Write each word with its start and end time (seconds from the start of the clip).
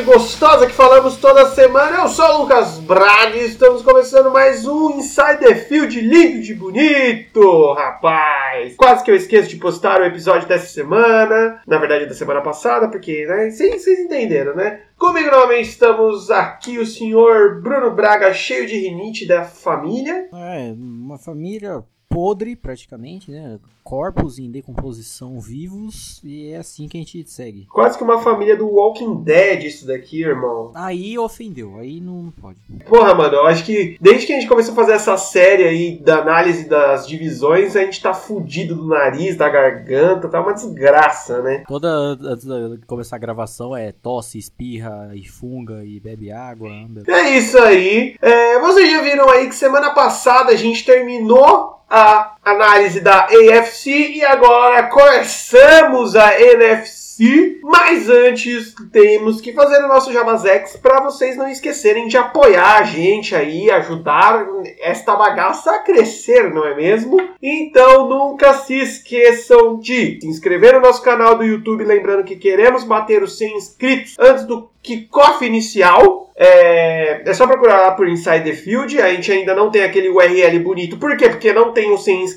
e 0.00 0.02
gostosa 0.02 0.66
que 0.66 0.72
falamos 0.72 1.16
toda 1.16 1.48
semana. 1.50 1.98
Eu 1.98 2.08
sou 2.08 2.26
o 2.26 2.42
Lucas 2.42 2.80
Braga 2.80 3.36
e 3.36 3.46
estamos 3.46 3.80
começando 3.80 4.32
mais 4.32 4.66
um 4.66 4.98
Insider 4.98 5.68
Field 5.68 6.00
lindo 6.00 6.42
de 6.42 6.52
bonito, 6.52 7.72
rapaz. 7.74 8.74
Quase 8.74 9.04
que 9.04 9.12
eu 9.12 9.14
esqueço 9.14 9.48
de 9.48 9.56
postar 9.56 10.00
o 10.00 10.04
episódio 10.04 10.48
dessa 10.48 10.66
semana, 10.66 11.62
na 11.64 11.78
verdade 11.78 12.06
da 12.06 12.14
semana 12.14 12.40
passada, 12.40 12.88
porque, 12.88 13.24
né, 13.24 13.48
vocês 13.48 13.86
entenderam, 13.86 14.56
né? 14.56 14.80
Comigo 14.98 15.30
novamente 15.30 15.68
estamos 15.68 16.28
aqui 16.28 16.78
o 16.78 16.86
senhor 16.86 17.62
Bruno 17.62 17.92
Braga, 17.92 18.34
cheio 18.34 18.66
de 18.66 18.76
rinite 18.76 19.24
da 19.24 19.44
família. 19.44 20.28
É, 20.34 20.72
uma 20.76 21.16
família 21.16 21.84
podre, 22.12 22.54
praticamente, 22.54 23.30
né? 23.30 23.58
Corpos 23.82 24.38
em 24.38 24.50
decomposição 24.50 25.40
vivos, 25.40 26.20
e 26.22 26.52
é 26.52 26.58
assim 26.58 26.86
que 26.86 26.96
a 26.96 27.00
gente 27.00 27.28
segue. 27.28 27.66
Quase 27.66 27.98
que 27.98 28.04
uma 28.04 28.20
família 28.20 28.56
do 28.56 28.68
Walking 28.68 29.22
Dead, 29.22 29.64
isso 29.64 29.86
daqui, 29.86 30.22
irmão. 30.22 30.70
Aí 30.74 31.18
ofendeu, 31.18 31.78
aí 31.78 32.00
não 32.00 32.32
pode. 32.40 32.58
Porra, 32.88 33.12
mano, 33.14 33.34
eu 33.34 33.46
acho 33.46 33.64
que 33.64 33.96
desde 34.00 34.26
que 34.26 34.32
a 34.32 34.36
gente 34.36 34.48
começou 34.48 34.72
a 34.72 34.76
fazer 34.76 34.92
essa 34.92 35.16
série 35.16 35.64
aí 35.64 35.98
da 35.98 36.18
análise 36.18 36.68
das 36.68 37.08
divisões, 37.08 37.74
a 37.74 37.80
gente 37.80 38.00
tá 38.00 38.14
fudido 38.14 38.76
do 38.76 38.86
nariz, 38.86 39.36
da 39.36 39.48
garganta, 39.48 40.28
tá 40.28 40.40
uma 40.40 40.54
desgraça, 40.54 41.42
né? 41.42 41.64
Toda 41.66 41.88
antes 41.88 42.46
de 42.46 42.86
começar 42.86 43.16
a 43.16 43.18
gravação 43.20 43.76
é 43.76 43.90
tosse, 43.90 44.38
espirra 44.38 45.10
e 45.14 45.26
funga 45.26 45.84
e 45.84 45.98
bebe 45.98 46.30
água. 46.30 46.70
Anda. 46.70 47.02
É 47.10 47.36
isso 47.36 47.58
aí. 47.58 48.16
É, 48.20 48.60
vocês 48.60 48.90
já 48.90 49.02
viram 49.02 49.28
aí 49.28 49.48
que 49.48 49.54
semana 49.54 49.90
passada 49.90 50.52
a 50.52 50.56
gente 50.56 50.84
terminou 50.84 51.82
a 51.92 52.01
ら 52.04 52.36
análise 52.44 53.00
da 53.00 53.26
AFC 53.26 53.90
e 53.90 54.24
agora 54.24 54.84
começamos 54.84 56.16
a 56.16 56.40
NFC. 56.40 57.60
Mas 57.62 58.08
antes 58.08 58.74
temos 58.90 59.40
que 59.40 59.52
fazer 59.52 59.84
o 59.84 59.88
nosso 59.88 60.12
Jamazex 60.12 60.76
para 60.76 61.00
vocês 61.00 61.36
não 61.36 61.46
esquecerem 61.48 62.08
de 62.08 62.16
apoiar 62.16 62.78
a 62.78 62.82
gente 62.82 63.34
aí, 63.34 63.70
ajudar 63.70 64.44
esta 64.80 65.14
bagaça 65.14 65.70
a 65.70 65.78
crescer, 65.80 66.52
não 66.52 66.66
é 66.66 66.74
mesmo? 66.74 67.18
Então 67.40 68.08
nunca 68.08 68.54
se 68.54 68.74
esqueçam 68.74 69.78
de 69.78 70.18
se 70.20 70.26
inscrever 70.26 70.74
no 70.74 70.80
nosso 70.80 71.02
canal 71.02 71.36
do 71.36 71.44
YouTube, 71.44 71.84
lembrando 71.84 72.24
que 72.24 72.34
queremos 72.34 72.82
bater 72.82 73.22
os 73.22 73.38
100 73.38 73.56
inscritos 73.56 74.16
antes 74.18 74.44
do 74.44 74.72
kickoff 74.82 75.44
inicial. 75.44 76.22
É, 76.34 77.22
é, 77.28 77.34
só 77.34 77.46
procurar 77.46 77.82
lá 77.82 77.90
por 77.92 78.08
Inside 78.08 78.42
the 78.42 78.52
Field. 78.52 79.00
A 79.00 79.12
gente 79.14 79.30
ainda 79.30 79.54
não 79.54 79.70
tem 79.70 79.84
aquele 79.84 80.08
URL 80.08 80.58
bonito. 80.60 80.98
Por 80.98 81.16
quê? 81.16 81.28
Porque 81.28 81.52
não 81.52 81.72
tem 81.72 81.92
os 81.92 82.04
100 82.04 82.22
inscritos. 82.22 82.31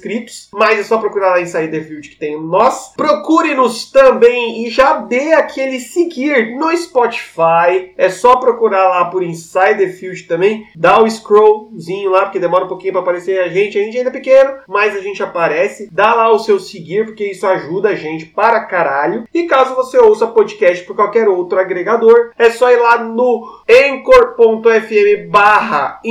Mas 0.54 0.80
é 0.80 0.84
só 0.84 0.98
procurar 0.98 1.32
lá 1.32 1.42
the 1.44 1.82
Field 1.82 2.10
que 2.10 2.16
tem 2.16 2.42
nós. 2.42 2.94
Procure-nos 2.96 3.92
também 3.92 4.66
e 4.66 4.70
já 4.70 4.98
dê 4.98 5.34
aquele 5.34 5.80
seguir 5.80 6.56
no 6.56 6.76
Spotify. 6.76 7.94
É 7.98 8.10
só 8.10 8.38
procurar 8.38 8.90
lá 8.90 9.06
por 9.06 9.24
Inside 9.24 9.78
the 9.78 9.90
Field 9.90 10.24
também. 10.24 10.68
Dá 10.76 11.02
o 11.02 11.10
scrollzinho 11.10 12.12
lá, 12.12 12.24
porque 12.24 12.40
demora 12.40 12.66
um 12.66 12.70
pouquinho 12.70 12.94
para 12.94 13.02
aparecer 13.02 13.40
a 13.40 13.48
gente. 13.48 13.78
A 13.78 13.84
gente 13.84 13.98
ainda 13.98 14.10
é 14.10 14.14
pequeno, 14.14 14.58
mas 14.68 14.96
a 14.96 15.02
gente 15.02 15.22
aparece. 15.24 15.90
Dá 15.92 16.14
lá 16.14 16.32
o 16.32 16.40
seu 16.40 16.60
seguir, 16.60 17.06
porque 17.06 17.26
isso 17.26 17.46
ajuda 17.46 17.90
a 17.90 17.96
gente 17.96 18.26
para 18.26 18.66
caralho. 18.66 19.26
E 19.34 19.44
caso 19.44 19.76
você 19.76 19.98
ouça 19.98 20.28
podcast 20.28 20.84
por 20.86 20.96
qualquer 20.96 21.28
outro 21.28 21.60
agregador, 21.60 22.32
é 22.38 22.50
só 22.50 22.72
ir 22.72 22.78
lá 22.78 22.98
no 23.04 23.44
anchor.fm 23.70 25.30
barra 25.30 26.02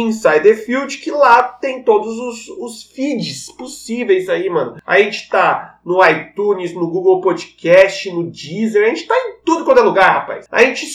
Field, 0.64 0.98
que 0.98 1.10
lá 1.10 1.42
tem 1.42 1.82
todos 1.82 2.18
os, 2.18 2.48
os 2.48 2.82
feeds 2.84 3.50
possíveis 3.52 3.73
aí, 4.28 4.48
mano. 4.48 4.76
A 4.86 5.00
gente 5.00 5.28
tá 5.28 5.78
no 5.84 6.04
iTunes, 6.06 6.74
no 6.74 6.88
Google 6.88 7.20
Podcast, 7.20 8.10
no 8.10 8.30
Deezer, 8.30 8.84
a 8.84 8.88
gente 8.88 9.06
tá 9.06 9.14
em 9.14 9.44
tudo 9.44 9.64
quanto 9.64 9.80
é 9.80 9.82
lugar, 9.82 10.12
rapaz. 10.12 10.46
A 10.50 10.62
gente 10.62 10.86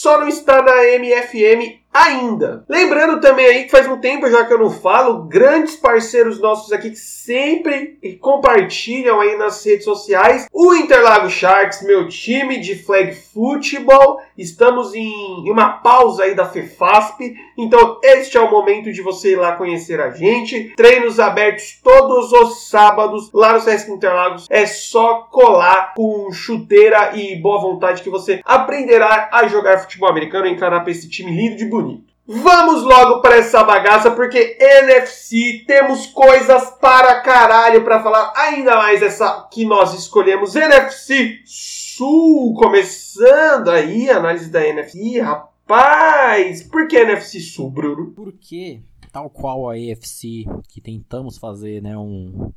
só 0.00 0.20
não 0.20 0.28
está 0.28 0.62
na 0.62 0.96
MFM 0.96 1.80
ainda. 1.92 2.64
Lembrando 2.68 3.20
também 3.20 3.46
aí 3.46 3.64
que 3.64 3.70
faz 3.70 3.86
um 3.88 3.98
tempo 3.98 4.30
já 4.30 4.44
que 4.44 4.52
eu 4.52 4.58
não 4.58 4.70
falo, 4.70 5.24
grandes 5.24 5.74
parceiros 5.76 6.38
nossos 6.40 6.72
aqui 6.72 6.90
que 6.90 6.96
sempre 6.96 7.98
compartilham 8.20 9.20
aí 9.20 9.36
nas 9.36 9.64
redes 9.64 9.84
sociais, 9.84 10.46
o 10.52 10.74
Interlago 10.74 11.28
Sharks, 11.28 11.82
meu 11.82 12.08
time 12.08 12.60
de 12.60 12.76
flag 12.76 13.14
football. 13.14 14.20
Estamos 14.36 14.94
em 14.94 15.50
uma 15.50 15.78
pausa 15.78 16.22
aí 16.22 16.34
da 16.34 16.46
FEFASP, 16.46 17.34
então 17.56 17.98
este 18.04 18.36
é 18.36 18.40
o 18.40 18.50
momento 18.50 18.92
de 18.92 19.02
você 19.02 19.32
ir 19.32 19.36
lá 19.36 19.56
conhecer 19.56 20.00
a 20.00 20.10
gente. 20.10 20.74
Treinos 20.76 21.18
abertos 21.18 21.80
todos 21.82 22.32
os 22.32 22.68
sábados 22.68 23.32
lá 23.32 23.54
no 23.54 23.60
Sesc 23.60 23.90
Interlagos. 23.90 24.46
É 24.48 24.64
só 24.64 25.26
colar 25.30 25.94
com 25.96 26.30
chuteira 26.30 27.16
e 27.16 27.34
boa 27.36 27.60
vontade 27.60 28.02
que 28.02 28.10
você 28.10 28.40
aprenderá 28.44 29.28
a 29.32 29.48
jogar 29.48 29.78
futebol 29.78 29.87
americano 30.06 30.46
e 30.46 30.50
encarar 30.50 30.86
esse 30.88 31.08
time 31.08 31.30
lindo 31.30 31.56
de 31.56 31.64
bonito. 31.64 32.08
Vamos 32.30 32.82
logo 32.82 33.22
para 33.22 33.36
essa 33.36 33.64
bagaça, 33.64 34.10
porque 34.10 34.58
NFC 34.60 35.64
temos 35.66 36.08
coisas 36.08 36.72
para 36.72 37.22
caralho 37.22 37.82
para 37.82 38.02
falar. 38.02 38.34
Ainda 38.36 38.76
mais 38.76 39.00
essa 39.00 39.48
que 39.50 39.64
nós 39.64 39.94
escolhemos, 39.94 40.54
NFC 40.54 41.40
Sul. 41.46 42.52
Começando 42.52 43.70
aí 43.70 44.10
a 44.10 44.18
análise 44.18 44.50
da 44.50 44.62
NFC, 44.62 45.18
rapaz. 45.22 46.62
Por 46.64 46.86
que 46.86 46.98
NFC 46.98 47.40
Sul, 47.40 47.70
Bruno? 47.70 48.10
Porque, 48.10 48.82
tal 49.10 49.30
qual 49.30 49.70
a 49.70 49.72
AFC, 49.72 50.44
que 50.68 50.82
tentamos 50.82 51.38
fazer 51.38 51.80
né, 51.82 51.96
um, 51.96 52.52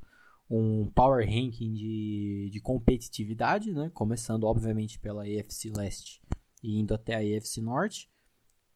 um 0.49 0.91
power 0.93 1.25
ranking 1.25 1.71
de, 1.71 2.49
de 2.51 2.59
competitividade, 2.59 3.71
né? 3.71 3.89
Começando, 3.93 4.43
obviamente, 4.43 4.99
pela 4.99 5.23
AFC 5.23 5.71
Leste 5.73 6.19
e 6.61 6.79
indo 6.79 6.93
até 6.93 7.15
a 7.15 7.37
AFC 7.37 7.61
Norte 7.61 8.11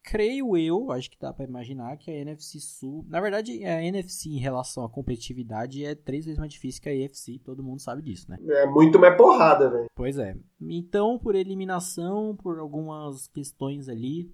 creio 0.06 0.56
eu, 0.56 0.92
acho 0.92 1.10
que 1.10 1.18
dá 1.18 1.32
para 1.32 1.44
imaginar 1.44 1.96
que 1.96 2.10
a 2.10 2.14
NFC 2.14 2.60
Sul, 2.60 3.04
na 3.08 3.20
verdade, 3.20 3.64
a 3.64 3.82
NFC 3.82 4.30
em 4.30 4.38
relação 4.38 4.84
à 4.84 4.88
competitividade 4.88 5.84
é 5.84 5.96
três 5.96 6.24
vezes 6.24 6.38
mais 6.38 6.52
difícil 6.52 6.80
que 6.80 6.88
a 6.88 6.92
AFC, 6.92 7.40
todo 7.40 7.62
mundo 7.62 7.80
sabe 7.80 8.02
disso, 8.02 8.30
né? 8.30 8.38
É 8.40 8.66
muito 8.66 9.00
mais 9.00 9.16
porrada, 9.16 9.68
velho. 9.68 9.86
Pois 9.96 10.16
é. 10.16 10.36
Então, 10.60 11.18
por 11.18 11.34
eliminação, 11.34 12.36
por 12.36 12.60
algumas 12.60 13.26
questões 13.26 13.88
ali, 13.88 14.32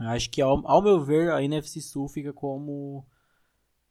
acho 0.00 0.30
que 0.30 0.42
ao, 0.42 0.60
ao 0.66 0.82
meu 0.82 1.02
ver 1.02 1.30
a 1.30 1.42
NFC 1.42 1.80
Sul 1.80 2.06
fica 2.06 2.32
como 2.32 3.06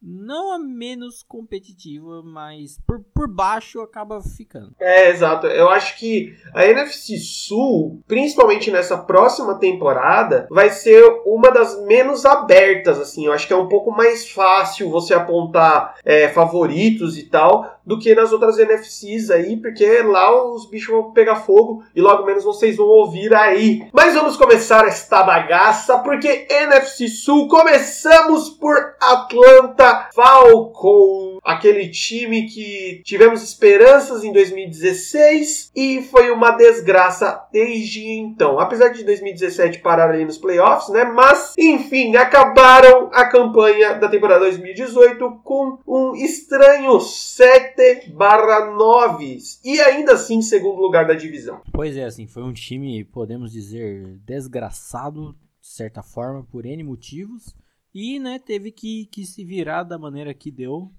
não 0.02 0.54
a 0.54 0.60
menos 0.60 1.24
competitiva, 1.24 2.22
mas 2.24 2.80
por, 2.88 3.04
por 3.14 3.28
baixo 3.28 3.82
acaba 3.82 4.22
ficando. 4.22 4.74
É, 4.80 5.10
exato. 5.10 5.48
Eu 5.48 5.70
acho 5.70 5.98
que 5.98 6.36
a 6.54 6.66
NFC 6.66 7.18
Sul, 7.18 8.02
principalmente 8.08 8.72
nessa 8.72 8.98
próxima 8.98 9.56
temporada, 9.56 10.48
vai 10.50 10.70
ser 10.70 11.04
uma 11.26 11.52
das 11.52 11.80
menos 11.86 12.26
abertas, 12.26 13.00
assim. 13.00 13.26
Eu 13.26 13.34
acho 13.34 13.48
que 13.48 13.54
é 13.54 13.58
um 13.58 13.68
pouco 13.68 13.92
mais 13.92 14.30
fácil 14.30 14.90
você 14.90 15.14
apontar 15.14 15.98
é, 16.06 16.30
favoritos 16.30 17.18
e 17.18 17.24
tal 17.24 17.79
do 17.90 17.98
que 17.98 18.14
nas 18.14 18.32
outras 18.32 18.58
NFCs 18.58 19.32
aí, 19.32 19.58
porque 19.58 20.04
lá 20.04 20.32
os 20.54 20.70
bichos 20.70 20.94
vão 20.94 21.12
pegar 21.12 21.38
fogo 21.38 21.84
e 21.96 22.00
logo 22.00 22.24
menos 22.24 22.44
vocês 22.44 22.78
vão 22.78 22.86
ouvir 22.86 23.34
aí. 23.34 23.90
Mas 23.92 24.14
vamos 24.14 24.38
começar 24.38 24.88
esta 24.88 25.24
bagaça, 25.24 25.98
porque 25.98 26.46
NFC 26.52 27.08
Sul, 27.08 27.48
começamos 27.48 28.48
por 28.52 28.78
Atlanta 29.02 30.08
Falcon, 30.14 31.39
aquele 31.44 31.90
time 31.90 32.48
que 32.48 33.02
tivemos 33.04 33.44
esperanças 33.44 34.24
em 34.24 34.32
2016 34.32 35.72
e 35.76 36.02
foi 36.04 36.32
uma 36.32 36.52
desgraça 36.52 37.48
desde 37.52 38.08
então. 38.08 38.60
Apesar 38.60 38.90
de 38.90 39.04
2017 39.04 39.80
parar 39.80 40.10
ali 40.10 40.26
nos 40.26 40.38
playoffs, 40.38 40.90
né? 40.90 41.04
Mas, 41.04 41.54
enfim, 41.58 42.16
acabaram 42.16 43.10
a 43.14 43.26
campanha 43.26 43.96
da 43.96 44.10
temporada 44.10 44.42
2018 44.42 45.42
com 45.44 45.80
um 45.88 46.16
estranho 46.16 47.00
7 47.00 48.12
barra 48.12 48.72
9 48.72 49.38
e 49.64 49.80
ainda 49.82 50.14
assim 50.14 50.42
segundo 50.42 50.82
lugar 50.82 51.06
da 51.06 51.14
divisão. 51.14 51.62
Pois 51.72 51.96
é, 51.96 52.06
assim, 52.06 52.28
foi 52.28 52.44
um 52.44 52.54
time, 52.54 53.04
podemos 53.04 53.52
dizer, 53.52 54.20
desgraçado, 54.26 55.36
de 55.62 55.68
certa 55.68 56.02
forma, 56.02 56.44
por 56.44 56.66
N 56.66 56.84
motivos. 56.84 57.56
E, 57.94 58.20
né, 58.20 58.40
teve 58.40 58.72
que, 58.72 59.08
que 59.08 59.26
se 59.26 59.44
virar 59.44 59.84
da 59.84 59.98
maneira 59.98 60.34
que 60.34 60.52
deu. 60.52 60.92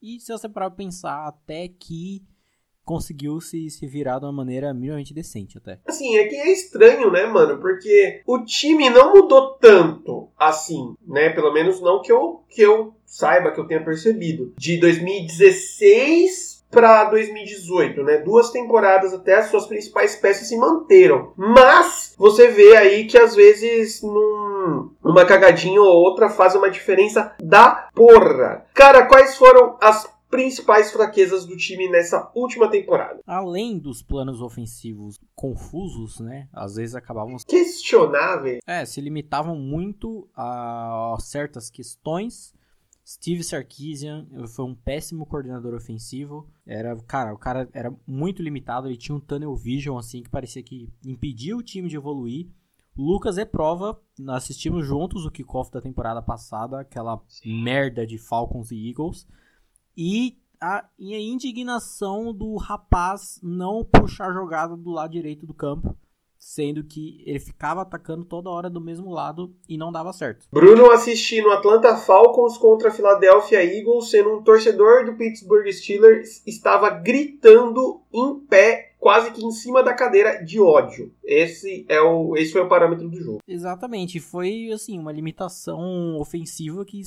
E 0.00 0.20
se 0.20 0.32
você 0.32 0.48
parar 0.48 0.70
pra 0.70 0.76
pensar, 0.76 1.26
até 1.26 1.68
que 1.68 2.22
conseguiu 2.84 3.40
se, 3.40 3.68
se 3.68 3.84
virar 3.86 4.20
de 4.20 4.26
uma 4.26 4.32
maneira 4.32 4.72
minimamente 4.72 5.12
decente 5.12 5.58
até. 5.58 5.80
Assim, 5.84 6.16
é 6.16 6.24
que 6.26 6.36
é 6.36 6.52
estranho, 6.52 7.10
né, 7.10 7.26
mano? 7.26 7.60
Porque 7.60 8.22
o 8.24 8.44
time 8.44 8.88
não 8.88 9.12
mudou 9.12 9.54
tanto 9.54 10.30
assim, 10.38 10.94
né? 11.04 11.30
Pelo 11.30 11.52
menos 11.52 11.80
não 11.80 12.00
que 12.00 12.12
eu, 12.12 12.44
que 12.48 12.62
eu 12.62 12.94
saiba, 13.04 13.50
que 13.50 13.58
eu 13.58 13.66
tenha 13.66 13.84
percebido. 13.84 14.54
De 14.56 14.78
2016 14.78 16.55
para 16.76 17.04
2018, 17.04 18.02
né? 18.02 18.18
Duas 18.18 18.50
temporadas 18.50 19.14
até 19.14 19.36
as 19.36 19.46
suas 19.46 19.64
principais 19.64 20.14
peças 20.14 20.46
se 20.46 20.58
manteram. 20.58 21.32
Mas 21.34 22.14
você 22.18 22.48
vê 22.48 22.76
aí 22.76 23.06
que 23.06 23.16
às 23.16 23.34
vezes 23.34 24.02
num, 24.02 24.90
uma 25.02 25.24
cagadinha 25.24 25.80
ou 25.80 25.88
outra 25.88 26.28
faz 26.28 26.54
uma 26.54 26.70
diferença 26.70 27.34
da 27.42 27.88
porra. 27.94 28.66
Cara, 28.74 29.06
quais 29.06 29.38
foram 29.38 29.78
as 29.80 30.06
principais 30.30 30.92
fraquezas 30.92 31.46
do 31.46 31.56
time 31.56 31.88
nessa 31.88 32.30
última 32.34 32.70
temporada? 32.70 33.20
Além 33.26 33.78
dos 33.78 34.02
planos 34.02 34.42
ofensivos 34.42 35.18
confusos, 35.34 36.20
né? 36.20 36.46
Às 36.52 36.74
vezes 36.74 36.94
acabavam 36.94 37.36
questionáveis. 37.48 38.58
É, 38.66 38.84
se 38.84 39.00
limitavam 39.00 39.56
muito 39.56 40.28
a 40.36 41.16
certas 41.20 41.70
questões. 41.70 42.54
Steve 43.06 43.44
Sarkisian 43.44 44.26
foi 44.48 44.64
um 44.64 44.74
péssimo 44.74 45.24
coordenador 45.24 45.74
ofensivo. 45.74 46.50
Era, 46.66 46.96
cara, 47.02 47.32
o 47.32 47.38
cara 47.38 47.68
era 47.72 47.94
muito 48.04 48.42
limitado, 48.42 48.88
ele 48.88 48.96
tinha 48.96 49.14
um 49.14 49.20
tunnel 49.20 49.54
vision 49.54 49.96
assim 49.96 50.24
que 50.24 50.28
parecia 50.28 50.60
que 50.60 50.92
impedia 51.04 51.56
o 51.56 51.62
time 51.62 51.88
de 51.88 51.96
evoluir. 51.96 52.50
Lucas 52.96 53.38
é 53.38 53.44
prova, 53.44 54.00
nós 54.18 54.38
assistimos 54.38 54.84
juntos 54.84 55.24
o 55.24 55.30
kickoff 55.30 55.70
da 55.70 55.80
temporada 55.80 56.20
passada, 56.20 56.80
aquela 56.80 57.22
Sim. 57.28 57.62
merda 57.62 58.04
de 58.04 58.18
Falcons 58.18 58.72
e 58.72 58.88
Eagles. 58.88 59.28
E 59.96 60.40
a, 60.60 60.88
e 60.98 61.14
a 61.14 61.20
indignação 61.20 62.34
do 62.34 62.56
rapaz 62.56 63.38
não 63.42 63.84
puxar 63.84 64.30
a 64.30 64.34
jogada 64.34 64.76
do 64.76 64.90
lado 64.90 65.12
direito 65.12 65.46
do 65.46 65.54
campo, 65.54 65.96
sendo 66.38 66.84
que 66.84 67.22
ele 67.26 67.38
ficava 67.38 67.82
atacando 67.82 68.24
toda 68.24 68.50
hora 68.50 68.70
do 68.70 68.80
mesmo 68.80 69.10
lado 69.10 69.54
e 69.68 69.76
não 69.76 69.90
dava 69.90 70.12
certo. 70.12 70.46
Bruno 70.52 70.90
assistindo 70.90 71.50
Atlanta 71.50 71.96
Falcons 71.96 72.56
contra 72.56 72.90
Philadelphia 72.90 73.64
Eagles, 73.64 74.10
sendo 74.10 74.36
um 74.36 74.42
torcedor 74.42 75.04
do 75.04 75.14
Pittsburgh 75.14 75.70
Steelers, 75.72 76.42
estava 76.46 76.90
gritando 76.90 78.00
em 78.12 78.40
pé 78.46 78.94
quase 78.98 79.30
que 79.30 79.44
em 79.44 79.50
cima 79.50 79.82
da 79.82 79.94
cadeira 79.94 80.44
de 80.44 80.60
ódio. 80.60 81.14
Esse 81.24 81.86
é 81.88 82.00
o 82.00 82.36
esse 82.36 82.52
foi 82.52 82.62
o 82.62 82.68
parâmetro 82.68 83.08
do 83.08 83.20
jogo. 83.20 83.40
Exatamente, 83.46 84.18
foi 84.18 84.70
assim 84.72 84.98
uma 84.98 85.12
limitação 85.12 86.18
ofensiva 86.18 86.84
que 86.84 87.00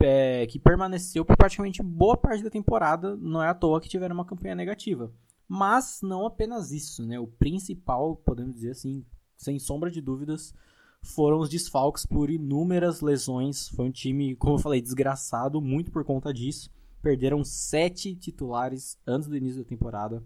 é, 0.00 0.46
que 0.46 0.58
permaneceu 0.58 1.24
por 1.24 1.36
praticamente 1.36 1.82
boa 1.82 2.16
parte 2.16 2.42
da 2.42 2.50
temporada. 2.50 3.16
Não 3.16 3.42
é 3.42 3.48
à 3.48 3.54
toa 3.54 3.80
que 3.80 3.88
tiveram 3.88 4.14
uma 4.14 4.24
campanha 4.24 4.54
negativa. 4.54 5.10
Mas 5.48 6.00
não 6.02 6.26
apenas 6.26 6.72
isso, 6.72 7.04
né? 7.06 7.18
O 7.18 7.26
principal, 7.26 8.16
podemos 8.16 8.54
dizer 8.54 8.70
assim, 8.70 9.04
sem 9.36 9.58
sombra 9.58 9.90
de 9.90 10.00
dúvidas, 10.00 10.54
foram 11.02 11.38
os 11.38 11.48
desfalques 11.48 12.06
por 12.06 12.30
inúmeras 12.30 13.00
lesões. 13.00 13.68
Foi 13.68 13.86
um 13.86 13.92
time, 13.92 14.34
como 14.36 14.54
eu 14.54 14.58
falei, 14.58 14.80
desgraçado, 14.80 15.60
muito 15.60 15.90
por 15.90 16.04
conta 16.04 16.32
disso. 16.32 16.70
Perderam 17.02 17.44
sete 17.44 18.14
titulares 18.16 18.98
antes 19.06 19.28
do 19.28 19.36
início 19.36 19.62
da 19.62 19.68
temporada 19.68 20.24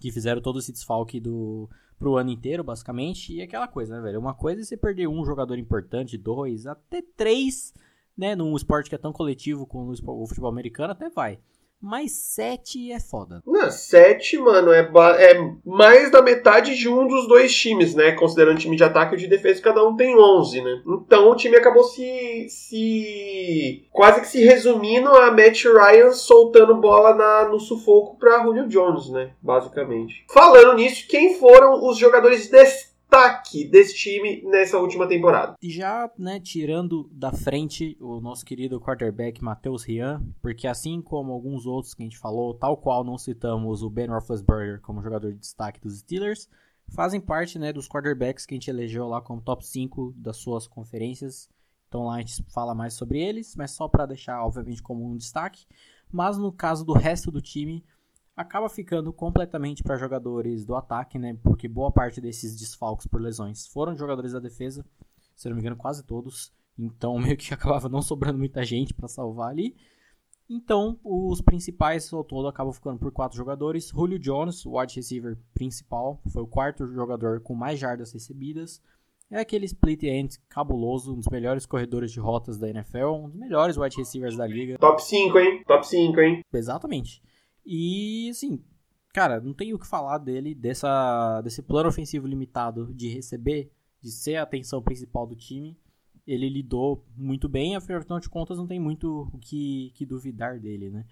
que 0.00 0.12
fizeram 0.12 0.40
todo 0.40 0.58
esse 0.58 0.72
desfalque 0.72 1.18
do 1.18 1.68
pro 1.98 2.16
ano 2.16 2.30
inteiro, 2.30 2.62
basicamente. 2.62 3.34
E 3.34 3.42
aquela 3.42 3.66
coisa, 3.66 3.96
né, 3.96 4.02
velho? 4.02 4.20
Uma 4.20 4.34
coisa 4.34 4.60
é 4.60 4.64
você 4.64 4.76
perder 4.76 5.08
um 5.08 5.24
jogador 5.24 5.58
importante, 5.58 6.18
dois, 6.18 6.66
até 6.66 7.02
três, 7.16 7.72
né? 8.16 8.36
Num 8.36 8.54
esporte 8.54 8.88
que 8.88 8.94
é 8.94 8.98
tão 8.98 9.12
coletivo 9.12 9.66
como 9.66 9.92
o 9.92 10.26
futebol 10.26 10.50
americano, 10.50 10.92
até 10.92 11.08
vai. 11.08 11.38
Mas 11.86 12.10
7 12.34 12.90
é 12.90 12.98
foda. 12.98 13.40
Não, 13.46 13.70
7, 13.70 14.38
mano, 14.38 14.72
é, 14.72 14.80
é 14.80 15.50
mais 15.64 16.10
da 16.10 16.20
metade 16.20 16.74
de 16.74 16.88
um 16.88 17.06
dos 17.06 17.28
dois 17.28 17.54
times, 17.54 17.94
né? 17.94 18.10
Considerando 18.10 18.58
time 18.58 18.74
de 18.74 18.82
ataque 18.82 19.14
e 19.14 19.18
de 19.18 19.28
defesa, 19.28 19.62
cada 19.62 19.86
um 19.86 19.94
tem 19.94 20.18
11, 20.18 20.62
né? 20.62 20.82
Então 20.84 21.30
o 21.30 21.36
time 21.36 21.56
acabou 21.56 21.84
se. 21.84 22.48
se 22.48 23.86
quase 23.92 24.20
que 24.20 24.26
se 24.26 24.44
resumindo 24.44 25.10
a 25.10 25.30
Matt 25.30 25.64
Ryan 25.64 26.10
soltando 26.10 26.74
bola 26.74 27.14
na, 27.14 27.48
no 27.48 27.60
sufoco 27.60 28.18
pra 28.18 28.42
Julio 28.42 28.66
Jones, 28.66 29.08
né? 29.10 29.30
Basicamente. 29.40 30.24
Falando 30.28 30.74
nisso, 30.74 31.06
quem 31.08 31.34
foram 31.38 31.88
os 31.88 31.96
jogadores 31.96 32.48
destaques? 32.48 32.95
Destaque 33.06 33.64
desse 33.64 33.94
time 33.94 34.42
nessa 34.42 34.78
última 34.78 35.08
temporada. 35.08 35.56
Já, 35.62 36.10
né, 36.18 36.40
tirando 36.40 37.08
da 37.12 37.32
frente 37.32 37.96
o 38.00 38.20
nosso 38.20 38.44
querido 38.44 38.80
quarterback 38.80 39.42
Matheus 39.42 39.84
Rian, 39.84 40.22
porque 40.42 40.66
assim 40.66 41.00
como 41.00 41.32
alguns 41.32 41.66
outros 41.66 41.94
que 41.94 42.02
a 42.02 42.06
gente 42.06 42.18
falou, 42.18 42.54
tal 42.54 42.76
qual 42.76 43.04
não 43.04 43.16
citamos 43.16 43.82
o 43.82 43.90
Ben 43.90 44.08
Roethlisberger 44.08 44.80
como 44.80 45.02
jogador 45.02 45.32
de 45.32 45.38
destaque 45.38 45.80
dos 45.80 45.98
Steelers, 45.98 46.48
fazem 46.88 47.20
parte, 47.20 47.58
né, 47.58 47.72
dos 47.72 47.88
quarterbacks 47.88 48.44
que 48.44 48.54
a 48.54 48.56
gente 48.56 48.70
elegeu 48.70 49.08
lá 49.08 49.20
como 49.20 49.40
top 49.40 49.64
5 49.64 50.14
das 50.16 50.36
suas 50.36 50.66
conferências. 50.66 51.48
Então 51.88 52.06
lá 52.06 52.16
a 52.16 52.18
gente 52.18 52.44
fala 52.52 52.74
mais 52.74 52.94
sobre 52.94 53.20
eles, 53.20 53.54
mas 53.56 53.70
só 53.70 53.88
para 53.88 54.06
deixar 54.06 54.44
obviamente 54.44 54.82
como 54.82 55.04
um 55.04 55.16
destaque. 55.16 55.64
Mas 56.10 56.38
no 56.38 56.52
caso 56.52 56.84
do 56.84 56.92
resto 56.92 57.30
do 57.30 57.40
time, 57.40 57.84
acaba 58.36 58.68
ficando 58.68 59.12
completamente 59.12 59.82
para 59.82 59.96
jogadores 59.96 60.64
do 60.66 60.74
ataque, 60.74 61.18
né? 61.18 61.38
Porque 61.42 61.66
boa 61.66 61.90
parte 61.90 62.20
desses 62.20 62.56
desfalques 62.56 63.06
por 63.06 63.20
lesões 63.20 63.66
foram 63.66 63.96
jogadores 63.96 64.32
da 64.32 64.38
defesa, 64.38 64.84
se 65.34 65.48
não 65.48 65.56
me 65.56 65.62
engano, 65.62 65.76
quase 65.76 66.04
todos. 66.04 66.52
Então, 66.78 67.18
meio 67.18 67.36
que 67.36 67.54
acabava 67.54 67.88
não 67.88 68.02
sobrando 68.02 68.38
muita 68.38 68.62
gente 68.62 68.92
para 68.92 69.08
salvar 69.08 69.50
ali. 69.50 69.74
Então, 70.48 71.00
os 71.02 71.40
principais 71.40 72.12
ao 72.12 72.22
todo 72.22 72.46
acabam 72.46 72.72
ficando 72.72 72.98
por 72.98 73.10
quatro 73.10 73.36
jogadores. 73.36 73.88
Julio 73.88 74.18
Jones, 74.18 74.64
o 74.64 74.78
wide 74.78 74.94
receiver 74.94 75.36
principal, 75.52 76.20
foi 76.32 76.42
o 76.42 76.46
quarto 76.46 76.86
jogador 76.86 77.40
com 77.40 77.54
mais 77.54 77.80
jardas 77.80 78.12
recebidas. 78.12 78.80
É 79.28 79.40
aquele 79.40 79.64
split 79.64 80.04
end 80.04 80.38
cabuloso, 80.48 81.12
um 81.12 81.16
dos 81.16 81.26
melhores 81.28 81.66
corredores 81.66 82.12
de 82.12 82.20
rotas 82.20 82.58
da 82.58 82.68
NFL, 82.68 83.06
um 83.06 83.28
dos 83.28 83.34
melhores 83.34 83.76
wide 83.76 83.96
receivers 83.96 84.36
da 84.36 84.46
liga. 84.46 84.78
Top 84.78 85.02
5, 85.02 85.36
hein? 85.36 85.64
Top 85.66 85.84
5, 85.84 86.20
hein? 86.20 86.44
Exatamente. 86.52 87.20
E, 87.66 88.30
assim, 88.30 88.62
cara, 89.12 89.40
não 89.40 89.52
tem 89.52 89.74
o 89.74 89.78
que 89.78 89.86
falar 89.86 90.18
dele, 90.18 90.54
dessa, 90.54 91.40
desse 91.42 91.60
plano 91.60 91.88
ofensivo 91.88 92.28
limitado 92.28 92.94
de 92.94 93.08
receber, 93.08 93.72
de 94.00 94.12
ser 94.12 94.36
a 94.36 94.44
atenção 94.44 94.80
principal 94.80 95.26
do 95.26 95.34
time. 95.34 95.76
Ele 96.24 96.48
lidou 96.48 97.04
muito 97.16 97.48
bem, 97.48 97.74
afinal 97.74 98.20
de 98.20 98.28
contas 98.28 98.56
não 98.56 98.66
tem 98.66 98.78
muito 98.78 99.28
o 99.32 99.38
que, 99.38 99.92
que 99.94 100.06
duvidar 100.06 100.60
dele, 100.60 100.90
né? 100.90 101.04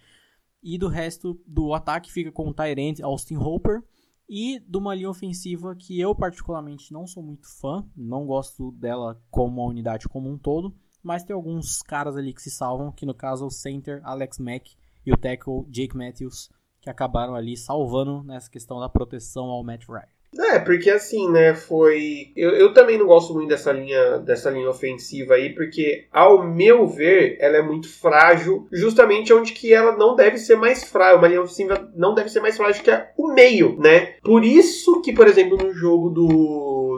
E 0.63 0.79
do 0.79 0.89
resto 0.89 1.41
do 1.47 1.75
ataque 1.75 2.13
fica 2.13 2.33
com 2.33 2.49
o 2.49 2.55
Tyrant 2.55 3.01
Austin 3.01 3.37
Hopper 3.37 3.83
e 4.29 4.59
de 4.61 4.79
uma 4.79 4.95
linha 4.95 5.11
ofensiva 5.11 5.75
que 5.77 6.01
eu 6.01 6.15
particularmente 6.15 6.93
não 6.93 7.07
sou 7.07 7.23
muito 7.23 7.47
fã, 7.61 7.87
não 7.97 8.27
gosto 8.27 8.73
dela 8.73 9.21
como 9.31 9.61
uma 9.61 9.71
unidade 9.71 10.09
como 10.09 10.31
um 10.31 10.39
todo, 10.39 10.75
mas 11.03 11.23
tem 11.23 11.35
alguns 11.35 11.83
caras 11.83 12.17
ali 12.17 12.33
que 12.33 12.43
se 12.43 12.51
salvam, 12.51 12.91
que 12.91 13.05
no 13.05 13.15
caso 13.15 13.45
é 13.45 13.47
o 13.47 13.51
center 13.51 14.01
Alex 14.05 14.39
Mack 14.39 14.75
e 15.07 15.13
o 15.13 15.17
tackle 15.17 15.65
Jake 15.69 15.97
Matthews, 15.97 16.51
que 16.81 16.91
acabaram 16.91 17.35
ali 17.35 17.57
salvando 17.57 18.23
nessa 18.25 18.51
questão 18.51 18.79
da 18.81 18.89
proteção 18.89 19.45
ao 19.45 19.65
Matt 19.65 19.85
Ryan. 19.89 20.15
É, 20.39 20.59
porque 20.59 20.91
assim, 20.91 21.31
né, 21.31 21.55
foi. 21.55 22.33
Eu, 22.37 22.51
eu 22.51 22.75
também 22.75 22.99
não 22.99 23.07
gosto 23.07 23.33
muito 23.33 23.49
dessa 23.49 23.73
linha, 23.73 24.19
dessa 24.19 24.51
linha 24.51 24.69
ofensiva 24.69 25.35
aí, 25.35 25.55
porque, 25.55 26.07
ao 26.13 26.45
meu 26.45 26.87
ver, 26.87 27.37
ela 27.41 27.57
é 27.57 27.63
muito 27.63 27.89
frágil, 27.89 28.67
justamente 28.73 29.33
onde 29.33 29.53
que 29.53 29.73
ela 29.73 29.97
não 29.97 30.17
deve 30.17 30.39
ser 30.39 30.57
mais 30.57 30.85
frágil. 30.85 31.19
Uma 31.19 31.29
linha 31.29 31.43
ofensiva 31.43 31.89
não 31.95 32.15
deve 32.15 32.29
ser 32.29 32.41
mais 32.41 32.57
frágil 32.57 32.83
que 32.83 32.91
o 33.17 33.33
meio, 33.33 33.79
né? 33.79 34.15
Por 34.23 34.45
isso 34.45 35.01
que, 35.03 35.13
por 35.13 35.27
exemplo, 35.27 35.57
no 35.57 35.73
jogo 35.73 36.11
do, 36.11 36.27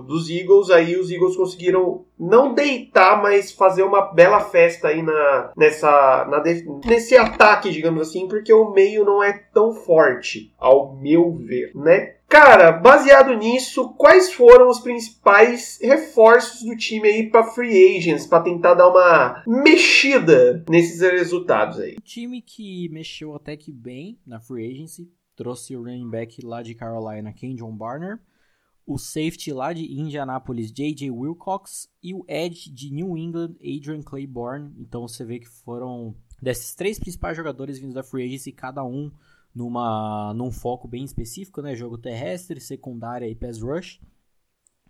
dos 0.06 0.30
Eagles, 0.30 0.70
aí 0.70 0.96
os 0.96 1.10
Eagles 1.10 1.36
conseguiram 1.36 2.04
não 2.18 2.54
deitar, 2.54 3.20
mas 3.20 3.52
fazer 3.52 3.82
uma 3.82 4.12
bela 4.12 4.40
festa 4.40 4.88
aí 4.88 5.02
na, 5.02 5.52
nessa, 5.56 6.24
na, 6.30 6.42
nesse 6.84 7.16
ataque, 7.16 7.70
digamos 7.70 8.00
assim, 8.00 8.26
porque 8.26 8.52
o 8.52 8.70
meio 8.70 9.04
não 9.04 9.22
é 9.22 9.32
tão 9.52 9.74
forte, 9.74 10.52
ao 10.58 10.96
meu 10.96 11.34
ver, 11.34 11.72
né? 11.74 12.16
Cara, 12.28 12.72
baseado 12.72 13.34
nisso, 13.34 13.94
quais 13.94 14.32
foram 14.32 14.68
os 14.68 14.80
principais 14.80 15.78
reforços 15.80 16.64
do 16.64 16.76
time 16.76 17.06
aí 17.08 17.30
para 17.30 17.44
free 17.44 17.96
agents, 17.96 18.26
para 18.26 18.42
tentar 18.42 18.74
dar 18.74 18.88
uma 18.88 19.44
mexida 19.46 20.64
nesses 20.68 21.00
resultados 21.00 21.78
aí? 21.78 21.94
O 21.96 22.00
time 22.00 22.42
que 22.42 22.88
mexeu 22.88 23.34
até 23.34 23.56
que 23.56 23.70
bem 23.70 24.18
na 24.26 24.40
free 24.40 24.68
agency 24.70 25.08
trouxe 25.36 25.76
o 25.76 25.82
running 25.82 26.10
back 26.10 26.44
lá 26.44 26.62
de 26.62 26.74
Carolina, 26.74 27.32
Ken 27.32 27.54
John 27.54 27.72
Barner, 27.72 28.18
o 28.86 28.96
safety 28.96 29.52
lá 29.52 29.72
de 29.72 29.84
Indianapolis, 29.92 30.70
J.J. 30.70 31.10
Wilcox, 31.10 31.90
e 32.02 32.14
o 32.14 32.24
edge 32.28 32.70
de 32.70 32.92
New 32.92 33.18
England, 33.18 33.56
Adrian 33.60 34.00
Claiborne. 34.00 34.72
Então 34.78 35.08
você 35.08 35.24
vê 35.24 35.40
que 35.40 35.48
foram 35.48 36.14
desses 36.40 36.74
três 36.74 36.98
principais 36.98 37.36
jogadores 37.36 37.78
vindos 37.78 37.94
da 37.94 38.04
free 38.04 38.24
agency, 38.24 38.52
cada 38.52 38.84
um 38.84 39.10
numa, 39.52 40.32
num 40.34 40.52
foco 40.52 40.86
bem 40.86 41.02
específico, 41.02 41.60
né? 41.60 41.74
Jogo 41.74 41.98
terrestre, 41.98 42.60
secundária 42.60 43.26
e 43.26 43.34
pass 43.34 43.60
rush. 43.60 44.00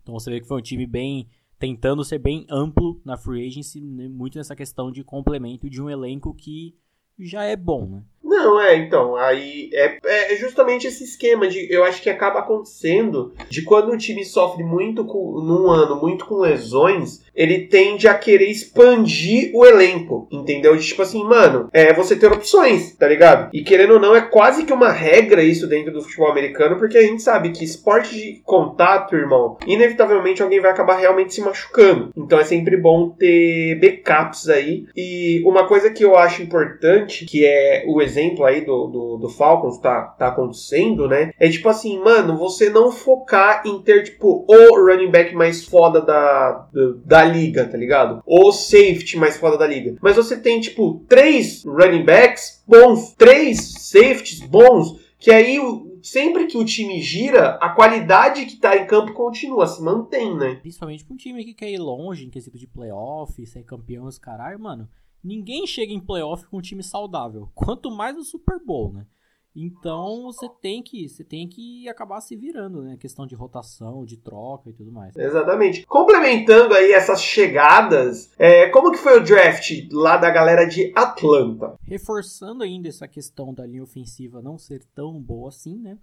Então 0.03 0.15
você 0.15 0.31
vê 0.31 0.41
que 0.41 0.47
foi 0.47 0.59
um 0.59 0.63
time 0.63 0.87
bem 0.87 1.29
tentando 1.59 2.05
ser 2.05 2.19
bem 2.19 2.47
amplo 2.51 3.01
na 3.03 3.17
free 3.17 3.47
agency, 3.47 3.81
né? 3.81 4.09
muito 4.09 4.37
nessa 4.37 4.55
questão 4.55 4.93
de 4.93 5.03
complemento 5.03 5.71
de 5.71 5.81
um 5.81 5.89
elenco 5.89 6.35
que 6.35 6.77
já 7.19 7.45
é 7.45 7.57
bom, 7.57 7.87
né? 7.87 8.05
Não, 8.27 8.61
é, 8.61 8.77
então, 8.77 9.15
aí 9.15 9.71
é, 9.73 9.99
é 10.05 10.37
justamente 10.37 10.85
esse 10.85 11.05
esquema 11.05 11.47
de, 11.47 11.73
eu 11.73 11.85
acho 11.85 12.03
que 12.03 12.11
acaba 12.11 12.41
acontecendo 12.41 13.33
de 13.49 13.63
quando 13.63 13.93
um 13.93 13.97
time 13.97 14.25
sofre 14.25 14.65
muito 14.65 15.05
com, 15.05 15.41
num 15.41 15.71
ano, 15.71 15.95
muito 15.95 16.27
com 16.27 16.41
lesões, 16.41 17.25
ele 17.37 17.69
tende 17.69 18.09
a 18.09 18.15
querer 18.15 18.51
expandir 18.51 19.53
o 19.55 19.65
elenco, 19.65 20.27
entendeu? 20.33 20.77
De, 20.77 20.85
tipo 20.85 21.03
assim, 21.03 21.23
mano, 21.23 21.69
é 21.73 21.93
você 21.93 22.17
ter 22.17 22.33
opções, 22.33 22.97
tá 22.97 23.07
ligado? 23.07 23.51
E 23.53 23.63
querendo 23.63 23.95
ou 23.95 24.01
não, 24.01 24.17
é 24.17 24.21
quase 24.21 24.65
que 24.65 24.73
uma 24.73 24.91
regra 24.91 25.43
isso 25.45 25.69
dentro 25.69 25.93
do 25.93 26.03
futebol 26.03 26.29
americano, 26.29 26.77
porque 26.77 26.99
a 26.99 27.03
gente 27.03 27.23
sabe 27.23 27.51
que 27.51 27.65
esporte 27.65 28.13
de 28.13 28.43
contato, 28.45 29.15
irmão, 29.15 29.57
inevitavelmente 29.67 30.43
alguém 30.43 30.61
vai 30.61 30.73
acabar 30.73 30.97
realmente 30.97 31.33
se 31.33 31.41
machucando. 31.41 32.11
Então 32.17 32.41
é 32.41 32.45
sempre 32.45 32.77
bom 32.77 33.11
ter 33.11 33.79
backups 33.79 34.49
aí. 34.49 34.87
E 34.97 35.43
uma 35.47 35.69
coisa 35.69 35.91
que 35.91 36.05
eu 36.05 36.17
acho 36.17 36.43
importante, 36.43 37.25
que 37.25 37.47
é 37.47 37.85
o 37.87 38.03
exemplo 38.03 38.16
exemplo 38.17 38.45
aí 38.45 38.65
do, 38.65 38.87
do, 38.87 39.17
do 39.19 39.29
Falcons 39.29 39.79
tá, 39.79 40.03
tá 40.03 40.29
acontecendo, 40.29 41.07
né? 41.07 41.33
É 41.39 41.49
tipo 41.49 41.69
assim, 41.69 41.99
mano, 41.99 42.37
você 42.37 42.71
não 42.71 42.91
focar 42.91 43.63
em 43.67 43.81
ter, 43.83 44.05
tipo, 44.05 44.47
o 44.49 44.87
running 44.87 45.11
back 45.11 45.35
mais 45.35 45.65
foda 45.65 46.01
da, 46.01 46.69
da, 46.73 46.93
da 47.05 47.25
liga, 47.25 47.67
tá 47.67 47.77
ligado? 47.77 48.23
O 48.27 48.51
safety 48.51 49.17
mais 49.17 49.37
foda 49.37 49.59
da 49.59 49.67
liga. 49.67 49.97
Mas 50.01 50.17
você 50.17 50.37
tem, 50.37 50.61
tipo, 50.61 51.05
três 51.09 51.65
running 51.65 52.05
backs 52.05 52.63
bons, 52.67 53.15
três 53.17 53.75
safeties 53.79 54.41
bons, 54.41 54.99
que 55.19 55.31
aí 55.31 55.59
sempre 56.03 56.47
que 56.47 56.57
o 56.57 56.65
time 56.65 57.01
gira, 57.03 57.59
a 57.61 57.71
qualidade 57.71 58.47
que 58.47 58.57
tá 58.57 58.77
em 58.77 58.87
campo 58.87 59.13
continua, 59.13 59.67
se 59.67 59.83
mantém, 59.83 60.37
né? 60.37 60.55
Principalmente 60.57 61.05
pra 61.05 61.15
um 61.15 61.17
time 61.17 61.45
que 61.45 61.55
quer 61.55 61.71
ir 61.71 61.79
longe 61.79 62.25
em 62.25 62.31
quesito 62.31 62.57
de 62.57 62.67
playoff, 62.67 63.45
ser 63.47 63.65
campeão, 63.65 64.05
os 64.05 64.19
caralho, 64.19 64.59
mano. 64.59 64.89
Ninguém 65.27 65.67
chega 65.67 65.93
em 65.93 65.99
playoff 65.99 66.47
com 66.47 66.59
um 66.59 66.63
time 66.63 66.85
saudável. 66.85 67.51
Quanto 67.53 67.91
mais 67.91 68.15
no 68.15 68.23
Super 68.23 68.61
Bowl, 68.65 68.93
né? 68.93 69.07
Então 69.57 70.25
você 70.25 70.49
tem 70.49 70.83
que 70.83 71.09
você 71.09 71.25
tem 71.25 71.49
que 71.49 71.89
acabar 71.89 72.21
se 72.21 72.37
virando, 72.37 72.83
né? 72.83 72.97
Questão 72.97 73.27
de 73.27 73.35
rotação, 73.35 74.05
de 74.05 74.19
troca 74.19 74.71
e 74.71 74.73
tudo 74.73 74.93
mais. 74.93 75.17
Exatamente. 75.17 75.85
Complementando 75.87 76.75
aí 76.75 76.93
essas 76.93 77.23
chegadas, 77.23 78.31
é, 78.39 78.69
como 78.69 78.93
que 78.93 78.99
foi 78.99 79.19
o 79.19 79.25
draft 79.25 79.89
lá 79.91 80.17
da 80.17 80.31
galera 80.31 80.65
de 80.65 80.93
Atlanta? 80.95 81.77
Reforçando 81.83 82.63
ainda 82.63 82.89
essa 82.89 83.09
questão 83.09 83.53
da 83.53 83.67
linha 83.67 83.83
ofensiva 83.83 84.41
não 84.41 84.57
ser 84.57 84.85
tão 84.95 85.21
boa 85.21 85.49
assim, 85.49 85.77
né? 85.77 85.99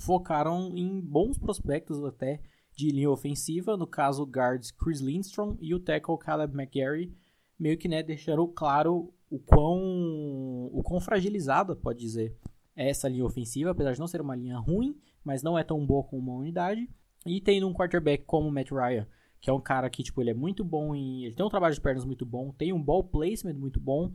Focaram 0.00 0.70
em 0.76 1.00
bons 1.00 1.38
prospectos 1.38 2.04
até 2.04 2.38
de 2.76 2.90
linha 2.90 3.10
ofensiva, 3.10 3.76
no 3.76 3.86
caso 3.86 4.24
guards 4.24 4.70
Chris 4.70 5.00
Lindstrom 5.00 5.56
e 5.58 5.74
o 5.74 5.80
tackle 5.80 6.16
Caleb 6.16 6.54
McGarry, 6.54 7.12
meio 7.58 7.76
que 7.76 7.88
né, 7.88 8.02
deixaram 8.02 8.46
claro 8.46 9.12
o 9.30 9.38
quão, 9.38 10.70
o 10.72 10.82
quão 10.82 11.00
fragilizada, 11.00 11.76
pode 11.76 11.98
dizer, 11.98 12.36
essa 12.74 13.08
linha 13.08 13.24
ofensiva, 13.24 13.70
apesar 13.70 13.92
de 13.92 14.00
não 14.00 14.06
ser 14.06 14.20
uma 14.20 14.36
linha 14.36 14.58
ruim, 14.58 14.96
mas 15.24 15.42
não 15.42 15.58
é 15.58 15.64
tão 15.64 15.84
boa 15.84 16.04
como 16.04 16.30
uma 16.30 16.40
unidade. 16.40 16.88
E 17.26 17.40
tendo 17.40 17.68
um 17.68 17.74
quarterback 17.74 18.24
como 18.24 18.48
o 18.48 18.52
Matt 18.52 18.70
Ryan, 18.70 19.06
que 19.40 19.50
é 19.50 19.52
um 19.52 19.60
cara 19.60 19.90
que, 19.90 20.02
tipo, 20.02 20.20
ele 20.20 20.30
é 20.30 20.34
muito 20.34 20.64
bom 20.64 20.94
em... 20.94 21.24
Ele 21.24 21.34
tem 21.34 21.44
um 21.44 21.50
trabalho 21.50 21.74
de 21.74 21.80
pernas 21.80 22.04
muito 22.04 22.24
bom, 22.24 22.52
tem 22.52 22.72
um 22.72 22.82
ball 22.82 23.04
placement 23.04 23.54
muito 23.54 23.80
bom, 23.80 24.12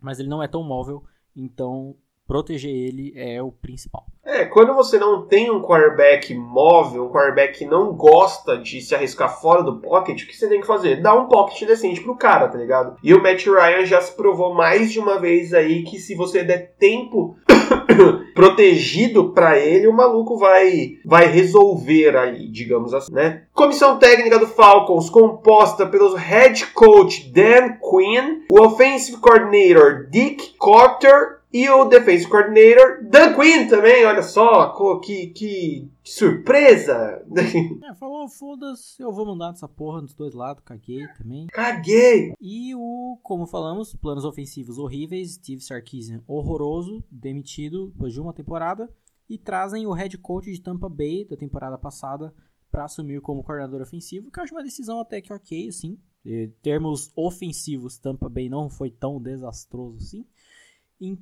mas 0.00 0.18
ele 0.18 0.28
não 0.28 0.42
é 0.42 0.48
tão 0.48 0.62
móvel, 0.62 1.04
então 1.34 1.96
proteger 2.26 2.70
ele 2.70 3.12
é 3.16 3.42
o 3.42 3.52
principal. 3.52 4.06
É, 4.24 4.46
quando 4.46 4.74
você 4.74 4.98
não 4.98 5.26
tem 5.26 5.50
um 5.50 5.60
quarterback 5.60 6.34
móvel, 6.34 7.04
um 7.04 7.10
quarterback 7.10 7.58
que 7.58 7.66
não 7.66 7.92
gosta 7.92 8.56
de 8.56 8.80
se 8.80 8.94
arriscar 8.94 9.40
fora 9.40 9.62
do 9.62 9.80
pocket, 9.80 10.22
o 10.22 10.26
que 10.26 10.34
você 10.34 10.48
tem 10.48 10.60
que 10.60 10.66
fazer? 10.66 11.02
Dar 11.02 11.14
um 11.14 11.28
pocket 11.28 11.66
decente 11.66 12.00
pro 12.00 12.16
cara, 12.16 12.48
tá 12.48 12.56
ligado? 12.56 12.96
E 13.02 13.12
o 13.12 13.22
Matt 13.22 13.44
Ryan 13.44 13.84
já 13.84 14.00
se 14.00 14.16
provou 14.16 14.54
mais 14.54 14.90
de 14.90 14.98
uma 14.98 15.20
vez 15.20 15.52
aí 15.52 15.82
que 15.82 15.98
se 15.98 16.14
você 16.14 16.42
der 16.42 16.74
tempo 16.78 17.36
protegido 18.34 19.30
para 19.32 19.58
ele, 19.58 19.86
o 19.86 19.92
maluco 19.92 20.38
vai 20.38 20.96
vai 21.04 21.26
resolver 21.26 22.16
ali, 22.16 22.48
digamos 22.50 22.94
assim, 22.94 23.12
né? 23.12 23.42
Comissão 23.52 23.98
técnica 23.98 24.38
do 24.38 24.46
Falcons 24.46 25.10
composta 25.10 25.86
pelos 25.86 26.14
head 26.14 26.66
coach 26.68 27.30
Dan 27.30 27.74
Quinn, 27.78 28.40
o 28.50 28.62
offensive 28.62 29.18
coordinator 29.18 30.06
Dick 30.10 30.54
Cotter 30.56 31.43
e 31.54 31.70
o 31.70 31.84
defensive 31.84 32.28
coordinator 32.28 33.08
Dan 33.08 33.32
Quinn 33.36 33.68
também, 33.68 34.04
olha 34.04 34.24
só, 34.24 34.72
que, 34.98 35.28
que 35.28 35.88
surpresa! 36.02 37.24
É, 37.84 37.94
falou, 37.94 38.28
foda-se, 38.28 39.00
eu 39.00 39.12
vou 39.12 39.24
mandar 39.24 39.52
essa 39.52 39.68
porra 39.68 40.00
dos 40.00 40.14
dois 40.14 40.34
lados, 40.34 40.64
caguei 40.64 41.06
também. 41.16 41.46
Caguei! 41.46 42.32
E 42.40 42.74
o, 42.74 43.20
como 43.22 43.46
falamos, 43.46 43.94
planos 43.94 44.24
ofensivos 44.24 44.78
horríveis, 44.78 45.34
Steve 45.34 45.60
Sarkisian 45.60 46.24
horroroso, 46.26 47.04
demitido 47.08 47.90
depois 47.90 48.12
de 48.12 48.20
uma 48.20 48.32
temporada, 48.32 48.90
e 49.28 49.38
trazem 49.38 49.86
o 49.86 49.92
head 49.92 50.18
coach 50.18 50.50
de 50.50 50.60
Tampa 50.60 50.88
Bay 50.88 51.24
da 51.24 51.36
temporada 51.36 51.78
passada 51.78 52.34
para 52.68 52.84
assumir 52.84 53.20
como 53.20 53.44
coordenador 53.44 53.80
ofensivo, 53.80 54.28
que 54.28 54.40
eu 54.40 54.42
acho 54.42 54.54
uma 54.54 54.64
decisão 54.64 54.98
até 54.98 55.20
que 55.20 55.32
ok, 55.32 55.68
assim. 55.68 55.96
Em 56.24 56.48
termos 56.62 57.12
ofensivos, 57.14 57.98
Tampa 57.98 58.28
Bay 58.28 58.48
não 58.48 58.68
foi 58.68 58.90
tão 58.90 59.20
desastroso 59.20 59.98
assim 59.98 60.26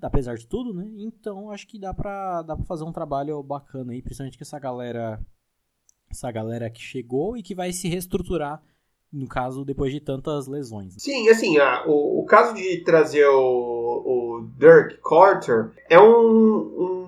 apesar 0.02 0.36
de 0.36 0.46
tudo, 0.46 0.72
né? 0.72 0.90
Então 0.96 1.50
acho 1.50 1.66
que 1.66 1.78
dá 1.78 1.92
pra, 1.92 2.42
dá 2.42 2.56
pra 2.56 2.64
fazer 2.64 2.84
um 2.84 2.92
trabalho 2.92 3.42
bacana 3.42 3.92
aí, 3.92 4.02
principalmente 4.02 4.38
com 4.38 4.44
essa 4.44 4.58
galera, 4.58 5.20
essa 6.10 6.30
galera 6.30 6.70
que 6.70 6.80
chegou 6.80 7.36
e 7.36 7.42
que 7.42 7.54
vai 7.54 7.72
se 7.72 7.88
reestruturar, 7.88 8.62
no 9.12 9.28
caso, 9.28 9.64
depois 9.64 9.92
de 9.92 10.00
tantas 10.00 10.46
lesões. 10.46 10.94
Sim, 10.98 11.28
assim, 11.28 11.58
a, 11.58 11.84
o, 11.86 12.20
o 12.20 12.24
caso 12.24 12.54
de 12.54 12.82
trazer 12.82 13.26
o, 13.26 13.38
o 13.38 14.50
Dirk 14.58 14.98
Carter 15.02 15.70
é 15.90 16.00
um, 16.00 16.04
um 16.06 17.02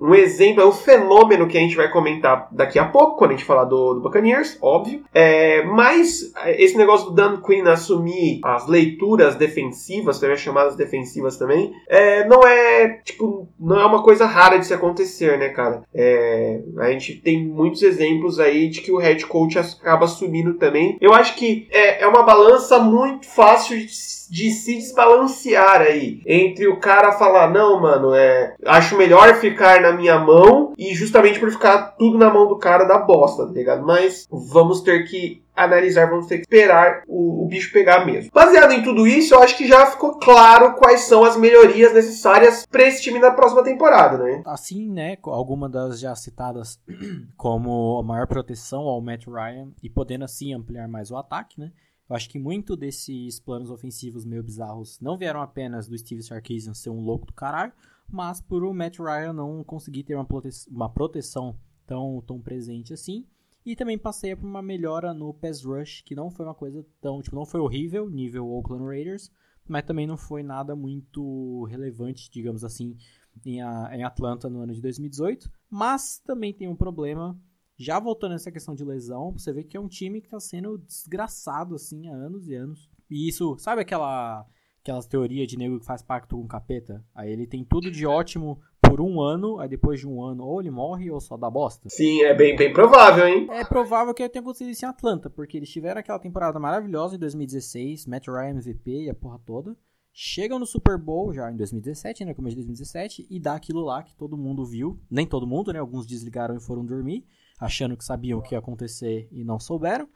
um 0.00 0.14
exemplo, 0.14 0.62
é 0.62 0.66
um 0.66 0.72
fenômeno 0.72 1.46
que 1.46 1.56
a 1.56 1.60
gente 1.60 1.76
vai 1.76 1.90
comentar 1.90 2.48
daqui 2.52 2.78
a 2.78 2.84
pouco, 2.84 3.16
quando 3.16 3.32
a 3.32 3.34
gente 3.34 3.46
falar 3.46 3.64
do, 3.64 3.94
do 3.94 4.00
Buccaneers, 4.00 4.58
óbvio. 4.60 5.04
É, 5.12 5.62
mas 5.64 6.32
esse 6.46 6.76
negócio 6.76 7.10
do 7.10 7.14
Dan 7.14 7.40
Quinn 7.40 7.66
assumir 7.66 8.40
as 8.44 8.66
leituras 8.66 9.34
defensivas, 9.36 10.18
também 10.18 10.36
chamadas 10.36 10.76
defensivas 10.76 11.36
também, 11.36 11.72
é, 11.88 12.26
não 12.26 12.46
é, 12.46 13.00
tipo, 13.04 13.48
não 13.58 13.80
é 13.80 13.84
uma 13.84 14.02
coisa 14.02 14.26
rara 14.26 14.58
de 14.58 14.66
se 14.66 14.74
acontecer, 14.74 15.38
né, 15.38 15.48
cara? 15.50 15.82
É, 15.94 16.60
a 16.78 16.90
gente 16.90 17.14
tem 17.16 17.44
muitos 17.44 17.82
exemplos 17.82 18.38
aí 18.40 18.68
de 18.68 18.80
que 18.80 18.92
o 18.92 18.98
head 18.98 19.24
coach 19.26 19.58
acaba 19.58 20.04
assumindo 20.04 20.54
também. 20.54 20.96
Eu 21.00 21.12
acho 21.12 21.36
que 21.36 21.68
é, 21.70 22.02
é 22.02 22.06
uma 22.06 22.22
balança 22.22 22.78
muito 22.78 23.26
fácil 23.26 23.78
de 23.78 24.23
de 24.28 24.50
se 24.50 24.74
desbalancear 24.76 25.80
aí 25.80 26.20
entre 26.26 26.66
o 26.68 26.78
cara 26.78 27.12
falar 27.12 27.50
não, 27.50 27.80
mano, 27.80 28.14
é, 28.14 28.54
acho 28.66 28.96
melhor 28.96 29.34
ficar 29.36 29.80
na 29.80 29.92
minha 29.92 30.18
mão 30.18 30.72
e 30.78 30.94
justamente 30.94 31.38
por 31.38 31.50
ficar 31.50 31.96
tudo 31.98 32.18
na 32.18 32.32
mão 32.32 32.48
do 32.48 32.58
cara 32.58 32.84
da 32.84 32.98
bosta, 32.98 33.46
tá 33.46 33.52
ligado? 33.52 33.84
Mas 33.84 34.26
vamos 34.30 34.80
ter 34.80 35.04
que 35.04 35.44
analisar, 35.54 36.10
vamos 36.10 36.26
ter 36.26 36.38
que 36.38 36.42
esperar 36.42 37.02
o, 37.06 37.44
o, 37.44 37.46
bicho 37.46 37.72
pegar 37.72 38.04
mesmo. 38.04 38.30
Baseado 38.32 38.72
em 38.72 38.82
tudo 38.82 39.06
isso, 39.06 39.34
eu 39.34 39.42
acho 39.42 39.56
que 39.56 39.66
já 39.66 39.86
ficou 39.86 40.18
claro 40.18 40.74
quais 40.74 41.02
são 41.02 41.24
as 41.24 41.36
melhorias 41.36 41.94
necessárias 41.94 42.66
para 42.66 42.82
esse 42.84 43.02
time 43.02 43.18
na 43.18 43.30
próxima 43.30 43.62
temporada, 43.62 44.18
né? 44.18 44.42
Assim, 44.44 44.90
né, 44.90 45.16
alguma 45.22 45.68
das 45.68 46.00
já 46.00 46.14
citadas 46.16 46.80
como 47.36 48.00
a 48.00 48.02
maior 48.02 48.26
proteção 48.26 48.82
ao 48.82 49.00
Matt 49.00 49.26
Ryan 49.26 49.68
e 49.82 49.88
podendo 49.88 50.24
assim 50.24 50.52
ampliar 50.52 50.88
mais 50.88 51.10
o 51.10 51.16
ataque, 51.16 51.60
né? 51.60 51.70
Eu 52.14 52.16
acho 52.16 52.30
que 52.30 52.38
muito 52.38 52.76
desses 52.76 53.40
planos 53.40 53.70
ofensivos 53.70 54.24
meio 54.24 54.40
bizarros 54.40 55.00
não 55.00 55.18
vieram 55.18 55.42
apenas 55.42 55.88
do 55.88 55.98
Steve 55.98 56.22
Sarkisian 56.22 56.72
ser 56.72 56.90
um 56.90 57.00
louco 57.00 57.26
do 57.26 57.32
caralho, 57.32 57.72
mas 58.08 58.40
por 58.40 58.62
o 58.62 58.72
Matt 58.72 59.00
Ryan 59.00 59.32
não 59.32 59.64
conseguir 59.64 60.04
ter 60.04 60.14
uma, 60.14 60.24
prote 60.24 60.48
uma 60.70 60.88
proteção 60.88 61.58
tão, 61.84 62.22
tão 62.24 62.40
presente 62.40 62.94
assim. 62.94 63.26
E 63.66 63.74
também 63.74 63.98
passei 63.98 64.36
por 64.36 64.46
uma 64.46 64.62
melhora 64.62 65.12
no 65.12 65.34
pass 65.34 65.64
rush, 65.64 66.02
que 66.02 66.14
não 66.14 66.30
foi 66.30 66.46
uma 66.46 66.54
coisa 66.54 66.86
tão, 67.00 67.20
tipo, 67.20 67.34
não 67.34 67.44
foi 67.44 67.58
horrível, 67.58 68.08
nível 68.08 68.48
Oakland 68.48 68.84
Raiders, 68.84 69.28
mas 69.66 69.82
também 69.82 70.06
não 70.06 70.16
foi 70.16 70.44
nada 70.44 70.76
muito 70.76 71.64
relevante, 71.64 72.30
digamos 72.30 72.62
assim, 72.62 72.96
em, 73.44 73.60
a, 73.60 73.90
em 73.92 74.04
Atlanta 74.04 74.48
no 74.48 74.60
ano 74.60 74.72
de 74.72 74.80
2018. 74.80 75.50
Mas 75.68 76.20
também 76.24 76.54
tem 76.54 76.68
um 76.68 76.76
problema 76.76 77.36
já 77.76 77.98
voltando 77.98 78.32
nessa 78.32 78.52
questão 78.52 78.74
de 78.74 78.84
lesão, 78.84 79.32
você 79.32 79.52
vê 79.52 79.64
que 79.64 79.76
é 79.76 79.80
um 79.80 79.88
time 79.88 80.20
que 80.20 80.28
tá 80.28 80.38
sendo 80.38 80.78
desgraçado, 80.78 81.74
assim, 81.74 82.08
há 82.08 82.12
anos 82.14 82.48
e 82.48 82.54
anos. 82.54 82.88
E 83.10 83.28
isso, 83.28 83.56
sabe 83.58 83.82
aquela 83.82 84.46
aquelas 84.80 85.06
teorias 85.06 85.48
de 85.48 85.56
nego 85.56 85.80
que 85.80 85.86
faz 85.86 86.02
pacto 86.02 86.36
com 86.36 86.42
o 86.42 86.48
capeta? 86.48 87.02
Aí 87.14 87.32
ele 87.32 87.46
tem 87.46 87.64
tudo 87.64 87.90
de 87.90 88.06
ótimo 88.06 88.60
por 88.82 89.00
um 89.00 89.18
ano, 89.18 89.58
aí 89.58 89.66
depois 89.66 89.98
de 89.98 90.06
um 90.06 90.22
ano 90.22 90.44
ou 90.44 90.60
ele 90.60 90.70
morre 90.70 91.10
ou 91.10 91.18
só 91.20 91.38
dá 91.38 91.48
bosta. 91.50 91.88
Sim, 91.88 92.20
é 92.20 92.34
bem, 92.34 92.54
bem 92.54 92.70
provável, 92.70 93.26
hein? 93.26 93.48
É 93.50 93.64
provável 93.64 94.12
que 94.12 94.28
tenha 94.28 94.42
acontecido 94.42 94.68
isso 94.68 94.84
em 94.84 94.88
Atlanta, 94.88 95.30
porque 95.30 95.56
eles 95.56 95.70
tiveram 95.70 96.00
aquela 96.00 96.18
temporada 96.18 96.60
maravilhosa 96.60 97.16
em 97.16 97.18
2016, 97.18 98.06
Matt 98.06 98.28
Ryan 98.28 98.50
MVP 98.50 99.04
e 99.04 99.10
a 99.10 99.14
porra 99.14 99.40
toda. 99.44 99.74
Chegam 100.12 100.58
no 100.58 100.66
Super 100.66 100.98
Bowl 100.98 101.32
já 101.32 101.50
em 101.50 101.56
2017, 101.56 102.24
né? 102.26 102.34
Começo 102.34 102.54
de 102.54 102.62
2017, 102.62 103.26
e 103.28 103.40
dá 103.40 103.54
aquilo 103.54 103.80
lá 103.80 104.02
que 104.02 104.14
todo 104.14 104.36
mundo 104.36 104.64
viu. 104.64 105.00
Nem 105.10 105.26
todo 105.26 105.46
mundo, 105.46 105.72
né? 105.72 105.80
Alguns 105.80 106.06
desligaram 106.06 106.54
e 106.56 106.60
foram 106.60 106.84
dormir 106.84 107.26
achando 107.58 107.96
que 107.96 108.04
sabiam 108.04 108.38
o 108.38 108.42
que 108.42 108.54
ia 108.54 108.58
acontecer 108.58 109.28
e 109.30 109.44
não 109.44 109.58
souberam. 109.58 110.08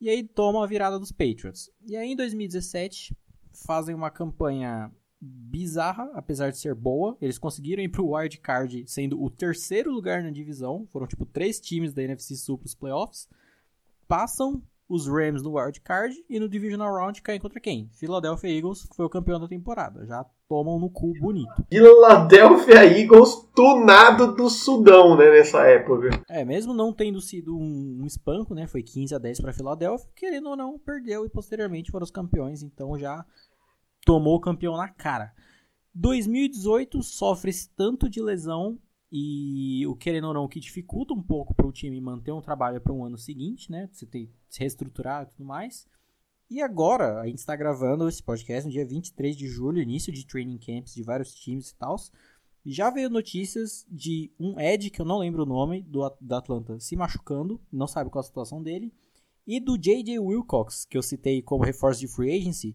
E 0.00 0.08
aí 0.08 0.22
tomam 0.22 0.62
a 0.62 0.66
virada 0.66 0.98
dos 0.98 1.10
Patriots. 1.10 1.70
E 1.86 1.96
aí 1.96 2.12
em 2.12 2.16
2017 2.16 3.16
fazem 3.66 3.94
uma 3.94 4.10
campanha 4.10 4.92
bizarra, 5.20 6.10
apesar 6.14 6.50
de 6.50 6.58
ser 6.58 6.74
boa. 6.74 7.16
Eles 7.20 7.38
conseguiram 7.38 7.82
ir 7.82 7.88
pro 7.88 8.14
wild 8.14 8.38
card 8.38 8.84
sendo 8.86 9.20
o 9.20 9.28
terceiro 9.28 9.90
lugar 9.90 10.22
na 10.22 10.30
divisão. 10.30 10.86
Foram 10.90 11.06
tipo 11.06 11.26
três 11.26 11.58
times 11.60 11.92
da 11.92 12.02
NFC 12.02 12.36
Sul 12.36 12.58
pros 12.58 12.74
playoffs. 12.74 13.28
Passam 14.06 14.62
os 14.88 15.06
Rams 15.06 15.42
no 15.42 15.58
wild 15.58 15.80
card 15.80 16.16
e 16.28 16.40
no 16.40 16.48
divisional 16.48 16.94
round 16.94 17.20
caem 17.20 17.40
contra 17.40 17.60
quem? 17.60 17.90
Philadelphia 17.92 18.48
Eagles, 18.48 18.86
que 18.86 18.96
foi 18.96 19.04
o 19.04 19.10
campeão 19.10 19.38
da 19.38 19.48
temporada. 19.48 20.06
Já 20.06 20.24
tomam 20.48 20.78
no 20.78 20.88
cu 20.88 21.12
bonito. 21.20 21.66
Philadelphia 21.68 22.84
Eagles 22.84 23.46
tunado 23.54 24.34
do 24.34 24.48
Sudão, 24.48 25.16
né, 25.16 25.30
nessa 25.30 25.62
época. 25.66 26.22
É, 26.28 26.44
mesmo 26.44 26.72
não 26.72 26.92
tendo 26.92 27.20
sido 27.20 27.56
um, 27.56 28.00
um 28.02 28.06
espanco, 28.06 28.54
né, 28.54 28.66
foi 28.66 28.82
15 28.82 29.14
a 29.14 29.18
10 29.18 29.40
para 29.40 29.52
Philadelphia, 29.52 30.08
querendo 30.16 30.48
ou 30.48 30.56
não, 30.56 30.78
perdeu 30.78 31.26
e 31.26 31.28
posteriormente 31.28 31.90
foram 31.90 32.04
os 32.04 32.10
campeões, 32.10 32.62
então 32.62 32.98
já 32.98 33.24
tomou 34.04 34.36
o 34.36 34.40
campeão 34.40 34.76
na 34.76 34.88
cara. 34.88 35.32
2018 35.94 37.02
sofre 37.02 37.52
tanto 37.76 38.08
de 38.08 38.22
lesão 38.22 38.78
e 39.10 39.86
o 39.86 39.96
querendo 39.96 40.28
ou 40.28 40.34
não 40.34 40.48
que 40.48 40.60
dificulta 40.60 41.12
um 41.12 41.22
pouco 41.22 41.54
para 41.54 41.66
o 41.66 41.72
time 41.72 42.00
manter 42.00 42.32
um 42.32 42.40
trabalho 42.40 42.80
para 42.80 42.92
um 42.92 43.04
ano 43.04 43.18
seguinte, 43.18 43.70
né? 43.70 43.88
Você 43.92 44.06
tem 44.06 44.26
que 44.26 44.32
se 44.48 44.60
reestruturar 44.60 45.24
e 45.24 45.26
tudo 45.26 45.44
mais. 45.44 45.86
E 46.50 46.62
agora, 46.62 47.20
a 47.20 47.26
gente 47.26 47.38
está 47.38 47.54
gravando 47.54 48.08
esse 48.08 48.22
podcast 48.22 48.66
no 48.66 48.72
dia 48.72 48.86
23 48.86 49.36
de 49.36 49.46
julho, 49.46 49.82
início 49.82 50.10
de 50.10 50.26
training 50.26 50.56
camps 50.56 50.94
de 50.94 51.02
vários 51.02 51.34
times 51.34 51.70
e 51.70 51.76
tal. 51.76 51.96
Já 52.64 52.88
veio 52.88 53.10
notícias 53.10 53.86
de 53.90 54.32
um 54.40 54.58
Ed, 54.58 54.88
que 54.88 55.00
eu 55.00 55.04
não 55.04 55.18
lembro 55.18 55.42
o 55.42 55.46
nome, 55.46 55.82
do, 55.82 56.08
do 56.18 56.34
Atlanta, 56.34 56.80
se 56.80 56.96
machucando, 56.96 57.60
não 57.70 57.86
sabe 57.86 58.08
qual 58.08 58.20
a 58.20 58.26
situação 58.26 58.62
dele. 58.62 58.92
E 59.46 59.60
do 59.60 59.76
J.J. 59.76 60.18
Wilcox, 60.18 60.86
que 60.86 60.96
eu 60.96 61.02
citei 61.02 61.42
como 61.42 61.64
reforço 61.64 62.00
de 62.00 62.08
free 62.08 62.34
agency, 62.34 62.74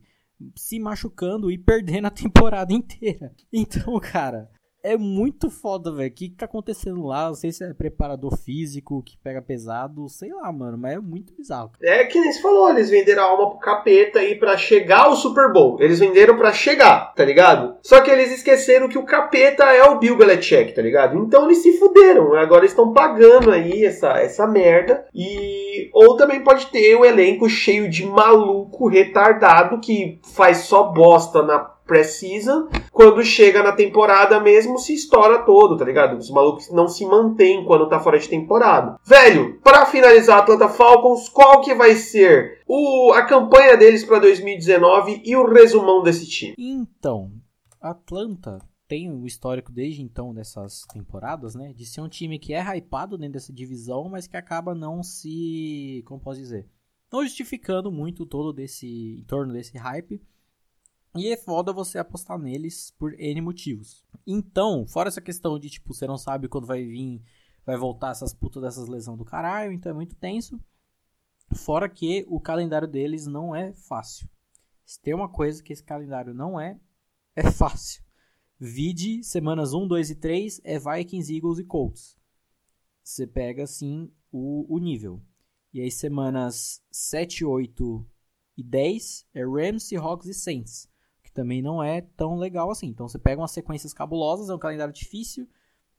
se 0.55 0.79
machucando 0.79 1.49
e 1.49 1.57
perdendo 1.59 2.05
a 2.05 2.11
temporada 2.11 2.71
inteira. 2.73 3.35
Então, 3.51 3.99
cara, 3.99 4.51
é 4.83 4.97
muito 4.97 5.49
foda, 5.49 5.91
velho. 5.91 6.09
O 6.09 6.13
que, 6.13 6.27
que 6.27 6.35
tá 6.35 6.45
acontecendo 6.45 7.05
lá? 7.05 7.27
Não 7.27 7.35
sei 7.35 7.53
se 7.53 7.63
é 7.63 7.73
preparador 7.73 8.37
físico 8.37 9.01
que 9.01 9.17
pega 9.17 9.41
pesado, 9.41 10.09
sei 10.09 10.33
lá, 10.33 10.51
mano, 10.51 10.77
mas 10.77 10.95
é 10.95 10.99
muito 10.99 11.33
bizarro. 11.33 11.71
É 11.81 12.03
que 12.03 12.19
nem 12.19 12.31
se 12.33 12.41
falou, 12.41 12.69
eles 12.69 12.89
venderam 12.89 13.23
a 13.23 13.27
alma 13.27 13.49
pro 13.49 13.59
capeta 13.59 14.19
aí 14.19 14.35
para 14.35 14.57
chegar 14.57 15.05
ao 15.05 15.15
Super 15.15 15.53
Bowl. 15.53 15.77
Eles 15.79 15.99
venderam 15.99 16.37
para 16.37 16.51
chegar, 16.51 17.13
tá 17.15 17.23
ligado? 17.23 17.77
Só 17.81 18.01
que 18.01 18.11
eles 18.11 18.31
esqueceram 18.31 18.89
que 18.89 18.97
o 18.97 19.05
capeta 19.05 19.63
é 19.63 19.83
o 19.83 19.97
Bill 19.97 20.17
Belichick, 20.17 20.73
tá 20.73 20.81
ligado? 20.81 21.17
Então 21.17 21.45
eles 21.45 21.59
se 21.59 21.79
fuderam. 21.79 22.35
Agora 22.35 22.65
estão 22.65 22.91
pagando 22.91 23.51
aí 23.51 23.85
essa, 23.85 24.19
essa 24.19 24.45
merda. 24.45 25.05
E. 25.15 25.89
Ou 25.93 26.17
também 26.17 26.43
pode 26.43 26.67
ter 26.67 26.95
o 26.95 27.05
elenco 27.05 27.49
cheio 27.49 27.89
de 27.89 28.05
maluco 28.05 28.89
retardado 28.89 29.79
que 29.79 30.19
faz 30.35 30.57
só 30.57 30.83
bosta 30.83 31.41
na 31.41 31.72
pré-season, 31.85 32.67
quando 32.91 33.23
chega 33.23 33.61
na 33.63 33.71
temporada 33.71 34.39
mesmo, 34.39 34.77
se 34.77 34.93
estoura 34.93 35.39
todo, 35.39 35.77
tá 35.77 35.85
ligado? 35.85 36.17
Os 36.17 36.29
malucos 36.29 36.71
não 36.71 36.87
se 36.87 37.05
mantêm 37.05 37.65
quando 37.65 37.89
tá 37.89 37.99
fora 37.99 38.19
de 38.19 38.29
temporada. 38.29 38.97
Velho, 39.05 39.59
para 39.61 39.85
finalizar 39.85 40.39
Atlanta 40.39 40.69
Falcons, 40.69 41.29
qual 41.29 41.61
que 41.61 41.73
vai 41.73 41.95
ser 41.95 42.61
o, 42.67 43.11
a 43.13 43.23
campanha 43.23 43.77
deles 43.77 44.03
para 44.03 44.19
2019 44.19 45.21
e 45.25 45.35
o 45.35 45.45
resumão 45.51 46.01
desse 46.03 46.27
time? 46.27 46.55
Então, 46.57 47.31
Atlanta 47.81 48.59
tem 48.87 49.09
o 49.11 49.25
histórico 49.25 49.71
desde 49.71 50.01
então 50.01 50.33
dessas 50.33 50.83
temporadas, 50.93 51.55
né? 51.55 51.73
De 51.73 51.85
ser 51.85 52.01
um 52.01 52.09
time 52.09 52.37
que 52.37 52.53
é 52.53 52.61
hypado 52.77 53.17
dentro 53.17 53.33
dessa 53.33 53.51
divisão, 53.51 54.07
mas 54.09 54.27
que 54.27 54.37
acaba 54.37 54.75
não 54.75 55.01
se. 55.01 56.03
Como 56.05 56.21
posso 56.21 56.39
dizer? 56.39 56.67
Não 57.11 57.23
justificando 57.23 57.91
muito 57.91 58.25
todo 58.25 58.53
desse. 58.53 59.17
em 59.19 59.23
torno 59.23 59.51
desse 59.51 59.77
hype. 59.77 60.21
E 61.15 61.31
é 61.31 61.37
foda 61.37 61.71
você 61.71 61.99
apostar 61.99 62.39
neles 62.39 62.91
por 62.97 63.13
N 63.19 63.39
motivos. 63.39 64.03
Então, 64.25 64.87
fora 64.87 65.09
essa 65.09 65.21
questão 65.21 65.59
de, 65.59 65.69
tipo, 65.69 65.93
você 65.93 66.07
não 66.07 66.17
sabe 66.17 66.47
quando 66.47 66.65
vai 66.65 66.83
vir, 66.83 67.21
vai 67.63 67.77
voltar 67.77 68.11
essas 68.11 68.33
putas 68.33 68.63
dessas 68.63 68.87
lesões 68.87 69.17
do 69.17 69.25
caralho, 69.25 69.71
então 69.71 69.91
é 69.91 69.93
muito 69.95 70.15
tenso. 70.15 70.59
Fora 71.53 71.87
que 71.87 72.25
o 72.27 72.39
calendário 72.39 72.87
deles 72.87 73.27
não 73.27 73.55
é 73.55 73.73
fácil. 73.73 74.27
Se 74.83 74.99
tem 74.99 75.13
uma 75.13 75.29
coisa 75.29 75.61
que 75.61 75.71
esse 75.71 75.83
calendário 75.83 76.33
não 76.33 76.59
é, 76.59 76.79
é 77.35 77.51
fácil. 77.51 78.03
Vide 78.59 79.23
semanas 79.23 79.73
1, 79.73 79.87
2 79.87 80.09
e 80.09 80.15
3 80.15 80.61
é 80.63 80.79
Vikings, 80.79 81.35
Eagles 81.35 81.59
e 81.59 81.63
Colts. 81.63 82.17
Você 83.03 83.27
pega 83.27 83.63
assim 83.63 84.11
o, 84.31 84.65
o 84.73 84.79
nível. 84.79 85.21
E 85.71 85.79
aí 85.79 85.91
semanas 85.91 86.81
7, 86.91 87.45
8 87.45 88.07
e 88.57 88.63
10 88.63 89.27
é 89.33 89.43
Rams, 89.45 89.83
Seahawks 89.83 90.27
e 90.27 90.33
Saints 90.33 90.92
também 91.33 91.61
não 91.61 91.83
é 91.83 92.01
tão 92.01 92.35
legal 92.37 92.71
assim. 92.71 92.87
Então 92.87 93.07
você 93.07 93.17
pega 93.17 93.41
umas 93.41 93.51
sequências 93.51 93.93
cabulosas, 93.93 94.49
é 94.49 94.55
um 94.55 94.59
calendário 94.59 94.93
difícil. 94.93 95.47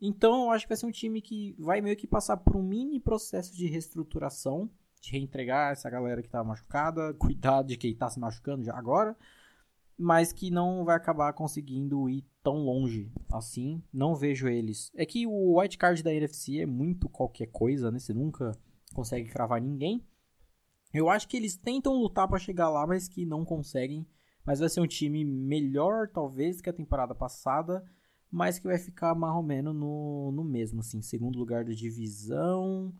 Então 0.00 0.44
eu 0.44 0.50
acho 0.50 0.64
que 0.64 0.68
vai 0.68 0.76
ser 0.76 0.86
um 0.86 0.90
time 0.90 1.20
que 1.20 1.54
vai 1.58 1.80
meio 1.80 1.96
que 1.96 2.06
passar 2.06 2.36
por 2.36 2.56
um 2.56 2.62
mini 2.62 3.00
processo 3.00 3.54
de 3.54 3.66
reestruturação, 3.66 4.70
de 5.00 5.12
reentregar 5.12 5.72
essa 5.72 5.88
galera 5.90 6.22
que 6.22 6.28
tá 6.28 6.42
machucada, 6.42 7.14
cuidar 7.18 7.62
de 7.62 7.76
quem 7.76 7.94
tá 7.94 8.08
se 8.08 8.20
machucando 8.20 8.64
já 8.64 8.76
agora, 8.76 9.16
mas 9.98 10.32
que 10.32 10.50
não 10.50 10.84
vai 10.84 10.96
acabar 10.96 11.32
conseguindo 11.32 12.08
ir 12.08 12.24
tão 12.42 12.58
longe 12.58 13.10
assim. 13.32 13.82
Não 13.92 14.14
vejo 14.14 14.48
eles. 14.48 14.90
É 14.94 15.06
que 15.06 15.26
o 15.26 15.60
white 15.60 15.78
card 15.78 16.02
da 16.02 16.12
NFC 16.12 16.60
é 16.60 16.66
muito 16.66 17.08
qualquer 17.08 17.46
coisa, 17.46 17.90
né? 17.90 17.98
Você 17.98 18.12
nunca 18.12 18.52
consegue 18.92 19.28
cravar 19.30 19.60
ninguém. 19.60 20.04
Eu 20.92 21.08
acho 21.08 21.26
que 21.26 21.36
eles 21.36 21.56
tentam 21.56 21.94
lutar 21.94 22.28
para 22.28 22.38
chegar 22.38 22.68
lá, 22.68 22.86
mas 22.86 23.08
que 23.08 23.26
não 23.26 23.44
conseguem 23.44 24.06
mas 24.44 24.60
vai 24.60 24.68
ser 24.68 24.80
um 24.80 24.86
time 24.86 25.24
melhor, 25.24 26.08
talvez, 26.08 26.60
que 26.60 26.68
a 26.68 26.72
temporada 26.72 27.14
passada, 27.14 27.84
mas 28.30 28.58
que 28.58 28.66
vai 28.66 28.78
ficar 28.78 29.14
mais 29.14 29.34
ou 29.34 29.42
menos 29.42 29.74
no, 29.74 30.32
no 30.32 30.44
mesmo, 30.44 30.80
assim, 30.80 31.00
segundo 31.00 31.38
lugar 31.38 31.64
da 31.64 31.72
divisão. 31.72 32.94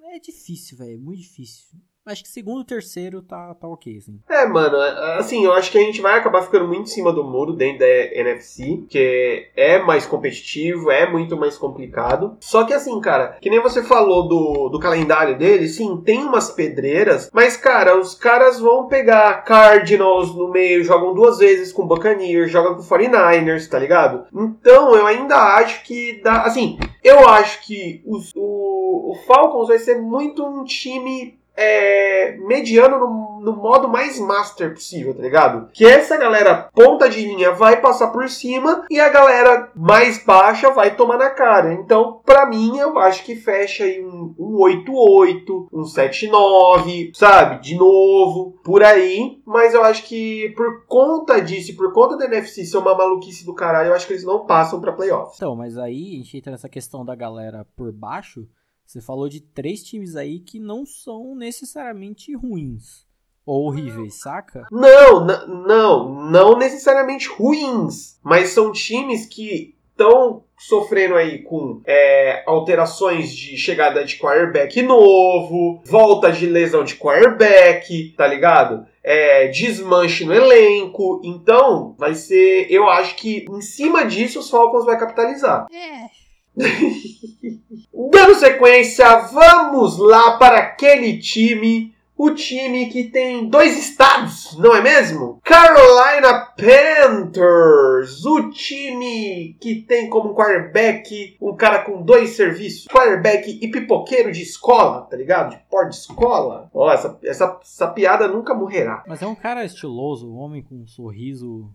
É 0.00 0.18
difícil, 0.18 0.78
velho, 0.78 0.94
é 0.94 0.96
muito 0.96 1.20
difícil. 1.20 1.80
Acho 2.06 2.22
que 2.22 2.28
segundo, 2.30 2.64
terceiro 2.64 3.20
tá, 3.20 3.54
tá 3.54 3.68
ok, 3.68 3.98
assim. 3.98 4.18
É, 4.28 4.46
mano, 4.46 4.76
é, 4.78 5.18
assim, 5.18 5.44
eu 5.44 5.52
acho 5.52 5.70
que 5.70 5.76
a 5.76 5.82
gente 5.82 6.00
vai 6.00 6.18
acabar 6.18 6.42
ficando 6.42 6.66
muito 6.66 6.82
em 6.82 6.86
cima 6.86 7.12
do 7.12 7.22
muro 7.22 7.52
dentro 7.52 7.80
da 7.80 7.86
NFC, 7.86 8.84
que 8.88 9.48
é 9.54 9.78
mais 9.78 10.06
competitivo, 10.06 10.90
é 10.90 11.08
muito 11.10 11.36
mais 11.36 11.58
complicado. 11.58 12.38
Só 12.40 12.64
que 12.64 12.72
assim, 12.72 12.98
cara, 13.00 13.36
que 13.40 13.50
nem 13.50 13.60
você 13.60 13.82
falou 13.82 14.26
do, 14.26 14.70
do 14.70 14.80
calendário 14.80 15.36
dele, 15.36 15.68
sim, 15.68 16.00
tem 16.04 16.24
umas 16.24 16.50
pedreiras, 16.50 17.30
mas, 17.34 17.56
cara, 17.56 17.98
os 17.98 18.14
caras 18.14 18.58
vão 18.58 18.88
pegar 18.88 19.44
Cardinals 19.44 20.34
no 20.34 20.48
meio, 20.50 20.82
jogam 20.82 21.14
duas 21.14 21.38
vezes 21.38 21.70
com 21.70 21.86
Buccaneers, 21.86 22.50
jogam 22.50 22.76
com 22.76 22.82
49ers, 22.82 23.68
tá 23.68 23.78
ligado? 23.78 24.24
Então, 24.32 24.94
eu 24.94 25.06
ainda 25.06 25.36
acho 25.56 25.84
que 25.84 26.20
dá, 26.22 26.42
assim, 26.42 26.78
eu 27.04 27.28
acho 27.28 27.62
que 27.66 28.02
os, 28.06 28.32
o, 28.34 29.12
o 29.12 29.14
Falcons 29.26 29.68
vai 29.68 29.78
ser 29.78 30.00
muito 30.00 30.44
um 30.44 30.64
time 30.64 31.39
é, 31.60 32.36
mediano 32.38 32.98
no, 32.98 33.40
no, 33.42 33.56
modo 33.56 33.86
mais 33.86 34.18
master 34.18 34.72
possível, 34.72 35.14
tá 35.14 35.20
ligado? 35.20 35.68
Que 35.72 35.84
essa 35.84 36.16
galera 36.16 36.70
ponta 36.74 37.08
de 37.08 37.20
linha 37.20 37.52
vai 37.52 37.80
passar 37.80 38.08
por 38.08 38.28
cima 38.30 38.86
e 38.88 38.98
a 38.98 39.10
galera 39.10 39.70
mais 39.76 40.24
baixa 40.24 40.70
vai 40.70 40.96
tomar 40.96 41.18
na 41.18 41.28
cara. 41.28 41.74
Então, 41.74 42.20
para 42.24 42.46
mim, 42.46 42.78
eu 42.78 42.98
acho 42.98 43.24
que 43.24 43.36
fecha 43.36 43.84
aí 43.84 44.02
um, 44.02 44.34
um 44.38 44.56
8-8, 44.56 45.68
um 45.70 45.82
7-9, 45.82 47.10
sabe? 47.14 47.60
De 47.60 47.76
novo, 47.76 48.58
por 48.64 48.82
aí. 48.82 49.38
Mas 49.44 49.74
eu 49.74 49.84
acho 49.84 50.04
que 50.04 50.48
por 50.56 50.86
conta 50.86 51.40
disso, 51.40 51.76
por 51.76 51.92
conta 51.92 52.16
da 52.16 52.24
NFC 52.24 52.64
ser 52.64 52.78
uma 52.78 52.96
maluquice 52.96 53.44
do 53.44 53.54
caralho, 53.54 53.88
eu 53.88 53.94
acho 53.94 54.06
que 54.06 54.14
eles 54.14 54.24
não 54.24 54.46
passam 54.46 54.80
pra 54.80 54.92
playoffs. 54.92 55.36
Então, 55.36 55.54
mas 55.54 55.76
aí 55.76 56.14
a 56.14 56.16
gente 56.16 56.38
entra 56.38 56.52
nessa 56.52 56.68
questão 56.70 57.04
da 57.04 57.14
galera 57.14 57.66
por 57.76 57.92
baixo. 57.92 58.48
Você 58.90 59.00
falou 59.00 59.28
de 59.28 59.38
três 59.38 59.84
times 59.84 60.16
aí 60.16 60.40
que 60.40 60.58
não 60.58 60.84
são 60.84 61.32
necessariamente 61.36 62.34
ruins 62.34 63.06
ou 63.46 63.66
horríveis, 63.66 64.14
saca? 64.18 64.66
Não, 64.68 65.24
não, 65.24 66.28
não 66.28 66.58
necessariamente 66.58 67.28
ruins, 67.28 68.18
mas 68.20 68.48
são 68.48 68.72
times 68.72 69.26
que 69.26 69.76
estão 69.92 70.42
sofrendo 70.58 71.14
aí 71.14 71.40
com 71.42 71.80
é, 71.86 72.42
alterações 72.48 73.32
de 73.32 73.56
chegada 73.56 74.04
de 74.04 74.18
quarterback 74.18 74.82
novo, 74.82 75.80
volta 75.84 76.32
de 76.32 76.46
lesão 76.46 76.82
de 76.82 76.96
quarterback, 76.96 78.12
tá 78.16 78.26
ligado? 78.26 78.84
É, 79.04 79.46
desmanche 79.46 80.24
no 80.24 80.34
elenco. 80.34 81.20
Então, 81.22 81.94
vai 81.96 82.16
ser. 82.16 82.66
Eu 82.68 82.88
acho 82.90 83.14
que 83.14 83.46
em 83.48 83.60
cima 83.60 84.04
disso 84.04 84.40
os 84.40 84.50
Falcons 84.50 84.84
vai 84.84 84.98
capitalizar. 84.98 85.66
É. 85.72 86.19
Dando 88.12 88.34
sequência, 88.34 89.16
vamos 89.32 89.98
lá 89.98 90.36
para 90.36 90.58
aquele 90.58 91.18
time, 91.18 91.94
o 92.16 92.34
time 92.34 92.90
que 92.90 93.04
tem 93.04 93.48
dois 93.48 93.78
estados, 93.78 94.56
não 94.58 94.74
é 94.74 94.82
mesmo? 94.82 95.40
Carolina 95.44 96.46
Panthers, 96.56 98.24
o 98.26 98.50
time 98.50 99.56
que 99.60 99.76
tem 99.82 100.10
como 100.10 100.34
quarterback 100.34 101.36
um 101.40 101.54
cara 101.56 101.82
com 101.84 102.02
dois 102.02 102.30
serviços, 102.30 102.86
quarterback 102.88 103.58
e 103.62 103.70
pipoqueiro 103.70 104.32
de 104.32 104.42
escola, 104.42 105.02
tá 105.02 105.16
ligado? 105.16 105.50
De 105.50 105.58
porta 105.70 105.90
de 105.90 105.96
escola. 105.96 106.68
Ó, 106.74 106.92
essa, 106.92 107.18
essa, 107.24 107.58
essa 107.62 107.88
piada 107.88 108.28
nunca 108.28 108.54
morrerá. 108.54 109.02
Mas 109.06 109.22
é 109.22 109.26
um 109.26 109.34
cara 109.34 109.64
estiloso, 109.64 110.28
um 110.28 110.36
homem 110.36 110.62
com 110.62 110.74
um 110.74 110.86
sorriso 110.86 111.70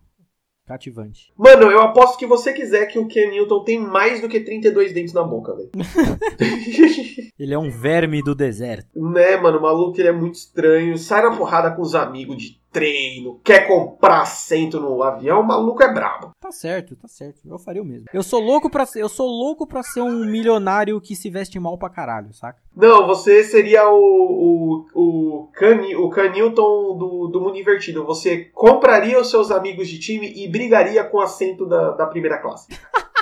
Cativante. 0.65 1.31
Mano, 1.37 1.69
eu 1.69 1.79
aposto 1.79 2.17
que 2.17 2.25
você 2.25 2.51
quiser 2.51 2.87
que 2.87 2.97
o 2.97 3.07
Ken 3.07 3.29
Newton 3.29 3.63
tem 3.63 3.79
mais 3.79 4.19
do 4.19 4.27
que 4.27 4.39
32 4.39 4.93
dentes 4.93 5.13
na 5.13 5.21
boca, 5.21 5.55
velho. 5.55 5.69
ele 7.37 7.53
é 7.53 7.59
um 7.59 7.69
verme 7.69 8.23
do 8.23 8.33
deserto. 8.33 8.89
Né, 8.95 9.37
mano, 9.37 9.59
o 9.59 9.61
maluco 9.61 10.01
ele 10.01 10.07
é 10.07 10.11
muito 10.11 10.33
estranho. 10.33 10.97
Sai 10.97 11.21
na 11.21 11.37
porrada 11.37 11.69
com 11.69 11.83
os 11.83 11.93
amigos 11.93 12.37
de 12.37 12.59
treino, 12.75 13.39
quer 13.41 13.65
comprar 13.67 14.23
assento 14.23 14.81
no 14.81 15.01
avião, 15.01 15.39
o 15.39 15.47
maluco 15.47 15.81
é 15.81 15.93
brabo. 15.93 16.31
Tá 16.41 16.51
certo, 16.51 16.93
tá 16.97 17.07
certo. 17.07 17.39
Eu 17.45 17.57
faria 17.57 17.81
o 17.81 17.85
mesmo. 17.85 18.07
Eu 18.13 18.21
sou 18.21 18.41
louco 18.41 18.69
para 18.69 18.85
ser, 18.85 19.01
eu 19.01 19.07
sou 19.07 19.27
louco 19.27 19.65
para 19.65 19.81
ser 19.81 20.01
um 20.01 20.25
milionário 20.25 20.99
que 20.99 21.15
se 21.15 21.29
veste 21.29 21.57
mal 21.57 21.77
pra 21.77 21.89
caralho, 21.89 22.33
saca? 22.33 22.59
Não, 22.75 23.07
você 23.07 23.45
seria 23.45 23.89
o 23.89 24.25
o, 24.35 24.85
o, 24.93 25.51
Cani, 25.53 25.95
o 25.95 26.09
Canilton 26.09 26.97
do, 26.97 27.27
do 27.27 27.41
mundo 27.41 27.57
invertido. 27.57 28.05
Você 28.05 28.49
compraria 28.53 29.19
os 29.19 29.29
seus 29.29 29.51
amigos 29.51 29.87
de 29.87 29.97
time 29.99 30.31
e 30.35 30.47
brigaria 30.47 31.03
com 31.03 31.17
o 31.17 31.21
assento 31.21 31.65
da, 31.65 31.91
da 31.91 32.05
primeira 32.05 32.37
classe. 32.37 32.67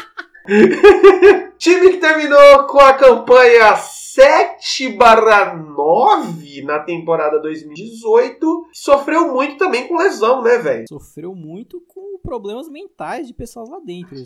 time 1.58 1.92
que 1.92 1.98
terminou 1.98 2.64
com 2.66 2.80
a 2.80 2.94
campanha 2.94 3.76
7 4.14 4.96
9 4.96 6.62
na 6.62 6.78
temporada 6.78 7.40
2018, 7.40 8.70
sofreu 8.72 9.34
muito 9.34 9.58
também 9.58 9.88
com 9.88 9.98
lesão, 9.98 10.44
né, 10.44 10.60
velho? 10.60 10.86
Sofreu 10.88 11.34
muito 11.34 11.82
com 11.88 12.20
problemas 12.20 12.70
mentais 12.70 13.26
de 13.26 13.34
pessoas 13.34 13.70
lá 13.70 13.80
dentro. 13.80 14.16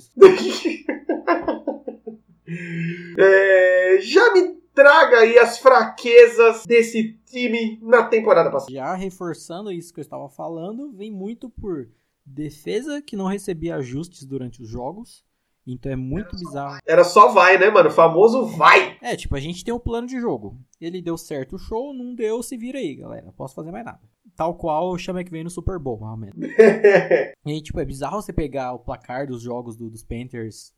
é, 3.18 4.00
já 4.02 4.34
me 4.34 4.58
traga 4.74 5.20
aí 5.20 5.40
as 5.40 5.58
fraquezas 5.58 6.66
desse 6.66 7.14
time 7.26 7.80
na 7.82 8.04
temporada 8.04 8.52
passada. 8.52 8.74
Já 8.74 8.94
reforçando 8.94 9.72
isso 9.72 9.94
que 9.94 10.02
eu 10.02 10.04
estava 10.04 10.28
falando, 10.28 10.92
vem 10.92 11.12
muito 11.12 11.50
por 11.50 11.88
defesa 12.26 13.02
que 13.02 13.16
não 13.16 13.28
recebia 13.28 13.78
ajustes 13.78 14.26
durante 14.26 14.62
os 14.62 14.68
jogos 14.68 15.26
então 15.74 15.92
é 15.92 15.96
muito 15.96 16.36
bizarro. 16.38 16.80
Era 16.88 17.04
só 17.04 17.30
vai, 17.34 17.58
né, 17.58 17.70
mano? 17.70 17.90
O 17.90 17.92
famoso 17.94 18.46
vai. 18.46 18.98
É, 19.02 19.16
tipo, 19.16 19.36
a 19.36 19.40
gente 19.40 19.64
tem 19.66 19.74
um 19.74 19.80
plano 19.80 20.08
de 20.08 20.20
jogo. 20.20 20.58
Ele 20.80 21.02
deu 21.02 21.18
certo 21.18 21.56
o 21.56 21.60
show, 21.60 21.94
não 21.94 22.16
deu, 22.16 22.42
se 22.42 22.56
vira 22.56 22.80
aí, 22.80 22.96
galera. 22.96 23.26
Não 23.26 23.34
posso 23.34 23.54
fazer 23.54 23.72
mais 23.72 23.84
nada. 23.84 24.00
Tal 24.36 24.56
qual 24.56 24.92
o 24.92 24.98
Chama 24.98 25.24
que 25.24 25.32
vem 25.32 25.44
no 25.44 25.50
Super 25.50 25.78
Bowl, 25.78 25.98
realmente. 25.98 26.36
e 27.46 27.52
aí, 27.52 27.62
tipo, 27.62 27.80
é 27.80 27.86
bizarro 27.86 28.22
você 28.22 28.32
pegar 28.32 28.74
o 28.74 28.80
placar 28.80 29.28
dos 29.28 29.42
jogos 29.42 29.76
do, 29.76 29.90
dos 29.90 30.04
Panthers 30.04 30.74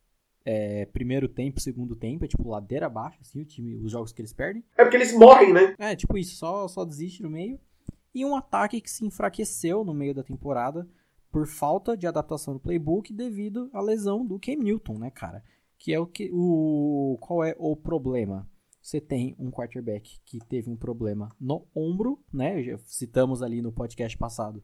é, 0.46 0.86
primeiro 0.88 1.28
tempo, 1.28 1.60
segundo 1.60 1.96
tempo, 1.96 2.26
é 2.26 2.28
tipo 2.28 2.50
ladeira 2.50 2.88
abaixo, 2.88 3.20
assim, 3.22 3.42
o 3.42 3.46
time, 3.46 3.76
os 3.76 3.92
jogos 3.92 4.12
que 4.12 4.22
eles 4.22 4.34
perdem. 4.34 4.64
É 4.78 4.84
porque 4.84 4.98
eles 4.98 5.14
morrem, 5.14 5.54
né? 5.54 5.76
É, 5.78 5.96
tipo 5.96 6.18
isso, 6.18 6.36
só, 6.36 6.68
só 6.68 6.84
desiste 6.84 7.22
no 7.22 7.30
meio. 7.30 7.60
E 8.16 8.26
um 8.26 8.36
ataque 8.36 8.82
que 8.82 8.90
se 8.90 9.06
enfraqueceu 9.06 9.84
no 9.84 9.94
meio 9.94 10.16
da 10.16 10.24
temporada 10.24 10.88
por 11.32 11.48
falta 11.48 11.96
de 11.96 12.08
adaptação 12.08 12.54
do 12.54 12.60
playbook 12.60 13.14
devido 13.14 13.70
à 13.74 13.82
lesão 13.82 14.26
do 14.26 14.40
Cam 14.40 14.56
Newton, 14.56 14.98
né, 14.98 15.12
cara? 15.12 15.44
Que 15.78 15.94
é 15.94 16.00
o 16.00 16.06
que 16.06 16.30
o 16.34 17.18
qual 17.22 17.44
é 17.44 17.56
o 17.58 17.76
problema? 17.76 18.48
Você 18.82 19.00
tem 19.00 19.36
um 19.38 19.52
quarterback 19.52 20.20
que 20.26 20.40
teve 20.40 20.70
um 20.70 20.76
problema 20.76 21.30
no 21.40 21.68
ombro, 21.76 22.20
né? 22.34 22.64
Já 22.64 22.78
citamos 22.86 23.42
ali 23.42 23.62
no 23.62 23.72
podcast 23.72 24.18
passado. 24.18 24.64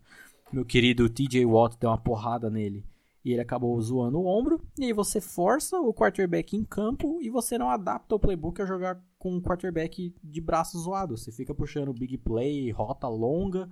Meu 0.52 0.66
querido 0.66 1.10
TJ 1.10 1.46
Watt 1.46 1.78
deu 1.80 1.90
uma 1.90 1.98
porrada 1.98 2.50
nele 2.50 2.86
e 3.24 3.32
ele 3.32 3.42
acabou 3.42 3.80
zoando 3.82 4.20
o 4.20 4.26
ombro. 4.26 4.62
E 4.78 4.86
aí 4.86 4.94
você 4.94 5.20
força 5.20 5.80
o 5.80 5.94
quarterback 5.94 6.56
em 6.56 6.64
campo 6.64 7.20
e 7.22 7.30
você 7.30 7.58
não 7.58 7.70
adapta 7.70 8.16
o 8.16 8.20
playbook 8.20 8.62
a 8.62 8.66
jogar 8.66 9.04
com 9.18 9.34
um 9.34 9.42
quarterback 9.42 10.14
de 10.24 10.42
braço 10.42 10.78
zoado. 10.80 11.18
Você 11.18 11.32
fica 11.32 11.54
puxando 11.54 11.94
big 11.94 12.18
play, 12.20 12.72
rota 12.72 13.08
longa 13.08 13.70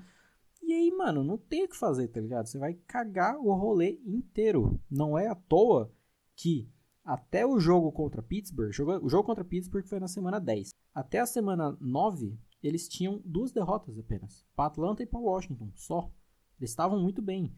e 0.66 0.74
aí, 0.74 0.92
mano, 0.92 1.24
não 1.24 1.38
tem 1.38 1.64
o 1.64 1.68
que 1.68 1.76
fazer, 1.76 2.08
tá 2.08 2.20
ligado? 2.20 2.48
Você 2.48 2.58
vai 2.58 2.74
cagar 2.88 3.38
o 3.38 3.54
rolê 3.54 4.00
inteiro. 4.06 4.80
Não 4.90 5.18
é 5.18 5.28
à 5.28 5.36
toa 5.36 5.92
que 6.36 6.70
até 7.04 7.46
o 7.46 7.60
jogo 7.60 7.92
contra 7.92 8.24
Pittsburgh, 8.24 8.72
o 9.02 9.10
jogo 9.10 9.24
contra 9.24 9.44
Pittsburgh 9.44 9.86
foi 9.86 10.00
na 10.00 10.08
semana 10.08 10.40
10. 10.40 10.70
Até 10.94 11.20
a 11.20 11.26
semana 11.26 11.78
9, 11.82 12.38
eles 12.62 12.88
tinham 12.88 13.22
duas 13.26 13.52
derrotas 13.52 13.98
apenas. 14.00 14.46
Para 14.56 14.68
Atlanta 14.68 15.04
e 15.04 15.06
para 15.06 15.20
Washington, 15.20 15.72
só. 15.76 16.10
Eles 16.60 16.70
estavam 16.70 17.00
muito 17.00 17.22
bem. 17.22 17.54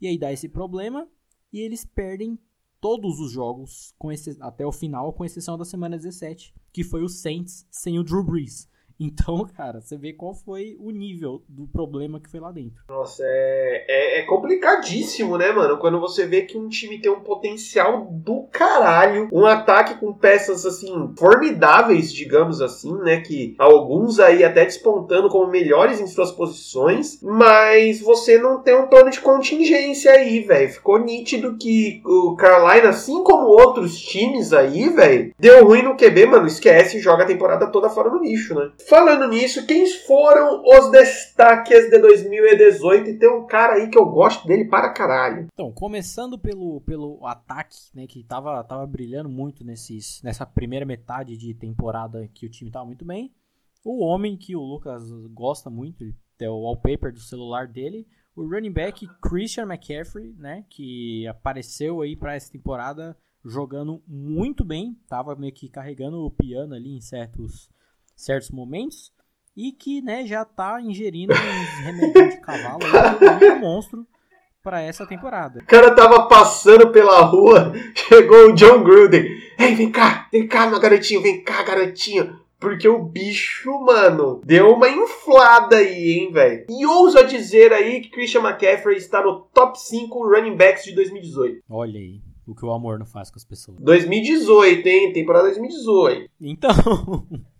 E 0.00 0.06
aí 0.06 0.16
dá 0.16 0.32
esse 0.32 0.48
problema 0.48 1.08
e 1.52 1.60
eles 1.60 1.84
perdem 1.84 2.38
todos 2.80 3.18
os 3.18 3.32
jogos 3.32 3.94
até 4.40 4.64
o 4.64 4.70
final, 4.70 5.12
com 5.12 5.24
exceção 5.24 5.58
da 5.58 5.64
semana 5.64 5.96
17, 5.96 6.54
que 6.72 6.84
foi 6.84 7.02
o 7.02 7.08
Saints 7.08 7.66
sem 7.70 7.98
o 7.98 8.04
Drew 8.04 8.22
Brees. 8.22 8.68
Então, 9.06 9.46
cara, 9.56 9.80
você 9.80 9.96
vê 9.96 10.12
qual 10.12 10.34
foi 10.34 10.76
o 10.80 10.90
nível 10.90 11.42
do 11.48 11.66
problema 11.66 12.18
que 12.18 12.30
foi 12.30 12.40
lá 12.40 12.50
dentro. 12.50 12.82
Nossa, 12.88 13.22
é, 13.24 13.84
é, 13.88 14.20
é, 14.20 14.22
complicadíssimo, 14.22 15.36
né, 15.36 15.52
mano? 15.52 15.76
Quando 15.78 16.00
você 16.00 16.26
vê 16.26 16.42
que 16.42 16.56
um 16.56 16.68
time 16.68 16.98
tem 16.98 17.10
um 17.10 17.20
potencial 17.20 18.06
do 18.10 18.46
caralho, 18.50 19.28
um 19.32 19.44
ataque 19.44 20.00
com 20.00 20.12
peças, 20.12 20.64
assim, 20.64 21.14
formidáveis, 21.18 22.12
digamos 22.12 22.60
assim, 22.60 22.94
né? 22.98 23.20
Que 23.20 23.54
alguns 23.58 24.18
aí 24.18 24.42
até 24.42 24.64
despontando 24.64 25.28
como 25.28 25.50
melhores 25.50 26.00
em 26.00 26.06
suas 26.06 26.32
posições, 26.32 27.20
mas 27.22 28.00
você 28.00 28.38
não 28.38 28.62
tem 28.62 28.74
um 28.74 28.88
plano 28.88 29.10
de 29.10 29.20
contingência 29.20 30.12
aí, 30.12 30.40
velho. 30.40 30.70
Ficou 30.70 30.98
nítido 30.98 31.56
que 31.58 32.00
o 32.04 32.34
Carolina, 32.36 32.90
assim 32.90 33.22
como 33.22 33.46
outros 33.46 33.98
times 33.98 34.52
aí, 34.52 34.88
velho, 34.88 35.32
deu 35.38 35.66
ruim 35.66 35.82
no 35.82 35.96
QB, 35.96 36.26
mano. 36.26 36.46
Esquece 36.46 36.96
e 36.96 37.00
joga 37.00 37.24
a 37.24 37.26
temporada 37.26 37.66
toda 37.66 37.90
fora 37.90 38.10
no 38.10 38.22
lixo, 38.22 38.54
né? 38.54 38.70
Falando 38.88 39.26
nisso, 39.26 39.66
quem 39.66 39.84
foram 40.06 40.62
os 40.64 40.92
destaques 40.92 41.90
de 41.90 41.98
2018? 41.98 43.10
E 43.10 43.18
tem 43.18 43.28
um 43.28 43.44
cara 43.44 43.74
aí 43.74 43.90
que 43.90 43.98
eu 43.98 44.06
gosto 44.06 44.46
dele 44.46 44.66
para 44.66 44.92
caralho. 44.92 45.48
Então, 45.52 45.72
começando 45.72 46.38
pelo, 46.38 46.80
pelo 46.82 47.26
ataque, 47.26 47.76
né, 47.92 48.06
que 48.06 48.22
tava, 48.22 48.62
tava 48.62 48.86
brilhando 48.86 49.28
muito 49.28 49.64
nesses, 49.64 50.22
nessa 50.22 50.46
primeira 50.46 50.86
metade 50.86 51.36
de 51.36 51.52
temporada 51.52 52.28
que 52.32 52.46
o 52.46 52.48
time 52.48 52.70
tava 52.70 52.84
muito 52.84 53.04
bem. 53.04 53.34
O 53.84 54.04
homem 54.04 54.36
que 54.36 54.54
o 54.54 54.62
Lucas 54.62 55.10
gosta 55.32 55.68
muito, 55.68 56.04
é 56.38 56.48
o 56.48 56.60
wallpaper 56.60 57.12
do 57.12 57.20
celular 57.20 57.66
dele, 57.66 58.06
o 58.36 58.46
running 58.46 58.72
back 58.72 59.08
Christian 59.20 59.64
McCaffrey, 59.64 60.32
né, 60.38 60.64
que 60.70 61.26
apareceu 61.26 62.02
aí 62.02 62.14
para 62.14 62.36
essa 62.36 62.52
temporada 62.52 63.16
jogando 63.44 64.00
muito 64.06 64.64
bem, 64.64 64.96
tava 65.08 65.34
meio 65.34 65.52
que 65.52 65.68
carregando 65.68 66.24
o 66.24 66.30
piano 66.30 66.74
ali 66.74 66.96
em 66.96 67.00
certos 67.00 67.68
certos 68.16 68.50
momentos 68.50 69.12
e 69.56 69.72
que 69.72 70.02
né, 70.02 70.26
já 70.26 70.42
está 70.42 70.80
ingerindo 70.80 71.32
uns 71.32 71.84
remédios 71.84 72.34
de 72.34 72.40
cavalo 72.40 72.80
aí, 72.82 73.50
um 73.52 73.60
monstro 73.60 74.06
para 74.62 74.80
essa 74.80 75.06
temporada. 75.06 75.60
O 75.60 75.66
cara 75.66 75.94
tava 75.94 76.26
passando 76.26 76.90
pela 76.90 77.20
rua, 77.20 77.72
chegou 77.94 78.50
o 78.50 78.52
John 78.54 78.82
Gruden. 78.82 79.24
Ei, 79.56 79.74
vem 79.76 79.92
cá, 79.92 80.28
vem 80.32 80.48
cá, 80.48 80.66
meu 80.66 80.80
garotinho, 80.80 81.22
vem 81.22 81.42
cá, 81.42 81.62
garotinho. 81.62 82.44
Porque 82.58 82.88
o 82.88 83.02
bicho, 83.02 83.70
mano, 83.80 84.40
deu 84.44 84.70
uma 84.70 84.88
inflada 84.88 85.76
aí, 85.76 86.18
hein, 86.18 86.32
velho. 86.32 86.66
E 86.70 86.86
ouso 86.86 87.22
dizer 87.26 87.72
aí 87.72 88.00
que 88.00 88.10
Christian 88.10 88.40
McCaffrey 88.40 88.96
está 88.96 89.22
no 89.22 89.42
top 89.52 89.78
5 89.78 90.26
running 90.26 90.56
backs 90.56 90.84
de 90.84 90.94
2018. 90.94 91.62
Olha 91.68 92.00
aí. 92.00 92.20
O 92.46 92.54
que 92.54 92.64
o 92.64 92.72
amor 92.72 92.98
não 92.98 93.06
faz 93.06 93.30
com 93.30 93.36
as 93.36 93.44
pessoas. 93.44 93.78
2018, 93.80 94.86
hein? 94.86 95.12
Temporada 95.12 95.46
2018. 95.46 96.30
Então, 96.40 96.70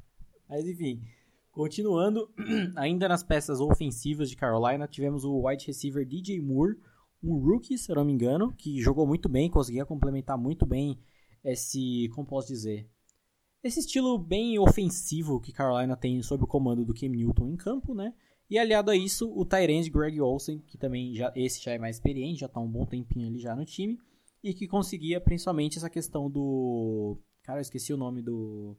Mas 0.48 0.66
enfim, 0.66 1.02
continuando, 1.50 2.30
ainda 2.76 3.08
nas 3.08 3.22
peças 3.22 3.60
ofensivas 3.60 4.30
de 4.30 4.36
Carolina, 4.36 4.86
tivemos 4.86 5.24
o 5.24 5.46
wide 5.46 5.66
receiver 5.66 6.06
DJ 6.06 6.40
Moore, 6.40 6.76
um 7.22 7.38
rookie, 7.38 7.78
se 7.78 7.90
eu 7.90 7.96
não 7.96 8.04
me 8.04 8.12
engano, 8.12 8.52
que 8.52 8.80
jogou 8.80 9.06
muito 9.06 9.28
bem, 9.28 9.50
conseguia 9.50 9.84
complementar 9.84 10.38
muito 10.38 10.64
bem 10.64 10.98
esse, 11.42 12.08
como 12.14 12.26
posso 12.26 12.48
dizer, 12.48 12.88
esse 13.62 13.80
estilo 13.80 14.18
bem 14.18 14.58
ofensivo 14.58 15.40
que 15.40 15.52
Carolina 15.52 15.96
tem 15.96 16.22
sob 16.22 16.44
o 16.44 16.46
comando 16.46 16.84
do 16.84 16.94
Cam 16.94 17.08
Newton 17.08 17.48
em 17.48 17.56
campo, 17.56 17.94
né? 17.94 18.14
E 18.48 18.58
aliado 18.58 18.92
a 18.92 18.96
isso, 18.96 19.28
o 19.34 19.44
Tyrande 19.44 19.90
Greg 19.90 20.20
Olsen, 20.20 20.60
que 20.60 20.78
também 20.78 21.12
já 21.14 21.32
esse 21.34 21.60
já 21.60 21.72
é 21.72 21.78
mais 21.78 21.96
experiente, 21.96 22.40
já 22.40 22.48
tá 22.48 22.60
um 22.60 22.70
bom 22.70 22.86
tempinho 22.86 23.26
ali 23.26 23.40
já 23.40 23.56
no 23.56 23.64
time, 23.64 23.98
e 24.42 24.54
que 24.54 24.68
conseguia 24.68 25.20
principalmente 25.20 25.78
essa 25.78 25.90
questão 25.90 26.30
do, 26.30 27.18
cara, 27.42 27.58
eu 27.58 27.62
esqueci 27.62 27.92
o 27.92 27.96
nome 27.96 28.22
do 28.22 28.76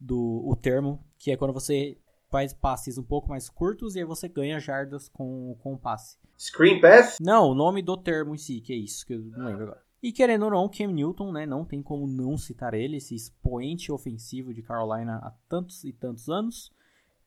do 0.00 0.42
o 0.46 0.56
termo, 0.56 1.04
que 1.18 1.30
é 1.30 1.36
quando 1.36 1.52
você 1.52 1.98
faz 2.30 2.52
passes 2.52 2.96
um 2.96 3.02
pouco 3.02 3.28
mais 3.28 3.50
curtos 3.50 3.96
e 3.96 3.98
aí 3.98 4.04
você 4.04 4.28
ganha 4.28 4.58
jardas 4.58 5.08
com, 5.08 5.56
com 5.60 5.74
o 5.74 5.78
passe. 5.78 6.16
Screen 6.38 6.80
pass? 6.80 7.18
Não, 7.20 7.50
o 7.50 7.54
nome 7.54 7.82
do 7.82 7.96
termo 7.96 8.34
em 8.34 8.38
si, 8.38 8.60
que 8.60 8.72
é 8.72 8.76
isso, 8.76 9.04
que 9.04 9.12
eu 9.12 9.20
não 9.20 9.44
lembro 9.44 9.64
agora. 9.64 9.82
E 10.02 10.12
querendo 10.12 10.46
ou 10.46 10.50
não, 10.50 10.68
Cam 10.68 10.92
Newton, 10.92 11.30
né, 11.30 11.44
não 11.44 11.64
tem 11.64 11.82
como 11.82 12.06
não 12.06 12.38
citar 12.38 12.72
ele, 12.72 12.96
esse 12.96 13.14
expoente 13.14 13.92
ofensivo 13.92 14.54
de 14.54 14.62
Carolina 14.62 15.16
há 15.16 15.30
tantos 15.46 15.84
e 15.84 15.92
tantos 15.92 16.30
anos, 16.30 16.72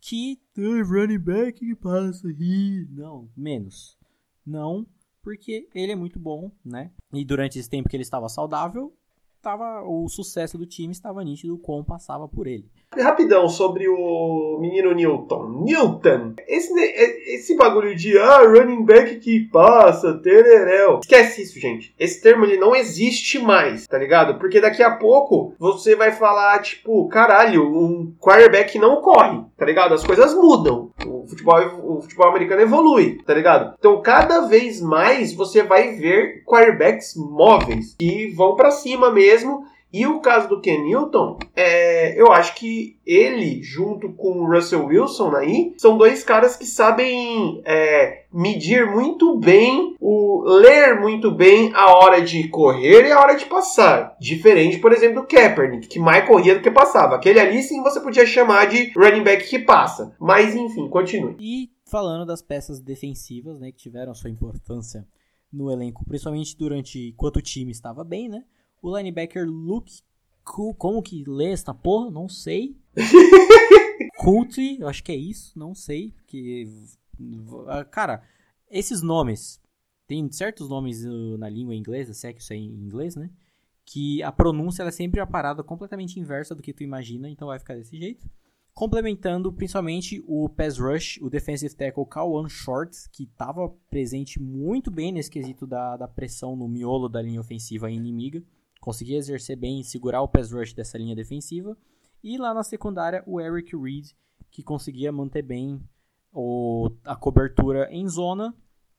que 0.01 0.41
running 0.55 1.19
back 1.19 1.59
que 1.59 1.75
passa 1.75 2.27
aí, 2.27 2.87
não, 2.89 3.29
menos. 3.37 3.95
Não, 4.43 4.87
porque 5.21 5.69
ele 5.75 5.91
é 5.91 5.95
muito 5.95 6.19
bom, 6.19 6.51
né? 6.65 6.91
E 7.13 7.23
durante 7.23 7.59
esse 7.59 7.69
tempo 7.69 7.87
que 7.87 7.95
ele 7.95 8.03
estava 8.03 8.27
saudável, 8.27 8.93
tava, 9.43 9.83
o 9.83 10.07
sucesso 10.07 10.57
do 10.57 10.65
time 10.65 10.93
estava 10.93 11.23
nítido 11.23 11.57
como 11.59 11.83
passava 11.83 12.27
por 12.27 12.47
ele. 12.47 12.71
Rapidão 13.01 13.47
sobre 13.49 13.87
o 13.87 14.57
menino 14.59 14.93
Newton. 14.93 15.63
Newton, 15.63 16.33
esse, 16.47 16.73
esse 17.27 17.55
bagulho 17.55 17.95
de 17.95 18.17
ah, 18.17 18.43
running 18.43 18.83
back 18.83 19.17
que 19.17 19.41
passa, 19.51 20.13
tereréu. 20.15 20.99
Esquece 20.99 21.43
isso, 21.43 21.59
gente. 21.59 21.93
Esse 21.99 22.21
termo 22.21 22.45
ele 22.45 22.57
não 22.57 22.75
existe 22.75 23.39
mais, 23.39 23.87
tá 23.87 23.97
ligado? 23.97 24.39
Porque 24.39 24.61
daqui 24.61 24.83
a 24.83 24.91
pouco 24.91 25.53
você 25.59 25.95
vai 25.95 26.11
falar, 26.11 26.59
tipo, 26.61 27.07
caralho, 27.09 27.63
um 27.65 28.13
quarterback 28.19 28.77
não 28.77 29.01
corre, 29.01 29.41
tá 29.57 29.65
ligado? 29.65 29.93
As 29.93 30.03
coisas 30.03 30.33
mudam. 30.33 30.91
O 31.05 31.25
futebol, 31.27 31.59
o 31.83 32.01
futebol 32.01 32.27
americano 32.27 32.61
evolui, 32.61 33.21
tá 33.25 33.33
ligado? 33.33 33.75
Então, 33.77 34.01
cada 34.01 34.41
vez 34.41 34.81
mais 34.81 35.33
você 35.33 35.63
vai 35.63 35.93
ver 35.95 36.43
quarterbacks 36.45 37.15
móveis 37.15 37.95
que 37.97 38.31
vão 38.35 38.55
para 38.55 38.71
cima 38.71 39.11
mesmo 39.11 39.65
e 39.93 40.07
o 40.07 40.19
caso 40.21 40.49
do 40.49 40.59
Ken 40.59 40.81
Newton, 40.83 41.37
é, 41.55 42.19
eu 42.19 42.31
acho 42.31 42.55
que 42.55 42.97
ele, 43.05 43.61
junto 43.61 44.11
com 44.13 44.39
o 44.39 44.51
Russell 44.51 44.87
Wilson 44.87 45.35
aí, 45.35 45.75
são 45.77 45.99
dois 45.99 46.23
caras 46.23 46.55
que 46.55 46.65
sabem 46.65 47.61
é, 47.63 48.23
medir 48.33 48.87
muito 48.87 49.37
bem, 49.37 49.95
o 49.99 50.43
ler 50.45 50.99
muito 50.99 51.29
bem 51.29 51.71
a 51.75 51.95
hora 51.95 52.23
de 52.23 52.47
correr 52.47 53.05
e 53.05 53.11
a 53.11 53.19
hora 53.19 53.35
de 53.35 53.45
passar. 53.45 54.17
Diferente, 54.19 54.79
por 54.79 54.91
exemplo, 54.91 55.21
do 55.21 55.27
Kaepernick, 55.27 55.87
que 55.87 55.99
mais 55.99 56.27
corria 56.27 56.55
do 56.55 56.61
que 56.61 56.71
passava. 56.71 57.15
Aquele 57.15 57.39
ali 57.39 57.61
sim 57.61 57.83
você 57.83 57.99
podia 58.01 58.25
chamar 58.25 58.65
de 58.65 58.91
running 58.97 59.23
back 59.23 59.47
que 59.47 59.59
passa. 59.59 60.15
Mas 60.19 60.55
enfim, 60.55 60.89
continue. 60.89 61.35
E 61.39 61.69
falando 61.85 62.25
das 62.25 62.41
peças 62.41 62.81
defensivas, 62.81 63.59
né, 63.59 63.71
que 63.71 63.77
tiveram 63.77 64.15
sua 64.15 64.31
importância 64.31 65.05
no 65.51 65.71
elenco, 65.71 66.03
principalmente 66.03 66.57
durante 66.57 67.09
enquanto 67.09 67.37
o 67.37 67.41
time 67.43 67.71
estava 67.71 68.03
bem, 68.03 68.27
né? 68.27 68.43
O 68.83 68.97
linebacker 68.97 69.47
Luke. 69.49 70.01
Como 70.43 71.01
que 71.01 71.23
lê 71.25 71.53
esta 71.53 71.73
porra? 71.73 72.11
Não 72.11 72.27
sei. 72.27 72.75
Coultry, 74.19 74.77
eu 74.81 74.89
acho 74.89 75.01
que 75.01 75.13
é 75.13 75.15
isso, 75.15 75.57
não 75.57 75.73
sei. 75.73 76.11
Porque. 76.11 76.67
Ah, 77.67 77.85
cara, 77.85 78.21
esses 78.69 79.01
nomes. 79.01 79.61
Tem 80.05 80.29
certos 80.29 80.67
nomes 80.67 81.05
uh, 81.05 81.37
na 81.37 81.47
língua 81.47 81.73
inglesa, 81.73 82.13
se 82.13 82.27
é 82.27 82.33
que 82.33 82.41
isso 82.41 82.51
é 82.51 82.57
em 82.57 82.65
inglês, 82.65 83.15
né? 83.15 83.29
Que 83.85 84.21
a 84.21 84.33
pronúncia 84.33 84.83
é 84.83 84.91
sempre 84.91 85.21
a 85.21 85.25
parada 85.25 85.63
completamente 85.63 86.19
inversa 86.19 86.53
do 86.53 86.61
que 86.61 86.73
tu 86.73 86.83
imagina, 86.83 87.29
então 87.29 87.47
vai 87.47 87.57
ficar 87.57 87.75
desse 87.75 87.97
jeito. 87.97 88.29
Complementando 88.73 89.51
principalmente 89.53 90.21
o 90.27 90.49
pass 90.49 90.77
rush, 90.77 91.19
o 91.21 91.29
defensive 91.29 91.73
tackle 91.73 92.05
Kawan 92.05 92.49
Short, 92.49 93.09
que 93.13 93.23
estava 93.23 93.69
presente 93.89 94.41
muito 94.41 94.91
bem 94.91 95.13
nesse 95.13 95.31
quesito 95.31 95.65
da, 95.65 95.95
da 95.95 96.07
pressão 96.07 96.53
no 96.53 96.67
miolo 96.67 97.07
da 97.07 97.21
linha 97.21 97.39
ofensiva 97.39 97.89
inimiga 97.89 98.43
conseguia 98.83 99.17
exercer 99.17 99.55
bem 99.55 99.79
e 99.79 99.83
segurar 99.83 100.21
o 100.21 100.27
pass 100.27 100.51
rush 100.51 100.73
dessa 100.73 100.97
linha 100.97 101.15
defensiva. 101.15 101.77
E 102.21 102.37
lá 102.37 102.53
na 102.53 102.63
secundária, 102.63 103.23
o 103.25 103.39
Eric 103.39 103.73
Reed, 103.77 104.09
que 104.51 104.61
conseguia 104.61 105.09
manter 105.09 105.41
bem 105.41 105.81
o, 106.33 106.91
a 107.05 107.15
cobertura 107.15 107.87
em 107.89 108.05
zona 108.09 108.53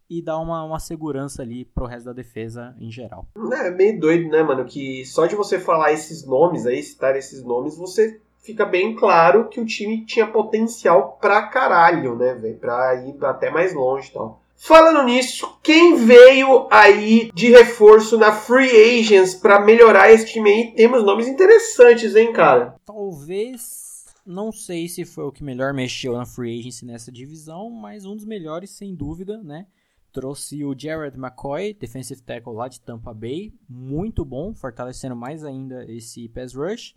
e 0.09 0.23
dar 0.23 0.39
uma, 0.39 0.65
uma 0.65 0.79
segurança 0.79 1.43
ali 1.43 1.67
pro 1.67 1.85
resto 1.85 2.07
da 2.07 2.13
defesa 2.15 2.75
em 2.81 2.91
geral. 2.91 3.29
É 3.53 3.71
meio 3.71 4.01
doido, 4.01 4.31
né, 4.31 4.43
mano? 4.43 4.65
Que 4.65 5.05
só 5.05 5.27
de 5.27 5.37
você 5.37 5.59
falar 5.59 5.93
esses 5.93 6.27
nomes 6.27 6.65
aí, 6.65 6.83
citar 6.83 7.15
esses 7.15 7.43
nomes, 7.45 7.77
você 7.77 8.23
fica 8.39 8.65
bem 8.65 8.97
claro 8.97 9.51
que 9.51 9.61
o 9.61 9.67
time 9.67 10.07
tinha 10.07 10.27
potencial 10.27 11.19
pra 11.21 11.43
caralho, 11.49 12.17
né, 12.17 12.35
velho? 12.35 12.59
Pra 12.59 12.95
ir 13.07 13.23
até 13.23 13.51
mais 13.51 13.75
longe 13.75 14.09
e 14.09 14.13
tal. 14.15 14.41
Falando 14.57 15.05
nisso, 15.05 15.59
quem 15.63 15.97
veio 15.97 16.69
aí 16.71 17.31
de 17.35 17.51
reforço 17.51 18.17
na 18.17 18.33
Free 18.33 19.01
Agents 19.01 19.35
para 19.35 19.61
melhorar 19.61 20.11
esse 20.11 20.33
time 20.33 20.51
aí? 20.51 20.75
Temos 20.75 21.05
nomes 21.05 21.27
interessantes, 21.27 22.17
hein, 22.17 22.33
cara? 22.33 22.75
Talvez, 22.85 24.07
não 24.25 24.51
sei 24.51 24.89
se 24.89 25.05
foi 25.05 25.25
o 25.25 25.33
que 25.33 25.45
melhor 25.45 25.75
mexeu 25.75 26.15
na 26.15 26.25
Free 26.25 26.59
Agency 26.59 26.87
nessa 26.87 27.13
divisão, 27.13 27.69
mas 27.69 28.07
um 28.07 28.17
dos 28.17 28.25
melhores, 28.25 28.71
sem 28.71 28.95
dúvida, 28.95 29.43
né? 29.43 29.67
Trouxe 30.13 30.65
o 30.65 30.75
Jared 30.79 31.19
McCoy, 31.19 31.75
defensive 31.75 32.23
tackle 32.23 32.55
lá 32.55 32.69
de 32.69 32.81
Tampa 32.81 33.13
Bay, 33.13 33.53
muito 33.69 34.25
bom, 34.25 34.55
fortalecendo 34.55 35.17
mais 35.17 35.45
ainda 35.45 35.85
esse 35.91 36.29
pass 36.29 36.55
rush. 36.55 36.95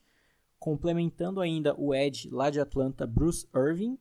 Complementando 0.59 1.41
ainda 1.41 1.75
o 1.77 1.93
Edge 1.93 2.29
lá 2.29 2.49
de 2.49 2.59
Atlanta, 2.59 3.05
Bruce 3.05 3.47
Irving, 3.55 3.97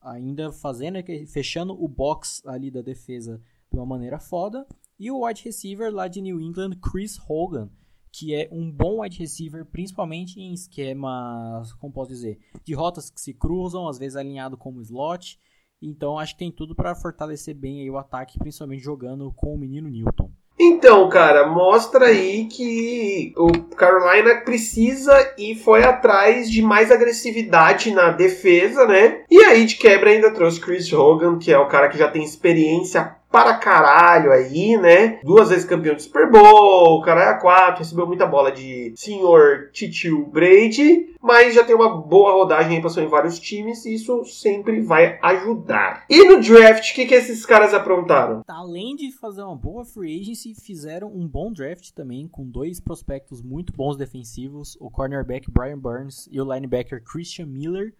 ainda 0.00 0.50
fazendo, 0.52 0.98
fechando 1.26 1.72
o 1.72 1.86
box 1.86 2.42
ali 2.46 2.70
da 2.70 2.82
defesa 2.82 3.40
de 3.70 3.78
uma 3.78 3.86
maneira 3.86 4.18
foda. 4.18 4.66
E 4.98 5.10
o 5.10 5.24
wide 5.24 5.42
receiver 5.44 5.92
lá 5.92 6.08
de 6.08 6.20
New 6.20 6.40
England, 6.40 6.76
Chris 6.80 7.18
Hogan, 7.28 7.70
que 8.12 8.34
é 8.34 8.48
um 8.52 8.70
bom 8.70 9.00
wide 9.00 9.18
receiver, 9.18 9.64
principalmente 9.64 10.40
em 10.40 10.52
esquemas, 10.52 11.72
como 11.74 11.92
posso 11.92 12.10
dizer, 12.10 12.38
de 12.64 12.74
rotas 12.74 13.10
que 13.10 13.20
se 13.20 13.32
cruzam, 13.32 13.88
às 13.88 13.98
vezes 13.98 14.16
alinhado 14.16 14.56
como 14.56 14.82
slot. 14.82 15.38
Então 15.80 16.18
acho 16.18 16.34
que 16.34 16.40
tem 16.40 16.52
tudo 16.52 16.74
para 16.74 16.94
fortalecer 16.94 17.54
bem 17.54 17.88
o 17.88 17.96
ataque, 17.96 18.38
principalmente 18.38 18.82
jogando 18.82 19.32
com 19.32 19.54
o 19.54 19.58
menino 19.58 19.88
Newton. 19.88 20.30
Então, 20.62 21.08
cara, 21.08 21.46
mostra 21.46 22.04
aí 22.08 22.44
que 22.44 23.32
o 23.34 23.50
Carolina 23.74 24.42
precisa 24.42 25.32
e 25.38 25.54
foi 25.54 25.82
atrás 25.82 26.50
de 26.50 26.60
mais 26.60 26.92
agressividade 26.92 27.90
na 27.92 28.10
defesa, 28.10 28.86
né? 28.86 29.22
E 29.30 29.42
aí, 29.42 29.64
de 29.64 29.76
quebra, 29.76 30.10
ainda 30.10 30.30
trouxe 30.30 30.60
Chris 30.60 30.92
Hogan, 30.92 31.38
que 31.38 31.50
é 31.50 31.58
o 31.58 31.66
cara 31.66 31.88
que 31.88 31.96
já 31.96 32.08
tem 32.08 32.22
experiência 32.22 33.16
para 33.30 33.56
caralho 33.56 34.32
aí, 34.32 34.76
né? 34.76 35.20
Duas 35.22 35.48
vezes 35.48 35.64
campeão 35.64 35.94
de 35.94 36.02
Super 36.02 36.30
Bowl, 36.30 37.00
cara 37.02 37.22
é 37.22 37.28
a 37.28 37.38
quatro, 37.38 37.78
recebeu 37.78 38.06
muita 38.06 38.26
bola 38.26 38.50
de 38.50 38.92
senhor 38.96 39.70
Titio 39.72 40.26
Brady, 40.26 41.14
mas 41.22 41.54
já 41.54 41.62
tem 41.64 41.76
uma 41.76 42.00
boa 42.00 42.32
rodagem 42.32 42.76
aí, 42.76 42.82
passou 42.82 43.02
em 43.02 43.08
vários 43.08 43.38
times 43.38 43.84
e 43.84 43.94
isso 43.94 44.24
sempre 44.24 44.80
vai 44.80 45.18
ajudar. 45.22 46.04
E 46.10 46.24
no 46.24 46.40
draft, 46.40 46.90
o 46.90 46.94
que, 46.94 47.06
que 47.06 47.14
esses 47.14 47.46
caras 47.46 47.72
aprontaram? 47.72 48.42
Além 48.48 48.96
de 48.96 49.12
fazer 49.12 49.42
uma 49.42 49.56
boa 49.56 49.84
free 49.84 50.20
agency, 50.20 50.54
fizeram 50.54 51.08
um 51.08 51.28
bom 51.28 51.52
draft 51.52 51.92
também, 51.92 52.26
com 52.26 52.44
dois 52.44 52.80
prospectos 52.80 53.42
muito 53.42 53.72
bons 53.72 53.96
defensivos, 53.96 54.76
o 54.80 54.90
cornerback 54.90 55.50
Brian 55.50 55.78
Burns 55.78 56.28
e 56.32 56.40
o 56.40 56.52
linebacker 56.52 57.02
Christian 57.04 57.46
Miller, 57.46 57.94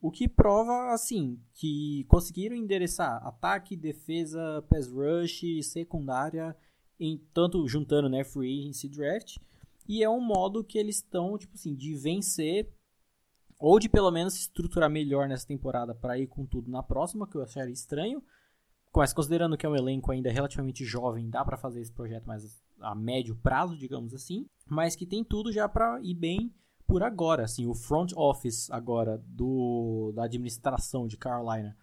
o 0.00 0.10
que 0.10 0.26
prova, 0.26 0.92
assim, 0.92 1.38
que 1.54 2.04
conseguiram 2.08 2.56
endereçar 2.56 3.24
ataque, 3.26 3.76
defesa, 3.76 4.64
pass 4.68 4.90
rush, 4.90 5.42
secundária, 5.62 6.56
em 6.98 7.18
tanto 7.34 7.66
juntando, 7.68 8.08
né, 8.08 8.24
free 8.24 8.60
agency 8.60 8.88
draft. 8.88 9.36
E 9.86 10.02
é 10.02 10.08
um 10.08 10.20
modo 10.20 10.64
que 10.64 10.78
eles 10.78 10.96
estão, 10.96 11.36
tipo 11.36 11.54
assim, 11.54 11.74
de 11.74 11.94
vencer 11.94 12.72
ou 13.58 13.78
de 13.78 13.90
pelo 13.90 14.10
menos 14.10 14.34
se 14.34 14.40
estruturar 14.40 14.88
melhor 14.88 15.28
nessa 15.28 15.46
temporada 15.46 15.94
para 15.94 16.18
ir 16.18 16.26
com 16.26 16.46
tudo 16.46 16.70
na 16.70 16.82
próxima, 16.82 17.26
que 17.26 17.36
eu 17.36 17.42
acharia 17.42 17.72
estranho. 17.72 18.22
Mas 18.94 19.12
considerando 19.12 19.56
que 19.56 19.66
é 19.66 19.68
um 19.68 19.76
elenco 19.76 20.10
ainda 20.10 20.30
relativamente 20.30 20.84
jovem, 20.84 21.28
dá 21.28 21.44
para 21.44 21.58
fazer 21.58 21.80
esse 21.80 21.92
projeto 21.92 22.24
mais 22.24 22.60
a 22.80 22.94
médio 22.94 23.36
prazo, 23.36 23.76
digamos 23.76 24.14
assim, 24.14 24.46
mas 24.66 24.96
que 24.96 25.06
tem 25.06 25.22
tudo 25.22 25.52
já 25.52 25.68
para 25.68 26.00
ir 26.00 26.14
bem 26.14 26.52
por 26.90 27.04
agora, 27.04 27.44
assim, 27.44 27.66
o 27.66 27.74
front 27.74 28.12
office 28.16 28.68
agora 28.68 29.22
do 29.24 30.10
da 30.12 30.24
administração 30.24 31.06
de 31.06 31.16
Carolina 31.16 31.76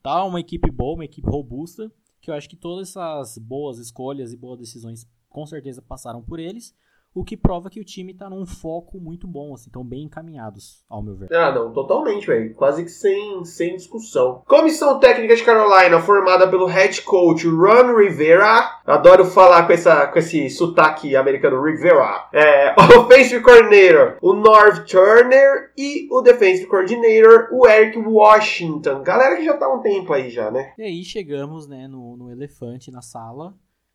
tá 0.00 0.22
uma 0.22 0.38
equipe 0.38 0.70
boa, 0.70 0.94
uma 0.94 1.04
equipe 1.04 1.28
robusta, 1.28 1.90
que 2.20 2.30
eu 2.30 2.34
acho 2.34 2.48
que 2.48 2.54
todas 2.54 2.90
essas 2.90 3.36
boas 3.38 3.78
escolhas 3.78 4.32
e 4.32 4.36
boas 4.36 4.60
decisões 4.60 5.04
com 5.28 5.44
certeza 5.44 5.82
passaram 5.82 6.22
por 6.22 6.38
eles 6.38 6.72
o 7.14 7.24
que 7.24 7.36
prova 7.36 7.70
que 7.70 7.80
o 7.80 7.84
time 7.84 8.12
tá 8.12 8.28
num 8.28 8.44
foco 8.44 8.98
muito 8.98 9.26
bom, 9.26 9.54
assim, 9.54 9.70
tão 9.70 9.84
bem 9.84 10.02
encaminhados, 10.02 10.84
ao 10.88 11.00
meu 11.00 11.14
ver. 11.14 11.32
Ah, 11.32 11.52
não, 11.52 11.72
totalmente, 11.72 12.26
velho. 12.26 12.52
Quase 12.54 12.82
que 12.82 12.90
sem, 12.90 13.44
sem 13.44 13.76
discussão. 13.76 14.42
Comissão 14.46 14.98
técnica 14.98 15.36
de 15.36 15.44
Carolina, 15.44 16.00
formada 16.00 16.48
pelo 16.48 16.66
head 16.66 17.00
coach 17.02 17.46
Ron 17.46 17.96
Rivera. 17.96 18.80
Adoro 18.84 19.24
falar 19.24 19.64
com, 19.64 19.72
essa, 19.72 20.08
com 20.08 20.18
esse 20.18 20.50
sotaque 20.50 21.14
americano, 21.14 21.62
Rivera. 21.62 22.28
É, 22.32 22.74
offensive 22.98 23.42
coordinator, 23.42 24.18
o 24.20 24.32
North 24.32 24.84
Turner. 24.84 25.72
E 25.78 26.08
o 26.10 26.20
defensive 26.20 26.66
coordinator, 26.66 27.48
o 27.52 27.68
Eric 27.68 27.96
Washington. 27.98 29.02
Galera 29.02 29.36
que 29.36 29.44
já 29.44 29.56
tá 29.56 29.72
um 29.72 29.80
tempo 29.80 30.12
aí 30.12 30.30
já, 30.30 30.50
né? 30.50 30.72
E 30.76 30.82
aí 30.82 31.04
chegamos, 31.04 31.68
né, 31.68 31.86
no, 31.86 32.16
no 32.16 32.30
elefante 32.30 32.90
na 32.90 33.02
sala, 33.02 33.54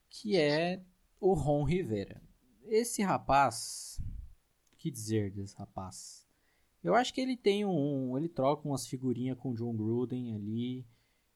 que 0.09 0.37
é 0.37 0.79
o 1.19 1.33
Ron 1.33 1.63
Rivera. 1.63 2.28
Esse 2.69 3.01
rapaz, 3.01 3.99
que 4.77 4.91
dizer 4.91 5.31
desse 5.31 5.55
rapaz? 5.57 6.23
Eu 6.83 6.93
acho 6.93 7.11
que 7.11 7.19
ele 7.19 7.35
tem 7.35 7.65
um, 7.65 8.15
ele 8.15 8.29
troca 8.29 8.67
umas 8.67 8.85
figurinhas 8.85 9.37
com 9.39 9.49
o 9.49 9.55
John 9.55 9.75
Gruden 9.75 10.35
ali. 10.35 10.85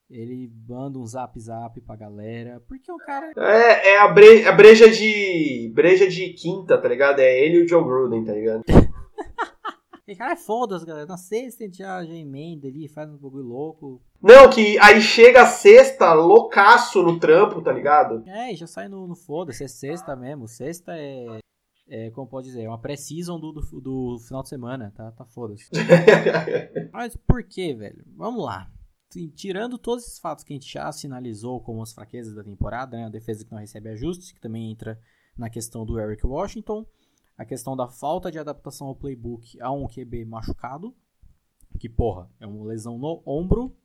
Ele 0.10 0.52
manda 0.68 1.00
um 1.00 1.06
zap 1.08 1.38
zap 1.40 1.82
pra 1.82 1.96
galera. 1.96 2.62
Porque 2.68 2.92
o 2.92 2.98
cara. 2.98 3.32
É, 3.36 3.94
é 3.94 4.00
a, 4.00 4.08
bre, 4.10 4.46
a 4.46 4.52
breja 4.52 4.92
de. 4.92 5.72
breja 5.74 6.08
de 6.08 6.34
quinta, 6.34 6.78
tá 6.78 6.88
ligado? 6.88 7.20
É 7.20 7.40
ele 7.40 7.58
e 7.58 7.64
o 7.64 7.66
John 7.66 7.84
Gruden, 7.84 8.24
tá 8.24 8.34
ligado? 8.34 8.64
E 10.06 10.18
cara 10.18 10.34
é 10.34 10.36
foda, 10.36 10.78
galera. 10.86 11.06
Na 11.06 11.16
sexta 11.16 11.64
a 11.64 11.66
gente 11.66 11.78
já, 11.78 12.04
já 12.04 12.14
emenda 12.14 12.68
ali, 12.68 12.90
faz 12.90 13.10
um 13.10 13.18
bagulho 13.18 13.46
louco. 13.46 14.02
Não, 14.24 14.50
que 14.50 14.80
aí 14.80 15.02
chega 15.02 15.42
a 15.42 15.46
sexta, 15.46 16.14
loucaço 16.14 17.04
no 17.04 17.20
trampo, 17.20 17.62
tá 17.62 17.74
ligado? 17.74 18.24
É, 18.26 18.56
já 18.56 18.66
sai 18.66 18.88
no, 18.88 19.06
no 19.06 19.16
foda-se, 19.16 19.66
é 19.66 19.68
sexta 19.68 20.16
mesmo. 20.16 20.48
Sexta 20.48 20.94
é. 20.96 21.40
É, 21.86 22.10
como 22.12 22.26
pode 22.26 22.48
dizer, 22.48 22.64
é 22.64 22.70
uma 22.70 22.80
pré-season 22.80 23.38
do, 23.38 23.52
do, 23.52 23.82
do, 23.82 24.18
final 24.26 24.42
de 24.42 24.48
semana, 24.48 24.94
tá, 24.96 25.12
tá 25.12 25.26
foda-se. 25.26 25.70
Mas 26.94 27.14
por 27.18 27.44
que, 27.44 27.74
velho? 27.74 28.06
Vamos 28.16 28.46
lá. 28.46 28.72
Tirando 29.36 29.78
todos 29.78 30.06
esses 30.06 30.18
fatos 30.18 30.46
que 30.46 30.54
a 30.54 30.56
gente 30.56 30.72
já 30.72 30.90
sinalizou 30.94 31.60
como 31.60 31.84
as 31.84 31.94
fraquezas 31.94 32.34
da 32.34 32.44
temporada, 32.44 32.96
né? 32.96 33.06
A 33.06 33.10
defesa 33.10 33.44
que 33.44 33.52
não 33.52 33.60
recebe 33.60 33.90
ajustes, 33.90 34.32
que 34.32 34.40
também 34.40 34.72
entra 34.72 34.98
na 35.38 35.50
questão 35.50 35.86
do 35.86 36.00
Eric 36.00 36.26
Washington 36.26 36.86
a 37.38 37.46
questão 37.46 37.76
da 37.76 37.88
falta 37.88 38.32
de 38.32 38.40
adaptação 38.40 38.88
ao 38.88 38.96
playbook 38.96 39.60
a 39.62 39.72
um 39.72 39.88
QB 39.88 40.26
machucado, 40.26 40.96
que 41.80 41.90
porra, 41.90 42.30
é 42.40 42.46
uma 42.46 42.66
lesão 42.66 42.98
no 42.98 43.22
ombro, 43.26 43.76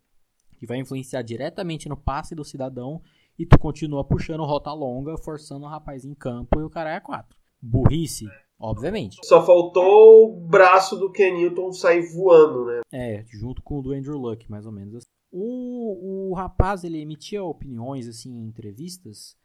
que 0.59 0.67
vai 0.67 0.79
influenciar 0.79 1.23
diretamente 1.23 1.89
no 1.89 1.97
passe 1.97 2.35
do 2.35 2.45
cidadão 2.45 3.01
e 3.39 3.47
tu 3.47 3.59
continua 3.59 4.05
puxando 4.05 4.45
rota 4.45 4.73
longa, 4.73 5.17
forçando 5.17 5.65
o 5.65 5.69
rapaz 5.69 6.05
em 6.05 6.15
campo 6.15 6.61
e 6.61 6.65
o 6.65 6.71
cara 6.71 6.95
é 6.95 7.01
quatro. 7.01 7.39
Burrice, 7.63 8.27
obviamente. 8.59 9.19
Só 9.25 9.45
faltou 9.45 10.29
o 10.29 10.41
braço 10.41 10.97
do 10.97 11.11
Kenilton 11.11 11.73
sair 11.73 12.03
voando, 12.13 12.67
né? 12.67 12.81
É, 12.93 13.25
junto 13.29 13.63
com 13.63 13.79
o 13.79 13.83
do 13.83 13.93
Andrew 13.93 14.19
Luck, 14.19 14.51
mais 14.51 14.67
ou 14.67 14.73
menos. 14.73 14.97
Assim. 14.97 15.07
O, 15.31 16.31
o 16.31 16.35
rapaz, 16.35 16.85
ele 16.85 17.01
emitia 17.01 17.43
opiniões, 17.43 18.09
assim, 18.09 18.31
em 18.31 18.47
entrevistas 18.47 19.37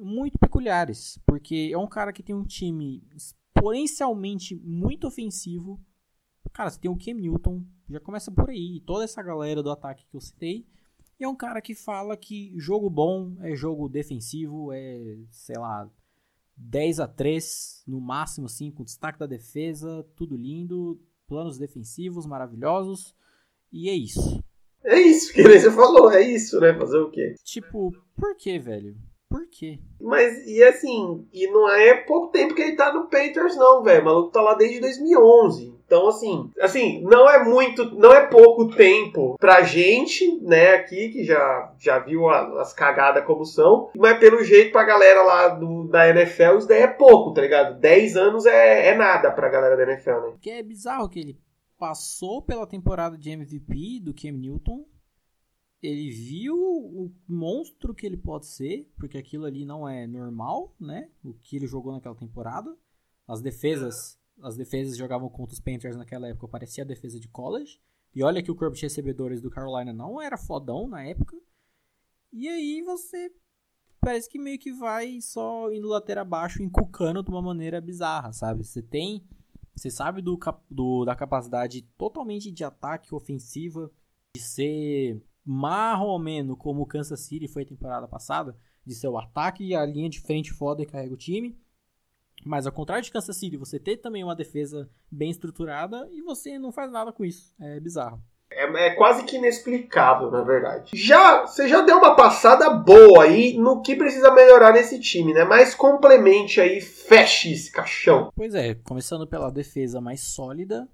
muito 0.00 0.38
peculiares, 0.38 1.18
porque 1.26 1.70
é 1.72 1.78
um 1.78 1.86
cara 1.86 2.12
que 2.12 2.22
tem 2.22 2.34
um 2.34 2.44
time 2.44 3.04
exponencialmente 3.14 4.56
muito 4.56 5.06
ofensivo. 5.06 5.78
Cara, 6.52 6.70
você 6.70 6.80
tem 6.80 6.90
o 6.90 6.96
Cam 6.96 7.14
Newton, 7.14 7.62
já 7.90 8.00
começa 8.00 8.30
por 8.30 8.48
aí, 8.48 8.80
toda 8.86 9.04
essa 9.04 9.22
galera 9.22 9.62
do 9.62 9.70
ataque 9.70 10.06
que 10.08 10.16
eu 10.16 10.20
citei. 10.20 10.64
E 11.18 11.24
é 11.24 11.28
um 11.28 11.36
cara 11.36 11.60
que 11.60 11.74
fala 11.74 12.16
que 12.16 12.54
jogo 12.56 12.88
bom 12.88 13.36
é 13.42 13.54
jogo 13.54 13.88
defensivo, 13.88 14.72
é, 14.72 15.18
sei 15.30 15.58
lá, 15.58 15.90
10 16.56 17.00
a 17.00 17.08
3 17.08 17.82
no 17.86 18.00
máximo, 18.00 18.46
assim, 18.46 18.70
com 18.70 18.84
destaque 18.84 19.18
da 19.18 19.26
defesa, 19.26 20.06
tudo 20.16 20.36
lindo, 20.36 21.00
planos 21.26 21.58
defensivos 21.58 22.26
maravilhosos, 22.26 23.14
e 23.72 23.88
é 23.88 23.94
isso. 23.94 24.42
É 24.82 24.98
isso 24.98 25.32
que 25.32 25.42
você 25.42 25.70
falou, 25.70 26.10
é 26.10 26.22
isso, 26.22 26.58
né? 26.58 26.72
Fazer 26.74 26.98
o 26.98 27.10
quê? 27.10 27.34
Tipo, 27.44 27.92
por 28.16 28.34
que, 28.36 28.58
velho? 28.58 28.96
Por 29.28 29.46
quê? 29.48 29.78
Mas, 30.00 30.46
e 30.46 30.62
assim, 30.62 31.28
e 31.32 31.46
não 31.48 31.70
é 31.70 31.94
pouco 32.04 32.32
tempo 32.32 32.54
que 32.54 32.62
ele 32.62 32.76
tá 32.76 32.92
no 32.92 33.08
Panthers, 33.08 33.56
não, 33.56 33.82
velho. 33.82 34.02
O 34.02 34.04
maluco 34.04 34.32
tá 34.32 34.40
lá 34.40 34.54
desde 34.54 34.80
2011. 34.80 35.79
Então, 35.90 36.06
assim, 36.06 36.48
assim, 36.60 37.02
não 37.02 37.28
é 37.28 37.42
muito, 37.44 37.84
não 37.96 38.12
é 38.12 38.24
pouco 38.28 38.68
tempo 38.68 39.36
pra 39.40 39.62
gente, 39.62 40.40
né, 40.40 40.74
aqui, 40.74 41.08
que 41.08 41.24
já, 41.24 41.74
já 41.80 41.98
viu 41.98 42.28
a, 42.28 42.62
as 42.62 42.72
cagadas 42.72 43.24
como 43.24 43.44
são, 43.44 43.90
mas 43.96 44.16
pelo 44.20 44.44
jeito 44.44 44.70
pra 44.70 44.84
galera 44.84 45.20
lá 45.24 45.48
do, 45.48 45.88
da 45.88 46.08
NFL, 46.08 46.58
isso 46.58 46.68
daí 46.68 46.82
é 46.82 46.86
pouco, 46.86 47.34
tá 47.34 47.40
ligado? 47.40 47.80
10 47.80 48.16
anos 48.16 48.46
é, 48.46 48.90
é 48.90 48.96
nada 48.96 49.32
pra 49.32 49.48
galera 49.48 49.76
da 49.76 49.82
NFL, 49.82 50.28
né? 50.28 50.34
Que 50.40 50.50
é 50.50 50.62
bizarro 50.62 51.08
que 51.08 51.18
ele 51.18 51.40
passou 51.76 52.40
pela 52.40 52.68
temporada 52.68 53.18
de 53.18 53.30
MVP 53.30 53.98
do 54.00 54.14
Cam 54.14 54.30
Newton, 54.30 54.86
ele 55.82 56.08
viu 56.08 56.54
o 56.54 57.12
monstro 57.26 57.92
que 57.96 58.06
ele 58.06 58.16
pode 58.16 58.46
ser, 58.46 58.88
porque 58.96 59.18
aquilo 59.18 59.44
ali 59.44 59.64
não 59.64 59.88
é 59.88 60.06
normal, 60.06 60.72
né? 60.78 61.08
O 61.24 61.34
que 61.34 61.56
ele 61.56 61.66
jogou 61.66 61.92
naquela 61.92 62.14
temporada. 62.14 62.76
As 63.26 63.40
defesas, 63.40 64.19
as 64.42 64.56
defesas 64.56 64.96
jogavam 64.96 65.28
contra 65.28 65.54
os 65.54 65.60
Panthers 65.60 65.96
naquela 65.96 66.28
época, 66.28 66.48
parecia 66.48 66.84
a 66.84 66.86
defesa 66.86 67.18
de 67.18 67.28
college. 67.28 67.80
E 68.14 68.22
olha 68.22 68.42
que 68.42 68.50
o 68.50 68.56
corpo 68.56 68.76
de 68.76 68.82
recebedores 68.82 69.40
do 69.40 69.50
Carolina 69.50 69.92
não 69.92 70.20
era 70.20 70.36
fodão 70.36 70.88
na 70.88 71.04
época. 71.04 71.36
E 72.32 72.48
aí 72.48 72.82
você 72.82 73.30
parece 74.00 74.28
que 74.28 74.38
meio 74.38 74.58
que 74.58 74.72
vai 74.72 75.20
só 75.20 75.70
indo 75.72 75.88
lateral 75.88 76.22
abaixo, 76.22 76.62
encucando 76.62 77.22
de 77.22 77.30
uma 77.30 77.42
maneira 77.42 77.80
bizarra, 77.80 78.32
sabe? 78.32 78.64
Você 78.64 78.82
tem, 78.82 79.24
você 79.74 79.90
sabe 79.90 80.22
do, 80.22 80.38
do 80.68 81.04
da 81.04 81.14
capacidade 81.14 81.82
totalmente 81.96 82.50
de 82.50 82.64
ataque 82.64 83.14
ofensiva, 83.14 83.90
de 84.34 84.42
ser 84.42 85.22
marromeno 85.44 86.56
como 86.56 86.82
o 86.82 86.86
Kansas 86.86 87.20
City 87.20 87.48
foi 87.48 87.62
a 87.62 87.66
temporada 87.66 88.08
passada, 88.08 88.56
de 88.84 88.94
seu 88.94 89.16
ataque 89.18 89.64
e 89.64 89.74
a 89.74 89.84
linha 89.84 90.08
de 90.08 90.20
frente 90.20 90.52
foda 90.52 90.82
e 90.82 90.86
carrega 90.86 91.14
o 91.14 91.18
time. 91.18 91.58
Mas 92.44 92.66
ao 92.66 92.72
contrário 92.72 93.04
de 93.04 93.10
Kansas 93.10 93.36
City, 93.36 93.56
você 93.56 93.78
ter 93.78 93.98
também 93.98 94.24
uma 94.24 94.34
defesa 94.34 94.88
bem 95.10 95.30
estruturada 95.30 96.08
e 96.10 96.22
você 96.22 96.58
não 96.58 96.72
faz 96.72 96.90
nada 96.90 97.12
com 97.12 97.24
isso. 97.24 97.54
É 97.60 97.78
bizarro. 97.78 98.22
É, 98.52 98.64
é, 98.86 98.90
quase 98.94 99.24
que 99.24 99.36
inexplicável, 99.36 100.30
na 100.30 100.42
verdade. 100.42 100.90
Já 100.94 101.46
você 101.46 101.68
já 101.68 101.82
deu 101.82 101.98
uma 101.98 102.16
passada 102.16 102.68
boa 102.70 103.24
aí 103.24 103.56
no 103.56 103.80
que 103.80 103.94
precisa 103.94 104.32
melhorar 104.34 104.72
nesse 104.72 104.98
time, 104.98 105.32
né? 105.32 105.44
Mas 105.44 105.74
complemente 105.74 106.60
aí, 106.60 106.80
feche 106.80 107.52
esse 107.52 107.70
caixão. 107.70 108.32
Pois 108.34 108.54
é, 108.54 108.74
começando 108.74 109.26
pela 109.26 109.50
defesa 109.50 110.00
mais 110.00 110.20
sólida, 110.20 110.88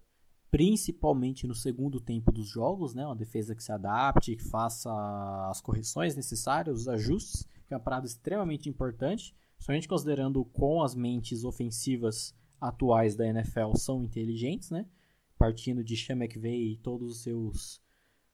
principalmente 0.51 1.47
no 1.47 1.55
segundo 1.55 1.99
tempo 1.99 2.31
dos 2.31 2.47
jogos, 2.47 2.95
né? 2.95 3.07
Uma 3.07 3.17
defesa 3.17 3.55
que 3.55 3.63
se 3.63 3.73
adapte, 3.73 4.37
que 4.37 4.45
faça 4.45 4.91
as 5.51 5.61
correções 5.61 6.15
necessárias, 6.15 6.81
os 6.81 6.89
ajustes, 6.89 7.49
que 7.67 7.73
é 7.73 7.77
uma 7.77 7.83
parada 7.83 8.07
extremamente 8.07 8.69
importante, 8.69 9.35
somente 9.59 9.89
considerando 9.89 10.45
com 10.45 10.83
as 10.83 10.95
mentes 10.95 11.45
ofensivas 11.45 12.35
atuais 12.61 13.17
da 13.17 13.27
NFL 13.27 13.75
são 13.77 14.03
inteligentes, 14.03 14.71
né? 14.71 14.87
Partindo 15.39 15.85
de 15.85 15.97
Sean 15.97 16.17
McVay 16.17 16.73
e 16.73 16.77
todos 16.79 17.11
os 17.11 17.23
seus 17.23 17.87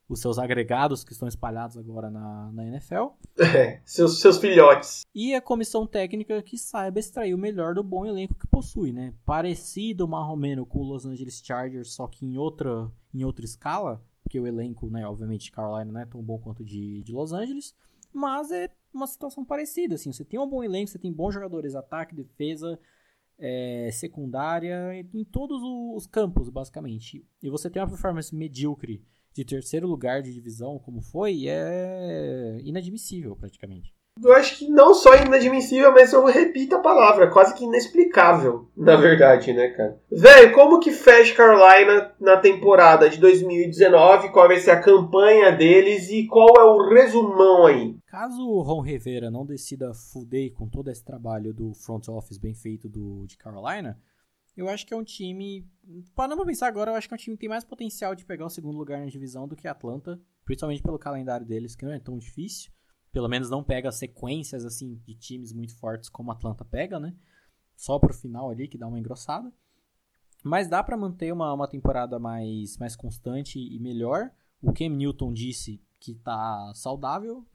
os 0.08 0.20
seus 0.20 0.38
agregados 0.38 1.02
que 1.04 1.12
estão 1.12 1.26
espalhados 1.26 1.78
agora 1.78 2.10
na, 2.10 2.52
na 2.52 2.66
NFL. 2.66 3.14
É, 3.38 3.80
seus, 3.84 4.20
seus 4.20 4.38
filhotes. 4.38 5.02
E 5.14 5.34
a 5.34 5.40
comissão 5.40 5.86
técnica 5.86 6.42
que 6.42 6.58
saiba 6.58 6.98
extrair 6.98 7.34
o 7.34 7.38
melhor 7.38 7.74
do 7.74 7.82
bom 7.82 8.04
elenco 8.04 8.34
que 8.34 8.46
possui, 8.46 8.92
né? 8.92 9.14
Parecido 9.24 10.06
menos 10.36 10.68
com 10.68 10.80
o 10.80 10.84
Los 10.84 11.06
Angeles 11.06 11.40
Chargers, 11.42 11.94
só 11.94 12.06
que 12.06 12.26
em 12.26 12.36
outra, 12.36 12.90
em 13.14 13.24
outra 13.24 13.44
escala, 13.44 14.04
porque 14.22 14.38
o 14.38 14.46
elenco, 14.46 14.90
né, 14.90 15.06
obviamente, 15.06 15.44
de 15.44 15.52
Carolina 15.52 15.90
não 15.90 16.00
é 16.00 16.06
tão 16.06 16.22
bom 16.22 16.38
quanto 16.38 16.64
de, 16.64 17.02
de 17.02 17.12
Los 17.12 17.32
Angeles, 17.32 17.74
mas 18.12 18.50
é 18.50 18.68
uma 18.92 19.06
situação 19.06 19.44
parecida, 19.44 19.94
assim, 19.94 20.12
você 20.12 20.24
tem 20.24 20.38
um 20.38 20.48
bom 20.48 20.62
elenco, 20.62 20.90
você 20.90 20.98
tem 20.98 21.12
bons 21.12 21.32
jogadores, 21.32 21.74
ataque, 21.74 22.14
defesa, 22.14 22.78
é, 23.38 23.90
secundária, 23.92 24.94
em 25.12 25.24
todos 25.24 25.60
os 25.62 26.06
campos, 26.06 26.48
basicamente. 26.48 27.26
E 27.42 27.50
você 27.50 27.70
tem 27.70 27.82
uma 27.82 27.88
performance 27.88 28.34
medíocre 28.34 29.04
de 29.32 29.44
terceiro 29.44 29.86
lugar 29.86 30.22
de 30.22 30.32
divisão, 30.32 30.78
como 30.78 31.00
foi, 31.00 31.48
é 31.48 32.60
inadmissível 32.62 33.34
praticamente. 33.34 33.94
Eu 34.22 34.34
acho 34.34 34.58
que 34.58 34.68
não 34.68 34.92
só 34.94 35.16
inadmissível, 35.16 35.90
mas 35.90 36.12
eu 36.12 36.24
repito 36.26 36.76
a 36.76 36.80
palavra, 36.80 37.30
quase 37.30 37.54
que 37.54 37.64
inexplicável, 37.64 38.70
na 38.76 38.94
verdade, 38.94 39.52
né, 39.52 39.70
cara? 39.70 40.00
Velho, 40.10 40.54
como 40.54 40.78
que 40.78 40.92
fecha 40.92 41.34
Carolina 41.34 42.14
na 42.20 42.36
temporada 42.36 43.08
de 43.08 43.18
2019? 43.18 44.30
Qual 44.30 44.46
vai 44.46 44.58
ser 44.58 44.72
a 44.72 44.80
campanha 44.80 45.50
deles 45.50 46.10
e 46.10 46.26
qual 46.26 46.48
é 46.56 46.62
o 46.62 46.88
resumão 46.90 47.66
aí? 47.66 47.96
Caso 48.06 48.46
o 48.46 48.60
Ron 48.60 48.82
Rivera 48.82 49.30
não 49.30 49.46
decida 49.46 49.94
fuder 49.94 50.52
com 50.52 50.68
todo 50.68 50.90
esse 50.90 51.04
trabalho 51.04 51.54
do 51.54 51.72
front 51.72 52.06
office 52.08 52.38
bem 52.38 52.54
feito 52.54 52.88
do, 52.88 53.26
de 53.26 53.36
Carolina, 53.38 53.98
eu 54.56 54.68
acho 54.68 54.86
que 54.86 54.92
é 54.92 54.96
um 54.96 55.04
time. 55.04 55.66
Parando 56.14 56.36
pra 56.36 56.46
pensar 56.46 56.68
agora, 56.68 56.90
eu 56.90 56.94
acho 56.94 57.08
que 57.08 57.14
é 57.14 57.16
um 57.16 57.18
time 57.18 57.36
que 57.36 57.40
tem 57.40 57.48
mais 57.48 57.64
potencial 57.64 58.14
de 58.14 58.24
pegar 58.24 58.44
o 58.44 58.50
segundo 58.50 58.76
lugar 58.76 59.00
na 59.00 59.06
divisão 59.06 59.48
do 59.48 59.56
que 59.56 59.66
a 59.66 59.72
Atlanta. 59.72 60.20
Principalmente 60.44 60.82
pelo 60.82 60.98
calendário 60.98 61.46
deles, 61.46 61.74
que 61.74 61.86
não 61.86 61.92
é 61.92 61.98
tão 61.98 62.18
difícil. 62.18 62.70
Pelo 63.12 63.28
menos 63.28 63.50
não 63.50 63.62
pega 63.62 63.92
sequências 63.92 64.64
assim 64.64 64.94
de 65.04 65.14
times 65.14 65.52
muito 65.52 65.76
fortes 65.76 66.08
como 66.08 66.32
Atlanta 66.32 66.64
pega, 66.64 66.98
né? 66.98 67.14
Só 67.76 67.98
pro 67.98 68.14
final 68.14 68.50
ali 68.50 68.66
que 68.66 68.78
dá 68.78 68.86
uma 68.86 68.98
engrossada. 68.98 69.52
Mas 70.42 70.68
dá 70.68 70.82
para 70.82 70.96
manter 70.96 71.32
uma, 71.32 71.52
uma 71.52 71.68
temporada 71.68 72.18
mais, 72.18 72.76
mais 72.78 72.96
constante 72.96 73.58
e 73.58 73.78
melhor. 73.78 74.30
O 74.60 74.72
Cam 74.72 74.88
Newton 74.88 75.32
disse 75.32 75.80
que 76.00 76.14
tá 76.14 76.72
saudável. 76.74 77.46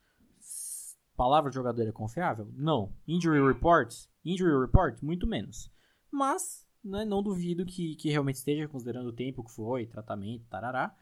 Palavra 1.15 1.49
de 1.49 1.55
jogador 1.55 1.87
é 1.87 1.91
confiável? 1.91 2.49
Não. 2.53 2.93
Injury 3.07 3.45
reports? 3.45 4.09
Injury 4.23 4.59
report? 4.59 5.01
Muito 5.01 5.25
menos. 5.25 5.71
Mas 6.11 6.65
né, 6.83 7.03
não 7.03 7.23
duvido 7.23 7.65
que, 7.65 7.95
que 7.95 8.09
realmente 8.09 8.35
esteja 8.35 8.67
considerando 8.67 9.07
o 9.07 9.13
tempo 9.13 9.43
que 9.43 9.51
foi, 9.51 9.85
tratamento, 9.85 10.45
tarará. 10.47 10.95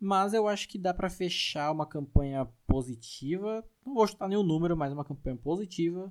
Mas 0.00 0.32
eu 0.32 0.48
acho 0.48 0.66
que 0.68 0.78
dá 0.78 0.94
para 0.94 1.10
fechar 1.10 1.70
uma 1.70 1.86
campanha 1.86 2.48
positiva. 2.66 3.62
Não 3.84 3.94
vou 3.94 4.06
chutar 4.06 4.28
nenhum 4.28 4.42
número, 4.42 4.76
mas 4.76 4.92
uma 4.92 5.04
campanha 5.04 5.36
positiva. 5.36 6.10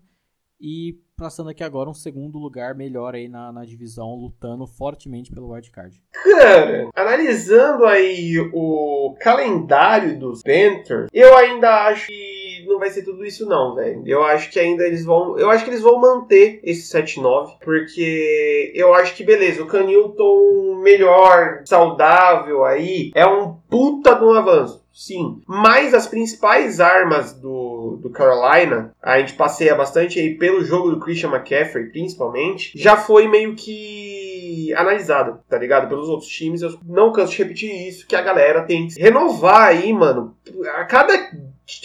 E 0.62 1.00
passando 1.16 1.50
aqui 1.50 1.64
agora 1.64 1.90
um 1.90 1.94
segundo 1.94 2.38
lugar 2.38 2.76
melhor 2.76 3.16
aí 3.16 3.30
na, 3.30 3.52
na 3.52 3.64
divisão, 3.64 4.14
lutando 4.14 4.68
fortemente 4.68 5.32
pelo 5.32 5.52
wildcard. 5.52 6.04
Cara, 6.12 6.90
analisando 6.94 7.86
aí 7.86 8.38
o 8.54 9.16
calendário 9.22 10.20
dos 10.20 10.44
Panthers, 10.44 11.10
eu 11.14 11.36
ainda 11.38 11.88
acho 11.88 12.08
que 12.08 12.49
não 12.70 12.80
vai 12.80 12.90
ser 12.90 13.04
tudo 13.04 13.26
isso 13.26 13.46
não, 13.46 13.76
velho. 13.76 14.04
Eu 14.06 14.24
acho 14.24 14.50
que 14.50 14.60
ainda 14.60 14.86
eles 14.86 15.04
vão, 15.04 15.38
eu 15.38 15.50
acho 15.50 15.64
que 15.64 15.70
eles 15.70 15.82
vão 15.82 16.00
manter 16.00 16.60
esse 16.64 16.96
7-9, 16.96 17.58
porque 17.64 18.72
eu 18.76 18.94
acho 18.94 19.16
que 19.16 19.24
beleza, 19.24 19.64
o 19.64 19.68
Canilton 19.68 20.80
melhor, 20.82 21.64
saudável 21.66 22.64
aí, 22.64 23.12
é 23.14 23.26
um 23.26 23.56
puta 23.70 24.16
de 24.16 24.24
um 24.24 24.34
avanço. 24.34 24.88
Sim, 25.00 25.42
mas 25.48 25.94
as 25.94 26.08
principais 26.08 26.82
armas 26.82 27.32
do, 27.34 28.00
do 28.02 28.10
Carolina, 28.10 28.94
a 29.02 29.18
gente 29.20 29.34
passeia 29.34 29.74
bastante 29.74 30.20
aí 30.20 30.36
pelo 30.36 30.62
jogo 30.62 30.92
do 30.92 31.00
Christian 31.00 31.30
McCaffrey, 31.30 31.90
principalmente, 31.90 32.74
já 32.76 32.98
foi 32.98 33.26
meio 33.26 33.56
que 33.56 34.74
analisado, 34.76 35.40
tá 35.48 35.58
ligado? 35.58 35.88
Pelos 35.88 36.10
outros 36.10 36.30
times. 36.30 36.62
Eu 36.62 36.78
não 36.86 37.14
canso 37.14 37.32
de 37.32 37.38
repetir 37.38 37.88
isso, 37.88 38.06
que 38.06 38.16
a 38.16 38.22
galera 38.22 38.64
tem 38.64 38.88
que 38.88 39.02
renovar 39.02 39.68
aí, 39.68 39.94
mano. 39.94 40.36
A 40.76 40.84
cada 40.84 41.14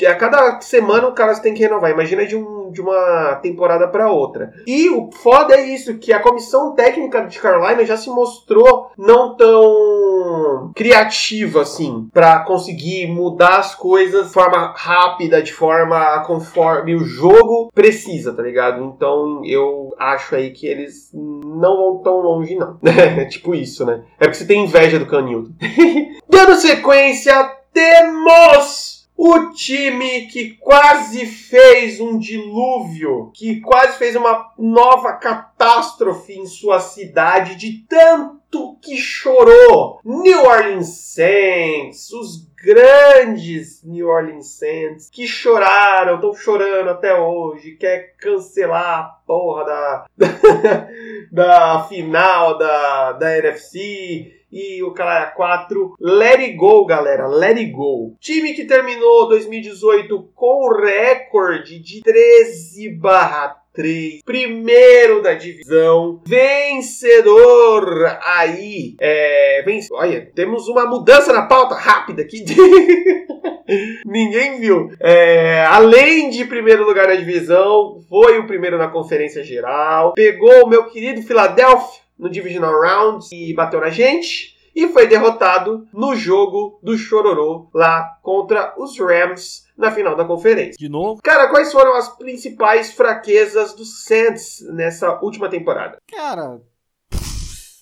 a 0.07 0.15
cada 0.15 0.61
semana 0.61 1.09
o 1.09 1.13
cara 1.13 1.35
tem 1.41 1.55
que 1.55 1.63
renovar. 1.63 1.91
Imagina 1.91 2.27
de, 2.27 2.37
um, 2.37 2.71
de 2.71 2.81
uma 2.81 3.37
temporada 3.43 3.89
para 3.89 4.11
outra. 4.11 4.53
E 4.67 4.89
o 4.89 5.11
foda 5.11 5.55
é 5.55 5.63
isso, 5.63 5.99
que 5.99 6.13
a 6.13 6.21
comissão 6.21 6.75
técnica 6.75 7.27
de 7.27 7.39
Carolina 7.39 7.85
já 7.85 7.97
se 7.97 8.09
mostrou 8.09 8.91
não 8.97 9.37
tão 9.37 10.73
criativa 10.75 11.63
assim 11.63 12.09
para 12.13 12.41
conseguir 12.41 13.07
mudar 13.07 13.59
as 13.59 13.75
coisas 13.75 14.29
de 14.29 14.33
forma 14.33 14.73
rápida, 14.77 15.43
de 15.43 15.53
forma 15.53 16.21
conforme 16.27 16.95
o 16.95 17.05
jogo 17.05 17.71
precisa, 17.75 18.33
tá 18.33 18.43
ligado? 18.43 18.83
Então 18.85 19.43
eu 19.45 19.95
acho 19.99 20.35
aí 20.35 20.51
que 20.51 20.67
eles 20.67 21.11
não 21.13 21.77
vão 21.77 22.03
tão 22.03 22.21
longe 22.21 22.55
não. 22.55 22.79
É 22.85 23.25
tipo 23.27 23.55
isso, 23.55 23.85
né? 23.85 24.03
É 24.19 24.25
porque 24.25 24.35
você 24.35 24.47
tem 24.47 24.65
inveja 24.65 24.99
do 24.99 25.07
Canilton. 25.07 25.53
Dando 26.29 26.55
sequência, 26.57 27.51
temos 27.73 28.94
o 29.17 29.53
time 29.53 30.27
que 30.27 30.51
quase 30.55 31.25
fez 31.25 32.01
um 32.01 32.19
dilúvio, 32.19 33.31
que 33.33 33.61
quase 33.61 33.97
fez 33.97 34.17
uma 34.17 34.53
nova 34.59 35.13
catástrofe 35.15 36.35
em 36.35 36.47
sua 36.47 36.81
cidade, 36.81 37.55
de 37.55 37.85
tanto 37.89 38.77
que 38.83 38.97
chorou. 38.97 40.01
New 40.05 40.45
Orleans 40.45 40.89
Saints, 41.15 42.11
os 42.13 42.49
grandes 42.65 43.85
New 43.85 44.09
Orleans 44.09 44.59
Saints, 44.59 45.11
que 45.11 45.27
choraram, 45.27 46.17
estão 46.17 46.35
chorando 46.35 46.91
até 46.91 47.15
hoje, 47.15 47.77
quer 47.77 48.15
cancelar 48.17 48.99
a 49.01 49.03
porra 49.27 49.65
da, 49.65 50.07
da 51.31 51.85
final 51.89 52.59
da, 52.59 53.13
da 53.13 53.39
NFC 53.39 54.44
e 54.55 54.83
o 54.85 54.93
cara 54.93 55.33
4. 55.33 55.97
Let 56.01 56.39
it 56.39 56.55
go, 56.55 56.87
galera. 56.87 57.27
Let 57.27 57.59
it 57.59 57.73
go. 57.73 58.15
Time 58.21 58.55
que 58.55 58.65
terminou 58.65 59.29
2018 59.29 60.31
com 60.33 60.69
recorde 60.69 61.81
de 61.81 62.01
13 62.03 62.91
barra 62.91 63.65
3, 63.75 64.23
primeiro 64.25 65.21
da 65.21 65.35
divisão, 65.35 66.23
vencedor 66.25 68.19
aí, 68.23 68.95
é, 69.01 69.63
vence, 69.67 69.93
olha, 69.93 70.31
temos 70.33 70.69
uma 70.69 70.87
mudança 70.87 71.33
na 71.33 71.43
pauta 71.43 71.75
rápida 71.75 72.23
aqui, 72.23 72.45
ninguém 74.07 74.61
viu, 74.61 74.91
é, 75.01 75.65
além 75.67 76.31
de 76.31 76.45
primeiro 76.45 76.87
lugar 76.87 77.09
na 77.09 77.17
divisão, 77.17 78.01
foi 78.09 78.39
o 78.39 78.47
primeiro 78.47 78.79
na 78.79 78.87
conferência 78.87 79.43
geral, 79.43 80.13
pegou 80.13 80.65
o 80.65 80.69
meu 80.69 80.85
querido 80.85 81.21
Philadelphia, 81.23 82.04
no 82.19 82.29
Divisional 82.29 82.81
Round 82.81 83.27
e 83.33 83.53
bateu 83.55 83.81
na 83.81 83.91
gente. 83.91 84.55
E 84.75 84.89
foi 84.89 85.07
derrotado 85.07 85.87
no 85.93 86.17
jogo 86.17 86.81
do 86.83 86.99
Chororô 86.99 87.71
lá 87.73 88.19
contra 88.23 88.75
os 88.77 88.99
Rams 88.99 89.65
na 89.77 89.93
final 89.93 90.17
da 90.17 90.25
conferência. 90.25 90.77
De 90.77 90.89
novo? 90.89 91.23
Cara, 91.23 91.49
quais 91.49 91.71
foram 91.71 91.95
as 91.95 92.09
principais 92.17 92.93
fraquezas 92.93 93.73
do 93.75 93.85
Saints 93.85 94.61
nessa 94.73 95.21
última 95.21 95.49
temporada? 95.49 95.99
Cara. 96.11 96.61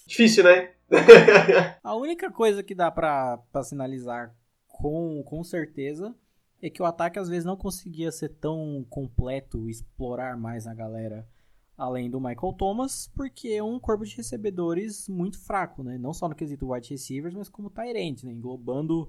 Difícil, 0.06 0.44
né? 0.44 0.70
a 1.82 1.96
única 1.96 2.30
coisa 2.30 2.62
que 2.62 2.74
dá 2.74 2.90
pra, 2.90 3.38
pra 3.50 3.62
sinalizar 3.62 4.34
com, 4.68 5.22
com 5.24 5.42
certeza 5.42 6.14
é 6.60 6.68
que 6.68 6.82
o 6.82 6.86
ataque 6.86 7.18
às 7.18 7.28
vezes 7.28 7.44
não 7.44 7.56
conseguia 7.56 8.12
ser 8.12 8.28
tão 8.28 8.86
completo, 8.90 9.68
explorar 9.68 10.36
mais 10.36 10.66
a 10.66 10.74
galera 10.74 11.26
além 11.76 12.10
do 12.10 12.20
Michael 12.20 12.52
Thomas, 12.54 13.10
porque 13.14 13.48
é 13.48 13.62
um 13.62 13.78
corpo 13.78 14.04
de 14.04 14.16
recebedores 14.16 15.08
muito 15.08 15.38
fraco, 15.38 15.82
né? 15.82 15.98
Não 15.98 16.12
só 16.12 16.28
no 16.28 16.34
quesito 16.34 16.70
wide 16.72 16.90
receivers, 16.90 17.34
mas 17.34 17.48
como 17.48 17.70
tight 17.70 18.24
né? 18.24 18.32
Englobando 18.32 19.08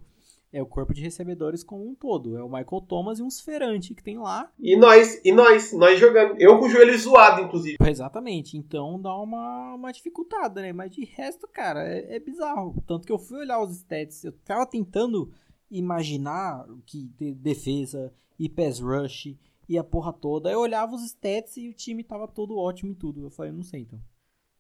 é 0.54 0.62
o 0.62 0.68
corpo 0.68 0.94
de 0.94 1.02
recebedores 1.02 1.64
como 1.64 1.84
um 1.90 1.96
todo. 1.96 2.38
É 2.38 2.44
o 2.44 2.48
Michael 2.48 2.82
Thomas 2.88 3.18
e 3.18 3.24
um 3.24 3.30
Sferante 3.30 3.96
que 3.96 4.04
tem 4.04 4.20
lá. 4.20 4.52
E 4.60 4.78
nós, 4.78 5.20
e 5.26 5.32
nós, 5.32 5.74
nós 5.74 6.00
jogando. 6.00 6.40
Eu 6.40 6.60
com 6.60 6.66
o 6.66 6.70
joelho 6.70 6.98
zoado, 6.98 7.42
inclusive. 7.42 7.78
Exatamente. 7.84 8.56
Então 8.56 9.02
dá 9.02 9.16
uma, 9.16 9.74
uma 9.74 9.92
dificultada, 9.92 10.62
né? 10.62 10.72
Mas 10.72 10.92
de 10.92 11.04
resto, 11.04 11.48
cara, 11.48 11.88
é, 11.88 12.18
é 12.18 12.20
bizarro. 12.20 12.76
Tanto 12.86 13.08
que 13.08 13.12
eu 13.12 13.18
fui 13.18 13.40
olhar 13.40 13.60
os 13.64 13.72
stats, 13.78 14.24
eu 14.24 14.32
tava 14.46 14.66
tentando 14.68 15.32
imaginar 15.72 16.68
que 16.86 17.10
defesa 17.36 18.14
e 18.38 18.48
pass 18.48 18.80
rush 18.80 19.36
e 19.68 19.78
a 19.78 19.84
porra 19.84 20.14
toda. 20.14 20.52
Eu 20.52 20.60
olhava 20.60 20.96
os 20.96 21.04
stats 21.04 21.58
e 21.58 21.70
o 21.70 21.74
time 21.74 22.04
tava 22.04 22.28
todo 22.28 22.58
ótimo 22.58 22.92
e 22.92 22.96
tudo. 22.96 23.26
Eu 23.26 23.30
falei, 23.30 23.52
não 23.52 23.64
sei 23.64 23.82
então. 23.82 24.00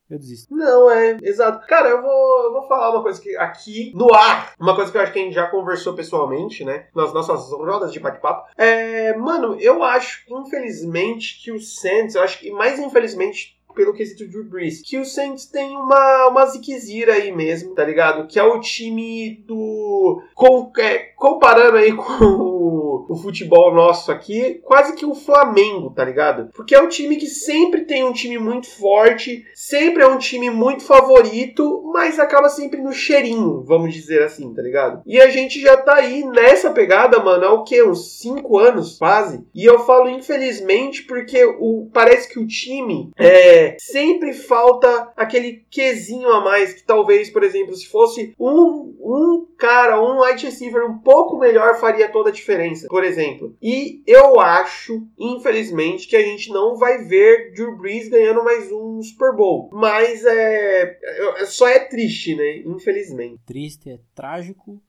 Eu 0.10 0.20
desisto. 0.20 0.54
Não, 0.54 0.92
é, 0.92 1.18
exato. 1.24 1.66
Cara, 1.66 1.90
eu 1.90 2.02
vou, 2.02 2.44
eu 2.44 2.54
vou 2.54 2.68
falar 2.68 2.92
uma 2.92 3.02
coisa 3.02 3.22
que 3.22 3.36
aqui 3.38 3.92
no 3.96 4.14
ar, 4.14 4.54
uma 4.60 4.76
coisa 4.76 4.92
que 4.92 4.98
eu 4.98 5.02
acho 5.02 5.14
que 5.14 5.20
a 5.20 5.22
gente 5.24 5.34
já 5.34 5.48
conversou 5.48 5.94
pessoalmente, 5.94 6.64
né? 6.64 6.88
Nas 6.94 7.14
nossas 7.14 7.52
rodas 7.52 7.92
de 7.92 8.00
bate-papo. 8.00 8.48
É, 8.58 9.16
mano, 9.18 9.58
eu 9.60 9.82
acho, 9.82 10.24
infelizmente, 10.30 11.42
que 11.42 11.52
o 11.52 11.60
Saints, 11.60 12.16
eu 12.16 12.22
acho 12.22 12.40
que 12.40 12.52
mais 12.52 12.80
infelizmente 12.80 13.58
pelo 13.74 13.94
quesito 13.94 14.28
Drew 14.28 14.44
Brees. 14.44 14.82
Que 14.82 15.00
o 15.00 15.06
Saints 15.06 15.46
tem 15.46 15.76
uma, 15.76 16.28
uma 16.28 16.46
ziquezira 16.46 17.14
aí 17.14 17.32
mesmo, 17.32 17.74
tá 17.74 17.84
ligado? 17.84 18.28
Que 18.28 18.40
é 18.40 18.44
o 18.44 18.60
time 18.60 19.44
do. 19.48 20.22
Com, 20.36 20.72
é, 20.78 21.00
comparando 21.16 21.78
aí 21.78 21.92
com 21.96 22.83
o, 23.10 23.16
futebol 23.16 23.74
nosso 23.74 24.12
aqui, 24.12 24.62
quase 24.64 24.96
que 24.96 25.06
o 25.06 25.16
Flamengo, 25.16 25.92
tá 25.92 26.04
ligado? 26.04 26.50
Porque 26.54 26.76
é 26.76 26.82
um 26.82 26.88
time 26.88 27.16
que 27.16 27.28
sempre 27.28 27.86
tem 27.86 28.04
um 28.04 28.14
time 28.14 28.38
muito 28.38 28.70
forte, 28.70 29.46
sempre 29.54 30.04
é 30.04 30.08
um 30.08 30.18
time 30.18 30.50
muito 30.50 30.84
favorito, 30.84 31.84
mas 31.94 32.20
acaba 32.20 32.50
sempre 32.50 32.82
no 32.82 32.92
cheirinho, 32.92 33.64
vamos 33.64 33.94
dizer 33.94 34.24
assim, 34.24 34.54
tá 34.54 34.62
ligado? 34.62 35.02
E 35.06 35.20
a 35.20 35.30
gente 35.30 35.60
já 35.62 35.78
tá 35.78 35.96
aí 35.96 36.24
nessa 36.24 36.72
pegada, 36.72 37.20
mano, 37.20 37.46
há 37.46 37.54
o 37.54 37.64
quê? 37.64 37.84
Uns 37.84 38.20
5 38.20 38.58
anos, 38.58 38.98
quase. 38.98 39.46
E 39.54 39.66
eu 39.66 39.80
falo 39.80 40.10
infelizmente 40.10 41.04
porque 41.04 41.44
o, 41.46 41.90
parece 41.94 42.30
que 42.30 42.40
o 42.40 42.48
time 42.48 43.12
é, 43.18 43.76
sempre 43.80 44.34
falta 44.34 45.12
aquele 45.16 45.66
quesinho 45.70 46.30
a 46.30 46.42
mais 46.42 46.74
que 46.74 46.84
talvez, 46.84 47.30
por 47.30 47.44
exemplo, 47.44 47.76
se 47.76 47.88
fosse 47.88 48.34
um, 48.40 48.96
um 49.00 49.48
cara, 49.58 50.02
um 50.02 50.22
wide 50.22 50.46
receiver 50.46 50.86
um 50.86 50.98
pouco 51.00 51.38
melhor 51.38 51.76
faria 51.80 52.10
toda 52.10 52.30
a 52.30 52.34
diferença 52.34 52.88
por 52.94 53.04
exemplo. 53.04 53.58
E 53.60 54.04
eu 54.06 54.40
acho, 54.40 55.08
infelizmente, 55.18 56.08
que 56.08 56.16
a 56.16 56.22
gente 56.22 56.52
não 56.52 56.78
vai 56.78 57.04
ver 57.04 57.52
Drew 57.56 57.76
Brees 57.76 58.08
ganhando 58.08 58.44
mais 58.44 58.72
um 58.72 59.02
Super 59.02 59.36
Bowl. 59.36 59.72
Mas 59.74 60.24
é, 60.24 61.00
é 61.40 61.46
só 61.48 61.68
é 61.68 61.80
triste, 61.80 62.36
né? 62.36 62.58
Infelizmente. 62.58 63.42
Triste, 63.48 63.90
é 63.90 64.00
trágico. 64.14 64.80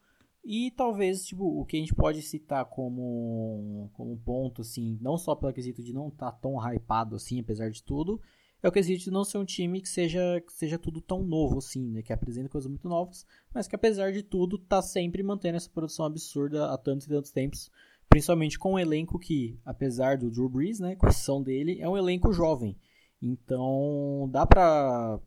E 0.45 0.71
talvez, 0.73 1.25
tipo, 1.25 1.47
o 1.59 1.65
que 1.65 1.79
a 1.79 1.81
gente 1.81 1.95
pode 1.95 2.21
citar 2.21 2.67
como, 2.67 3.91
como 3.95 4.19
ponto, 4.19 4.61
assim, 4.61 4.99
não 5.01 5.17
só 5.17 5.35
pelo 5.35 5.55
quesito 5.55 5.83
de 5.83 5.95
não 5.95 6.09
estar 6.09 6.31
tá 6.31 6.39
tão 6.43 6.57
hypado 6.59 7.17
assim, 7.17 7.41
apesar 7.41 7.71
de 7.71 7.83
tudo, 7.83 8.21
é 8.63 8.69
o 8.69 8.73
quesito 8.73 9.05
de 9.05 9.11
não 9.11 9.25
ser 9.25 9.37
um 9.37 9.45
time 9.45 9.79
que 9.81 9.89
seja, 9.89 10.43
que 10.47 10.51
seja 10.53 10.79
tudo 10.79 10.99
tão 10.99 11.23
novo 11.23 11.59
assim, 11.59 11.91
né? 11.91 12.03
Que 12.03 12.15
apresenta 12.15 12.49
coisas 12.49 12.69
muito 12.69 12.89
novas, 12.89 13.27
mas 13.53 13.69
que 13.69 13.75
apesar 13.75 14.11
de 14.11 14.23
tudo 14.23 14.57
tá 14.57 14.81
sempre 14.81 15.23
mantendo 15.23 15.57
essa 15.57 15.69
produção 15.69 16.07
absurda 16.07 16.71
há 16.71 16.79
tantos 16.79 17.07
e 17.07 17.11
tantos 17.11 17.31
tempos. 17.31 17.71
Principalmente 18.15 18.61
com 18.61 18.75
um 18.75 18.79
elenco 18.79 19.19
que, 19.19 19.59
apesar 19.67 20.17
do 20.17 20.31
Drew 20.31 20.49
Brees, 20.49 20.79
né, 20.79 20.95
com 20.95 21.05
a 21.05 21.09
exceção 21.09 21.43
dele, 21.43 21.81
é 21.81 21.89
um 21.89 21.97
elenco 21.97 22.33
jovem. 22.33 22.79
Então, 23.21 24.29
dá 24.31 24.47
pra, 24.47 25.19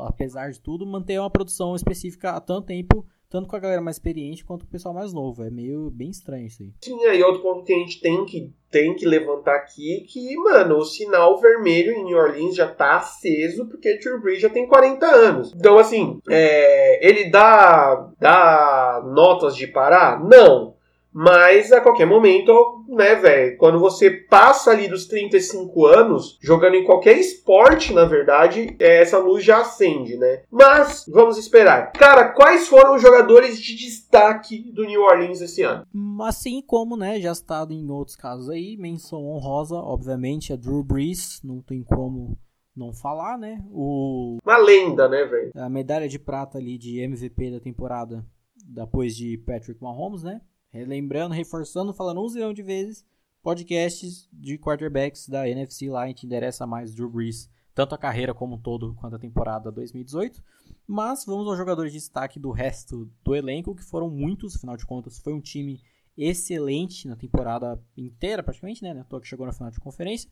apesar 0.00 0.50
de 0.50 0.60
tudo, 0.60 0.84
manter 0.84 1.20
uma 1.20 1.30
produção 1.30 1.76
específica 1.76 2.30
há 2.30 2.40
tanto 2.40 2.66
tempo, 2.66 3.06
tanto 3.30 3.46
com 3.48 3.54
a 3.54 3.60
galera 3.60 3.80
mais 3.80 3.98
experiente 3.98 4.44
quanto 4.44 4.64
com 4.64 4.68
o 4.68 4.72
pessoal 4.72 4.92
mais 4.92 5.12
novo. 5.12 5.44
É 5.44 5.50
meio 5.50 5.92
bem 5.92 6.10
estranho 6.10 6.48
isso 6.48 6.64
aí. 6.64 6.74
Sim, 6.80 7.04
aí 7.04 7.22
outro 7.22 7.40
ponto 7.40 7.62
que 7.62 7.72
a 7.72 7.78
gente 7.78 8.00
tem 8.00 8.24
que, 8.24 8.52
tem 8.68 8.96
que 8.96 9.06
levantar 9.06 9.54
aqui 9.54 10.04
que, 10.08 10.36
mano, 10.38 10.78
o 10.78 10.84
sinal 10.84 11.40
vermelho 11.40 11.92
em 11.92 12.04
New 12.04 12.18
Orleans 12.18 12.56
já 12.56 12.66
tá 12.66 12.96
aceso 12.96 13.68
porque 13.68 13.98
Drew 13.98 14.20
Brees 14.20 14.40
já 14.42 14.50
tem 14.50 14.66
40 14.66 15.06
anos. 15.06 15.52
Então, 15.54 15.78
assim, 15.78 16.18
é, 16.28 17.08
ele 17.08 17.30
dá, 17.30 18.10
dá 18.18 19.08
notas 19.14 19.54
de 19.54 19.68
parar? 19.68 20.20
Não. 20.20 20.71
Mas 21.12 21.70
a 21.72 21.80
qualquer 21.80 22.06
momento, 22.06 22.84
né, 22.88 23.14
velho, 23.16 23.56
quando 23.58 23.78
você 23.78 24.10
passa 24.10 24.70
ali 24.70 24.88
dos 24.88 25.06
35 25.06 25.86
anos, 25.86 26.38
jogando 26.40 26.74
em 26.74 26.84
qualquer 26.84 27.18
esporte, 27.18 27.92
na 27.92 28.04
verdade, 28.04 28.74
é, 28.78 29.02
essa 29.02 29.18
luz 29.18 29.44
já 29.44 29.60
acende, 29.60 30.16
né? 30.16 30.42
Mas 30.50 31.04
vamos 31.08 31.36
esperar. 31.36 31.92
Cara, 31.92 32.28
quais 32.30 32.66
foram 32.66 32.94
os 32.94 33.02
jogadores 33.02 33.60
de 33.60 33.76
destaque 33.76 34.72
do 34.72 34.84
New 34.84 35.02
Orleans 35.02 35.40
esse 35.40 35.62
ano? 35.62 35.86
Assim 36.22 36.62
como, 36.62 36.96
né, 36.96 37.20
já 37.20 37.34
citado 37.34 37.72
em 37.72 37.90
outros 37.90 38.16
casos 38.16 38.48
aí, 38.48 38.76
menção 38.76 39.26
honrosa, 39.26 39.76
obviamente, 39.76 40.52
a 40.52 40.56
Drew 40.56 40.82
Brees, 40.82 41.40
não 41.44 41.60
tem 41.60 41.82
como 41.82 42.38
não 42.74 42.92
falar, 42.92 43.36
né? 43.36 43.62
O 43.70 44.38
uma 44.44 44.56
lenda, 44.56 45.08
né, 45.08 45.24
velho? 45.24 45.50
A 45.54 45.68
medalha 45.68 46.08
de 46.08 46.18
prata 46.18 46.58
ali 46.58 46.78
de 46.78 47.00
MVP 47.00 47.50
da 47.50 47.60
temporada 47.60 48.24
depois 48.64 49.14
de 49.14 49.36
Patrick 49.38 49.82
Mahomes, 49.82 50.22
né? 50.22 50.40
Relembrando, 50.72 51.34
reforçando, 51.34 51.92
falando 51.92 52.24
um 52.24 52.28
zilhão 52.28 52.54
de 52.54 52.62
vezes, 52.62 53.04
podcasts 53.42 54.26
de 54.32 54.56
quarterbacks 54.56 55.28
da 55.28 55.46
NFC 55.46 55.90
lá, 55.90 56.04
a 56.04 56.06
gente 56.06 56.24
interessa 56.24 56.66
mais 56.66 56.94
Drew 56.94 57.10
Brees, 57.10 57.50
tanto 57.74 57.94
a 57.94 57.98
carreira 57.98 58.32
como 58.32 58.54
um 58.54 58.58
todo, 58.58 58.94
quanto 58.94 59.16
a 59.16 59.18
temporada 59.18 59.70
2018. 59.70 60.42
Mas 60.86 61.26
vamos 61.26 61.46
aos 61.46 61.58
jogadores 61.58 61.92
de 61.92 61.98
destaque 61.98 62.40
do 62.40 62.50
resto 62.50 63.10
do 63.22 63.34
elenco, 63.34 63.74
que 63.74 63.84
foram 63.84 64.08
muitos, 64.08 64.56
afinal 64.56 64.76
de 64.76 64.86
contas, 64.86 65.18
foi 65.18 65.34
um 65.34 65.40
time 65.40 65.78
excelente 66.16 67.06
na 67.06 67.16
temporada 67.16 67.78
inteira, 67.96 68.42
praticamente, 68.42 68.82
né? 68.82 69.04
Tô 69.08 69.20
que 69.20 69.28
chegou 69.28 69.46
na 69.46 69.52
final 69.52 69.70
de 69.70 69.80
conferência. 69.80 70.30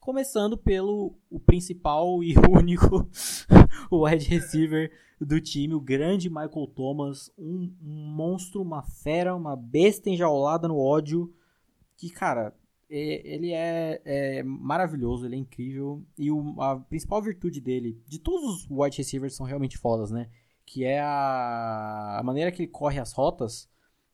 Começando 0.00 0.56
pelo 0.56 1.14
o 1.30 1.38
principal 1.38 2.22
e 2.24 2.34
único 2.48 3.08
o 3.96 4.06
wide 4.06 4.26
receiver 4.28 4.90
do 5.20 5.40
time, 5.40 5.74
o 5.74 5.80
grande 5.80 6.28
Michael 6.28 6.66
Thomas, 6.74 7.32
um, 7.38 7.72
um 7.82 8.06
monstro, 8.14 8.62
uma 8.62 8.82
fera, 8.82 9.34
uma 9.34 9.56
besta 9.56 10.10
enjaulada 10.10 10.66
no 10.66 10.78
ódio, 10.78 11.32
que, 11.96 12.10
cara, 12.10 12.54
ele 12.88 13.52
é, 13.52 14.02
é, 14.04 14.42
maravilhoso, 14.42 15.24
ele 15.24 15.36
é 15.36 15.38
incrível. 15.38 16.04
E 16.18 16.30
o, 16.30 16.60
a 16.60 16.76
principal 16.76 17.22
virtude 17.22 17.60
dele, 17.60 17.98
de 18.06 18.18
todos 18.18 18.42
os 18.42 18.70
wide 18.70 18.98
receivers 18.98 19.34
são 19.34 19.46
realmente 19.46 19.78
fodas, 19.78 20.10
né? 20.10 20.28
Que 20.66 20.84
é 20.84 21.00
a, 21.00 22.18
a 22.18 22.22
maneira 22.22 22.52
que 22.52 22.62
ele 22.62 22.70
corre 22.70 22.98
as 22.98 23.12
rotas, 23.12 23.68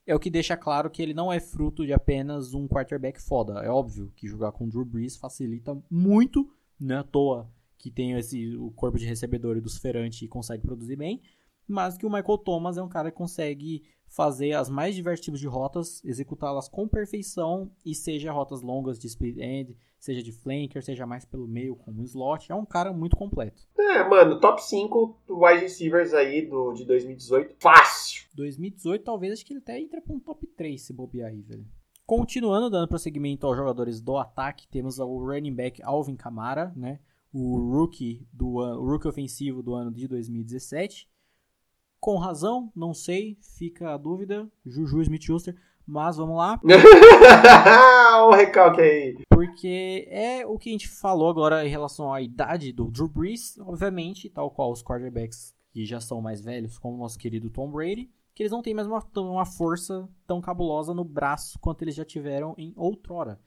é 0.07 0.15
o 0.15 0.21
que 0.21 0.31
deixa 0.31 0.57
claro 0.57 0.91
que 0.91 1.03
ele 1.03 1.13
não 1.13 1.33
é 1.33 1.41
fruto 1.41 1.85
de 1.85 1.93
apenas 1.93 2.55
um 2.55 2.69
quarterback 2.69 3.21
foda. 3.21 3.61
É 3.61 3.69
óbvio 3.69 4.13
que 4.17 4.29
jogar 4.29 4.53
com 4.53 4.65
o 4.65 4.69
Drew 4.69 4.85
Brees 4.85 5.17
facilita 5.17 5.77
muito, 5.91 6.49
não 6.79 6.97
é 6.97 6.99
à 6.99 7.03
toa 7.03 7.51
que 7.79 7.91
tem 7.91 8.13
esse, 8.13 8.57
o 8.57 8.71
corpo 8.73 8.99
de 8.99 9.07
recebedor 9.07 9.57
e 9.57 9.61
dos 9.61 9.79
ferantes 9.79 10.21
e 10.23 10.29
consegue 10.29 10.63
produzir 10.63 10.97
bem 10.97 11.23
mas 11.69 11.99
que 11.99 12.07
o 12.07 12.11
Michael 12.11 12.39
Thomas 12.39 12.79
é 12.79 12.83
um 12.83 12.89
cara 12.89 13.11
que 13.11 13.17
consegue 13.19 13.85
fazer 14.09 14.55
as 14.55 14.71
mais 14.71 14.95
diversos 14.95 15.23
tipos 15.23 15.39
de 15.39 15.47
rotas, 15.47 16.03
executá-las 16.03 16.67
com 16.67 16.89
perfeição, 16.89 17.71
e 17.85 17.95
seja 17.95 18.33
rotas 18.33 18.63
longas 18.63 18.99
de 18.99 19.07
split 19.07 19.37
end, 19.37 19.77
seja 19.99 20.23
de 20.23 20.33
flanker, 20.33 20.83
seja 20.83 21.07
mais 21.07 21.27
pelo 21.27 21.47
meio 21.47 21.77
como 21.77 22.03
slot, 22.03 22.51
é 22.51 22.55
um 22.55 22.65
cara 22.65 22.91
muito 22.91 23.17
completo. 23.17 23.69
É, 23.79 24.09
mano, 24.09 24.41
top 24.41 24.65
5 24.65 25.21
wide 25.29 25.61
receivers 25.61 26.15
aí 26.15 26.47
do, 26.47 26.73
de 26.73 26.87
2018, 26.87 27.57
fácil. 27.61 28.27
2018 28.35 29.05
talvez 29.05 29.35
acho 29.35 29.45
que 29.45 29.53
ele 29.53 29.61
até 29.61 29.79
entra 29.79 30.01
para 30.01 30.15
um 30.15 30.21
top 30.21 30.47
3 30.47 30.81
se 30.81 30.95
bobear 30.95 31.29
aí, 31.29 31.43
velho. 31.43 31.67
Continuando 32.07 32.71
dando 32.71 32.89
prosseguimento 32.89 33.47
aos 33.47 33.57
jogadores 33.59 34.01
do 34.01 34.17
ataque, 34.17 34.67
temos 34.69 34.99
o 34.99 35.19
running 35.19 35.55
back 35.55 35.83
Alvin 35.83 36.17
Kamara, 36.17 36.73
né? 36.75 36.99
O 37.33 37.59
rookie 37.59 38.27
do 38.33 38.57
o 38.57 38.85
rookie 38.85 39.09
ofensivo 39.09 39.63
do 39.63 39.75
ano 39.75 39.93
de 39.93 40.09
2017 40.09 41.09
com 42.01 42.17
razão, 42.17 42.71
não 42.75 42.95
sei, 42.95 43.37
fica 43.41 43.95
a 43.95 43.97
dúvida. 43.97 44.49
Juju 44.65 45.03
Smith-Schuster, 45.03 45.57
mas 45.87 46.17
vamos 46.17 46.37
lá. 46.37 46.61
o 48.25 48.31
recalque 48.31 48.81
aí. 48.81 49.25
Porque 49.29 50.07
é 50.09 50.47
o 50.47 50.59
que 50.59 50.69
a 50.69 50.73
gente 50.73 50.89
falou 50.89 51.29
agora 51.29 51.67
em 51.67 51.71
relação 51.71 52.13
à 52.13 52.21
idade 52.23 52.73
do 52.73 52.91
Drew 52.91 53.09
Brees, 53.09 53.59
obviamente, 53.59 54.31
tal 54.31 54.51
qual 54.51 54.71
os 54.71 54.83
quarterbacks 54.83 55.55
que 55.71 55.85
já 55.85 56.01
são 56.01 56.21
mais 56.21 56.41
velhos, 56.41 56.79
como 56.79 56.97
o 56.97 57.01
nosso 57.01 57.19
querido 57.19 57.51
Tom 57.51 57.71
Brady, 57.71 58.11
que 58.35 58.43
eles 58.43 58.53
não 58.53 58.63
têm 58.63 58.75
mais 58.75 58.87
uma, 58.87 59.05
uma 59.17 59.45
força 59.45 60.09
tão 60.27 60.41
cabulosa 60.41 60.95
no 60.95 61.05
braço 61.05 61.59
quanto 61.59 61.83
eles 61.83 61.95
já 61.95 62.05
tiveram 62.05 62.55
em 62.57 62.73
outrora. 62.77 63.41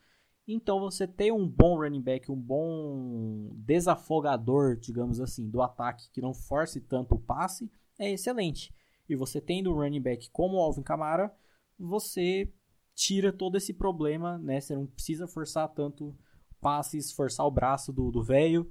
Então 0.54 0.82
você 0.82 1.08
tem 1.08 1.32
um 1.32 1.48
bom 1.48 1.78
running 1.78 2.02
back, 2.02 2.30
um 2.30 2.36
bom 2.36 3.52
desafogador, 3.54 4.76
digamos 4.76 5.22
assim, 5.22 5.50
do 5.50 5.62
ataque 5.62 6.10
que 6.12 6.20
não 6.20 6.34
force 6.34 6.82
tanto 6.82 7.16
o 7.16 7.20
passe, 7.20 7.72
é 7.98 8.12
excelente. 8.12 8.74
E 9.08 9.16
você 9.16 9.40
tendo 9.40 9.72
um 9.72 9.76
running 9.76 10.02
back 10.02 10.30
como 10.32 10.58
o 10.58 10.60
Alvin 10.60 10.84
Kamara, 10.84 11.34
você 11.80 12.52
tira 12.94 13.32
todo 13.32 13.56
esse 13.56 13.74
problema, 13.74 14.38
né? 14.40 14.60
Você 14.60 14.76
não 14.76 14.86
precisa 14.86 15.26
forçar 15.26 15.70
tanto 15.70 16.14
passes, 16.60 17.14
forçar 17.14 17.46
o 17.46 17.52
braço 17.52 17.94
do 17.94 18.22
velho. 18.22 18.70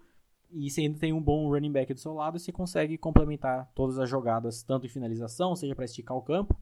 E 0.50 0.70
você 0.70 0.82
ainda 0.82 0.98
tem 0.98 1.14
um 1.14 1.22
bom 1.22 1.48
running 1.48 1.72
back 1.72 1.94
do 1.94 2.00
seu 2.00 2.12
lado, 2.12 2.38
você 2.38 2.52
consegue 2.52 2.98
complementar 2.98 3.70
todas 3.74 3.98
as 3.98 4.10
jogadas, 4.10 4.62
tanto 4.62 4.84
em 4.84 4.90
finalização, 4.90 5.56
seja 5.56 5.74
para 5.74 5.84
esticar 5.84 6.16
o 6.16 6.22
campo. 6.22 6.60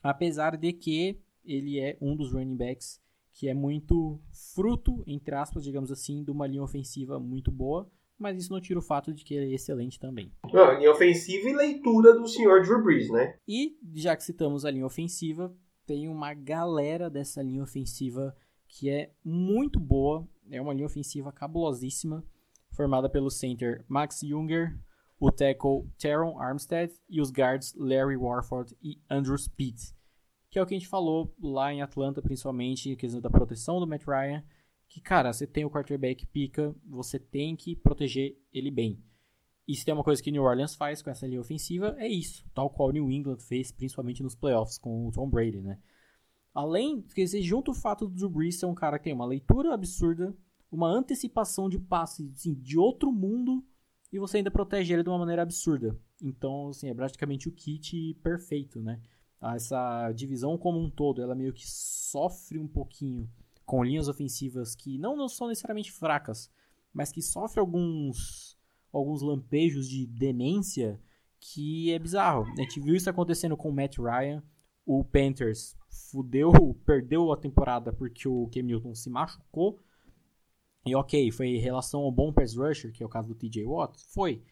Apesar 0.00 0.56
de 0.56 0.72
que 0.72 1.20
ele 1.44 1.80
é 1.80 1.96
um 2.00 2.14
dos 2.14 2.32
running 2.32 2.56
backs 2.56 3.02
que 3.32 3.48
é 3.48 3.54
muito 3.54 4.20
fruto, 4.54 5.02
entre 5.06 5.34
aspas, 5.34 5.64
digamos 5.64 5.90
assim, 5.90 6.22
de 6.22 6.30
uma 6.30 6.46
linha 6.46 6.62
ofensiva 6.62 7.18
muito 7.18 7.50
boa 7.50 7.90
mas 8.22 8.38
isso 8.38 8.52
não 8.52 8.60
tira 8.60 8.78
o 8.78 8.82
fato 8.82 9.12
de 9.12 9.24
que 9.24 9.34
ele 9.34 9.50
é 9.50 9.54
excelente 9.54 9.98
também. 9.98 10.32
Não, 10.52 10.78
linha 10.78 10.92
ofensiva 10.92 11.48
e 11.48 11.54
leitura 11.54 12.14
do 12.14 12.28
senhor 12.28 12.62
Drew 12.62 12.82
Brees, 12.82 13.10
né? 13.10 13.36
E, 13.48 13.76
já 13.94 14.16
que 14.16 14.22
citamos 14.22 14.64
a 14.64 14.70
linha 14.70 14.86
ofensiva, 14.86 15.52
tem 15.84 16.08
uma 16.08 16.32
galera 16.32 17.10
dessa 17.10 17.42
linha 17.42 17.62
ofensiva 17.62 18.34
que 18.68 18.88
é 18.88 19.12
muito 19.24 19.78
boa, 19.80 20.26
é 20.50 20.60
uma 20.60 20.72
linha 20.72 20.86
ofensiva 20.86 21.32
cabulosíssima, 21.32 22.24
formada 22.70 23.10
pelo 23.10 23.28
center 23.28 23.84
Max 23.88 24.20
Junger, 24.22 24.78
o 25.20 25.30
tackle 25.30 25.86
Teron 25.98 26.40
Armstead 26.40 26.92
e 27.08 27.20
os 27.20 27.30
guards 27.30 27.74
Larry 27.76 28.16
Warford 28.16 28.74
e 28.82 28.98
Andrew 29.10 29.36
Speed, 29.36 29.78
que 30.52 30.58
é 30.58 30.62
o 30.62 30.66
que 30.66 30.74
a 30.74 30.78
gente 30.78 30.88
falou 30.88 31.34
lá 31.42 31.72
em 31.72 31.80
Atlanta, 31.80 32.20
principalmente, 32.20 32.94
questão 32.94 33.22
da 33.22 33.30
proteção 33.30 33.80
do 33.80 33.86
Matt 33.86 34.04
Ryan, 34.06 34.44
que, 34.86 35.00
cara, 35.00 35.32
você 35.32 35.46
tem 35.46 35.64
o 35.64 35.70
quarterback 35.70 36.26
pica, 36.26 36.76
você 36.84 37.18
tem 37.18 37.56
que 37.56 37.74
proteger 37.74 38.36
ele 38.52 38.70
bem. 38.70 39.02
E 39.66 39.74
se 39.74 39.82
tem 39.82 39.94
uma 39.94 40.04
coisa 40.04 40.22
que 40.22 40.30
New 40.30 40.42
Orleans 40.42 40.74
faz 40.74 41.00
com 41.00 41.08
essa 41.08 41.26
linha 41.26 41.40
ofensiva, 41.40 41.96
é 41.96 42.06
isso. 42.06 42.44
Tal 42.52 42.68
qual 42.68 42.92
New 42.92 43.10
England 43.10 43.38
fez, 43.38 43.72
principalmente 43.72 44.22
nos 44.22 44.34
playoffs 44.34 44.76
com 44.76 45.08
o 45.08 45.10
Tom 45.10 45.26
Brady, 45.30 45.62
né? 45.62 45.78
Além, 46.52 47.00
que 47.00 47.26
junta 47.40 47.70
o 47.70 47.74
fato 47.74 48.06
do 48.06 48.14
Drew 48.14 48.28
Brees 48.28 48.58
ser 48.58 48.66
um 48.66 48.74
cara 48.74 48.98
que 48.98 49.04
tem 49.04 49.14
uma 49.14 49.24
leitura 49.24 49.72
absurda, 49.72 50.36
uma 50.70 50.86
antecipação 50.86 51.66
de 51.66 51.78
passe 51.78 52.30
assim, 52.34 52.52
de 52.52 52.78
outro 52.78 53.10
mundo, 53.10 53.64
e 54.12 54.18
você 54.18 54.36
ainda 54.36 54.50
protege 54.50 54.92
ele 54.92 55.02
de 55.02 55.08
uma 55.08 55.18
maneira 55.18 55.40
absurda. 55.40 55.98
Então, 56.22 56.68
assim, 56.68 56.90
é 56.90 56.94
praticamente 56.94 57.48
o 57.48 57.52
kit 57.52 58.12
perfeito, 58.22 58.82
né? 58.82 59.00
Essa 59.42 60.12
divisão 60.12 60.56
como 60.56 60.78
um 60.78 60.88
todo, 60.88 61.20
ela 61.20 61.34
meio 61.34 61.52
que 61.52 61.68
sofre 61.68 62.58
um 62.58 62.68
pouquinho 62.68 63.28
com 63.64 63.82
linhas 63.82 64.08
ofensivas 64.08 64.74
que 64.74 64.98
não, 64.98 65.16
não 65.16 65.28
são 65.28 65.48
necessariamente 65.48 65.90
fracas, 65.90 66.50
mas 66.92 67.10
que 67.10 67.22
sofrem 67.22 67.60
alguns, 67.60 68.56
alguns 68.92 69.22
lampejos 69.22 69.88
de 69.88 70.06
demência 70.06 71.00
que 71.40 71.92
é 71.92 71.98
bizarro. 71.98 72.44
A 72.52 72.62
gente 72.62 72.80
viu 72.80 72.94
isso 72.94 73.10
acontecendo 73.10 73.56
com 73.56 73.68
o 73.68 73.72
Matt 73.72 73.98
Ryan. 73.98 74.42
O 74.86 75.04
Panthers 75.04 75.76
fudeu, 76.10 76.52
perdeu 76.84 77.32
a 77.32 77.36
temporada 77.36 77.92
porque 77.92 78.28
o 78.28 78.48
Cam 78.48 78.62
Newton 78.62 78.94
se 78.94 79.10
machucou. 79.10 79.80
E 80.84 80.94
ok, 80.94 81.30
foi 81.30 81.48
em 81.48 81.60
relação 81.60 82.00
ao 82.00 82.12
bom 82.12 82.32
pass 82.32 82.56
rusher, 82.56 82.92
que 82.92 83.02
é 83.02 83.06
o 83.06 83.08
caso 83.08 83.28
do 83.28 83.34
TJ 83.34 83.64
Watt, 83.64 83.96
foi. 84.12 84.42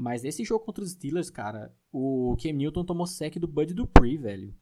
Mas 0.00 0.22
nesse 0.22 0.44
jogo 0.44 0.64
contra 0.64 0.82
os 0.82 0.92
Steelers, 0.92 1.28
cara, 1.28 1.76
o 1.92 2.34
Cam 2.42 2.52
Newton 2.52 2.86
tomou 2.86 3.06
sec 3.06 3.36
do 3.36 3.46
Bud 3.46 3.74
Dupree, 3.74 4.16
velho. 4.16 4.54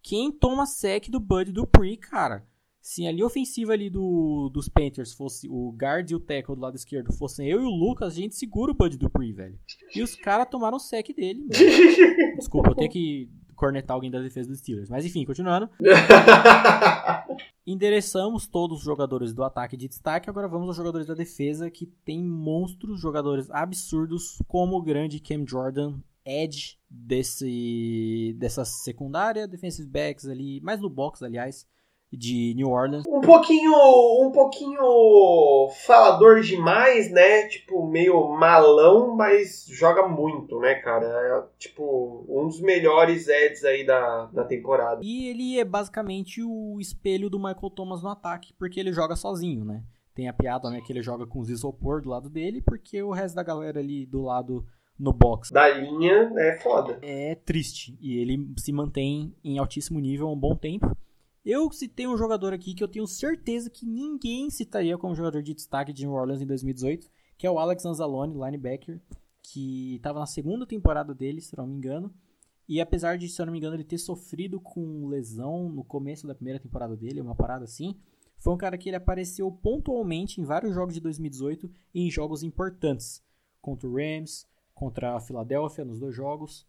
Quem 0.00 0.30
toma 0.30 0.66
sec 0.66 1.08
do 1.08 1.18
Bud 1.18 1.50
Dupree, 1.50 1.96
cara? 1.96 2.46
se 2.84 3.06
a 3.06 3.10
linha 3.10 3.24
ofensiva 3.24 3.72
ali 3.72 3.88
do, 3.88 4.50
dos 4.52 4.68
Panthers 4.68 5.14
fosse 5.14 5.48
o 5.48 5.72
guard 5.72 6.10
e 6.10 6.14
o 6.14 6.20
tackle 6.20 6.54
do 6.54 6.60
lado 6.60 6.76
esquerdo 6.76 7.14
fossem 7.14 7.48
eu 7.48 7.62
e 7.62 7.64
o 7.64 7.70
Lucas, 7.70 8.12
a 8.12 8.16
gente 8.16 8.34
segura 8.34 8.72
o 8.72 8.74
Bud 8.74 8.98
Dupree, 8.98 9.32
velho. 9.32 9.58
E 9.96 10.02
os 10.02 10.14
caras 10.14 10.46
tomaram 10.50 10.78
sec 10.78 11.08
dele. 11.16 11.46
Velho. 11.48 12.36
Desculpa, 12.36 12.72
eu 12.72 12.74
tenho 12.74 12.90
que 12.90 13.30
cornetar 13.54 13.94
alguém 13.94 14.10
da 14.10 14.20
defesa 14.20 14.48
dos 14.48 14.58
Steelers. 14.58 14.88
Mas 14.90 15.04
enfim, 15.04 15.24
continuando. 15.24 15.68
Endereçamos 17.66 18.46
todos 18.46 18.78
os 18.78 18.84
jogadores 18.84 19.32
do 19.32 19.42
ataque 19.42 19.76
de 19.76 19.88
destaque. 19.88 20.28
Agora 20.28 20.48
vamos 20.48 20.68
aos 20.68 20.76
jogadores 20.76 21.06
da 21.06 21.14
defesa, 21.14 21.70
que 21.70 21.86
tem 21.86 22.22
monstros, 22.22 23.00
jogadores 23.00 23.50
absurdos, 23.50 24.38
como 24.46 24.76
o 24.76 24.82
grande 24.82 25.20
Cam 25.20 25.44
Jordan, 25.48 25.98
edge 26.24 26.78
desse, 26.90 28.36
dessa 28.38 28.64
secundária, 28.64 29.48
defensive 29.48 29.88
backs 29.88 30.26
ali, 30.26 30.60
mais 30.60 30.80
no 30.80 30.90
box, 30.90 31.22
aliás 31.22 31.66
de 32.16 32.54
New 32.54 32.70
Orleans. 32.70 33.04
Um 33.08 33.20
pouquinho, 33.20 33.72
um 33.72 34.30
pouquinho 34.32 35.68
falador 35.86 36.40
demais, 36.40 37.10
né? 37.10 37.46
Tipo, 37.48 37.86
meio 37.86 38.28
malão, 38.30 39.14
mas 39.16 39.66
joga 39.68 40.06
muito, 40.06 40.58
né, 40.60 40.74
cara? 40.76 41.06
É, 41.06 41.44
tipo, 41.58 42.24
um 42.28 42.46
dos 42.46 42.60
melhores 42.60 43.28
Eds 43.28 43.64
aí 43.64 43.84
da, 43.84 44.26
da 44.26 44.44
temporada. 44.44 45.00
E 45.02 45.28
ele 45.28 45.58
é 45.58 45.64
basicamente 45.64 46.42
o 46.42 46.78
espelho 46.80 47.30
do 47.30 47.38
Michael 47.38 47.70
Thomas 47.70 48.02
no 48.02 48.08
ataque, 48.08 48.52
porque 48.58 48.80
ele 48.80 48.92
joga 48.92 49.16
sozinho, 49.16 49.64
né? 49.64 49.82
Tem 50.14 50.28
a 50.28 50.32
piada, 50.32 50.70
né, 50.70 50.80
que 50.80 50.92
ele 50.92 51.02
joga 51.02 51.26
com 51.26 51.40
os 51.40 51.50
isopor 51.50 52.00
do 52.00 52.08
lado 52.08 52.30
dele, 52.30 52.62
porque 52.62 53.02
o 53.02 53.10
resto 53.10 53.34
da 53.34 53.42
galera 53.42 53.80
ali 53.80 54.06
do 54.06 54.22
lado 54.22 54.64
no 54.98 55.12
box. 55.12 55.52
Da 55.52 55.68
linha 55.68 56.32
é 56.36 56.58
foda. 56.58 56.98
É 57.02 57.34
triste. 57.34 57.96
E 58.00 58.18
ele 58.18 58.52
se 58.56 58.72
mantém 58.72 59.34
em 59.42 59.58
altíssimo 59.58 59.98
nível 59.98 60.28
há 60.28 60.32
um 60.32 60.38
bom 60.38 60.54
tempo. 60.54 60.96
Eu 61.44 61.70
citei 61.70 62.06
um 62.06 62.16
jogador 62.16 62.54
aqui 62.54 62.72
que 62.72 62.82
eu 62.82 62.88
tenho 62.88 63.06
certeza 63.06 63.68
que 63.68 63.84
ninguém 63.84 64.48
citaria 64.48 64.96
como 64.96 65.14
jogador 65.14 65.42
de 65.42 65.52
destaque 65.52 65.92
de 65.92 66.06
New 66.06 66.14
Orleans 66.14 66.40
em 66.40 66.46
2018, 66.46 67.10
que 67.36 67.46
é 67.46 67.50
o 67.50 67.58
Alex 67.58 67.84
Anzalone, 67.84 68.32
linebacker, 68.32 68.98
que 69.42 69.96
estava 69.96 70.20
na 70.20 70.26
segunda 70.26 70.66
temporada 70.66 71.14
dele, 71.14 71.42
se 71.42 71.54
não 71.54 71.66
me 71.66 71.74
engano. 71.74 72.14
E 72.66 72.80
apesar 72.80 73.18
de, 73.18 73.28
se 73.28 73.42
eu 73.42 73.44
não 73.44 73.52
me 73.52 73.58
engano, 73.58 73.76
ele 73.76 73.84
ter 73.84 73.98
sofrido 73.98 74.58
com 74.58 75.06
lesão 75.06 75.68
no 75.68 75.84
começo 75.84 76.26
da 76.26 76.34
primeira 76.34 76.58
temporada 76.58 76.96
dele, 76.96 77.20
uma 77.20 77.34
parada 77.34 77.64
assim, 77.64 77.94
foi 78.38 78.54
um 78.54 78.58
cara 78.58 78.78
que 78.78 78.88
ele 78.88 78.96
apareceu 78.96 79.52
pontualmente 79.52 80.40
em 80.40 80.44
vários 80.44 80.74
jogos 80.74 80.94
de 80.94 81.00
2018 81.00 81.70
e 81.92 82.06
em 82.06 82.10
jogos 82.10 82.42
importantes. 82.42 83.22
Contra 83.60 83.86
o 83.86 83.94
Rams, 83.94 84.46
contra 84.74 85.14
a 85.14 85.20
Philadelphia 85.20 85.84
nos 85.84 85.98
dois 85.98 86.14
jogos. 86.14 86.66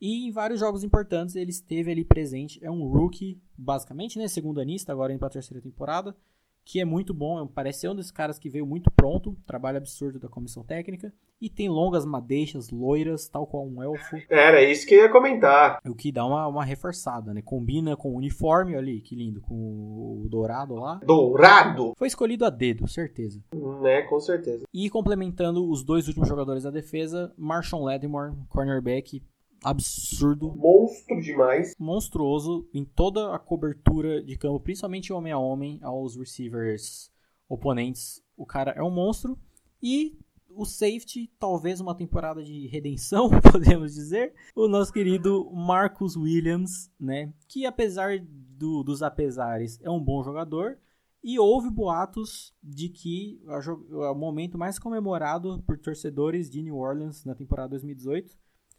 E 0.00 0.26
em 0.28 0.30
vários 0.30 0.60
jogos 0.60 0.84
importantes 0.84 1.34
ele 1.36 1.50
esteve 1.50 1.90
ali 1.90 2.04
presente. 2.04 2.58
É 2.64 2.70
um 2.70 2.86
rookie, 2.86 3.40
basicamente, 3.56 4.18
né? 4.18 4.28
Segundo 4.28 4.60
anista, 4.60 4.92
agora 4.92 5.12
indo 5.12 5.18
para 5.18 5.28
a 5.28 5.32
terceira 5.32 5.60
temporada. 5.62 6.14
que 6.64 6.80
é 6.80 6.84
muito 6.84 7.14
bom, 7.14 7.46
parece 7.46 7.80
ser 7.80 7.88
um 7.88 7.94
desses 7.96 8.10
caras 8.10 8.38
que 8.38 8.50
veio 8.50 8.66
muito 8.66 8.90
pronto, 8.90 9.34
trabalho 9.46 9.78
absurdo 9.78 10.18
da 10.18 10.28
comissão 10.28 10.62
técnica, 10.62 11.10
e 11.40 11.48
tem 11.48 11.66
longas 11.66 12.04
madeixas, 12.04 12.68
loiras, 12.68 13.26
tal 13.26 13.46
qual 13.46 13.66
um 13.66 13.82
elfo. 13.82 14.16
Era 14.28 14.62
isso 14.62 14.86
que 14.86 14.94
eu 14.94 15.04
ia 15.04 15.08
comentar. 15.10 15.80
O 15.86 15.94
que 15.94 16.12
dá 16.12 16.26
uma, 16.26 16.46
uma 16.46 16.62
reforçada, 16.62 17.32
né? 17.32 17.40
Combina 17.40 17.96
com 17.96 18.10
o 18.12 18.16
uniforme, 18.16 18.76
ali, 18.76 19.00
que 19.00 19.16
lindo, 19.16 19.40
com 19.40 19.54
o 19.54 20.28
dourado 20.28 20.74
lá. 20.74 21.00
Dourado? 21.06 21.94
Foi 21.96 22.06
escolhido 22.06 22.44
a 22.44 22.50
dedo, 22.50 22.86
certeza. 22.86 23.42
Né, 23.80 24.02
com 24.02 24.20
certeza. 24.20 24.66
E 24.70 24.90
complementando 24.90 25.66
os 25.70 25.82
dois 25.82 26.06
últimos 26.06 26.28
jogadores 26.28 26.64
da 26.64 26.70
defesa, 26.70 27.32
Marshawn 27.38 27.84
Lattimore, 27.84 28.34
cornerback, 28.50 29.22
absurdo. 29.62 30.54
Monstro 30.56 31.20
demais. 31.20 31.74
Monstruoso 31.78 32.68
em 32.72 32.84
toda 32.84 33.34
a 33.34 33.38
cobertura 33.38 34.22
de 34.22 34.36
campo, 34.36 34.60
principalmente 34.60 35.12
homem 35.12 35.32
a 35.32 35.38
homem, 35.38 35.78
aos 35.82 36.16
receivers 36.16 37.10
oponentes. 37.48 38.22
O 38.36 38.46
cara 38.46 38.72
é 38.72 38.82
um 38.82 38.90
monstro. 38.90 39.38
E 39.82 40.18
o 40.50 40.64
safety, 40.64 41.30
talvez 41.38 41.80
uma 41.80 41.94
temporada 41.94 42.42
de 42.42 42.66
redenção, 42.66 43.30
podemos 43.52 43.94
dizer. 43.94 44.34
O 44.54 44.68
nosso 44.68 44.92
querido 44.92 45.50
Marcus 45.52 46.16
Williams, 46.16 46.90
né? 46.98 47.32
Que 47.46 47.66
apesar 47.66 48.18
do, 48.20 48.82
dos 48.82 49.02
apesares, 49.02 49.78
é 49.82 49.90
um 49.90 50.02
bom 50.02 50.22
jogador. 50.22 50.78
E 51.22 51.38
houve 51.38 51.68
boatos 51.68 52.54
de 52.62 52.88
que 52.88 53.40
o 53.90 54.14
momento 54.14 54.56
mais 54.56 54.78
comemorado 54.78 55.62
por 55.66 55.76
torcedores 55.76 56.48
de 56.48 56.62
New 56.62 56.76
Orleans 56.76 57.24
na 57.24 57.34
temporada 57.34 57.70
2018 57.70 58.38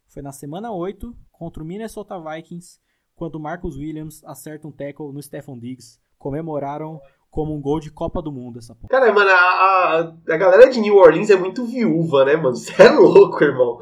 foi 0.10 0.22
na 0.22 0.32
semana 0.32 0.72
8 0.72 1.16
contra 1.32 1.62
o 1.62 1.66
Minnesota 1.66 2.20
Vikings, 2.20 2.80
quando 3.16 3.36
o 3.36 3.40
Marcus 3.40 3.78
Williams 3.78 4.24
acerta 4.26 4.68
um 4.68 4.72
tackle 4.72 5.14
no 5.14 5.22
Stephon 5.22 5.58
Diggs. 5.58 6.00
Comemoraram 6.18 7.00
como 7.30 7.56
um 7.56 7.62
gol 7.62 7.80
de 7.80 7.92
Copa 7.92 8.22
do 8.22 8.32
Mundo 8.32 8.60
essa 8.60 8.74
porra. 8.74 8.90
Cara, 8.90 9.14
mano, 9.14 9.30
a, 9.30 10.16
a, 10.28 10.38
galera 10.38 10.70
de 10.70 10.80
New 10.80 10.96
Orleans 10.96 11.30
é 11.30 11.36
muito 11.36 11.64
viúva, 11.64 12.26
né, 12.26 12.36
mano? 12.36 12.56
Você 12.58 12.82
é 12.82 12.90
louco, 12.90 13.44
irmão. 13.44 13.80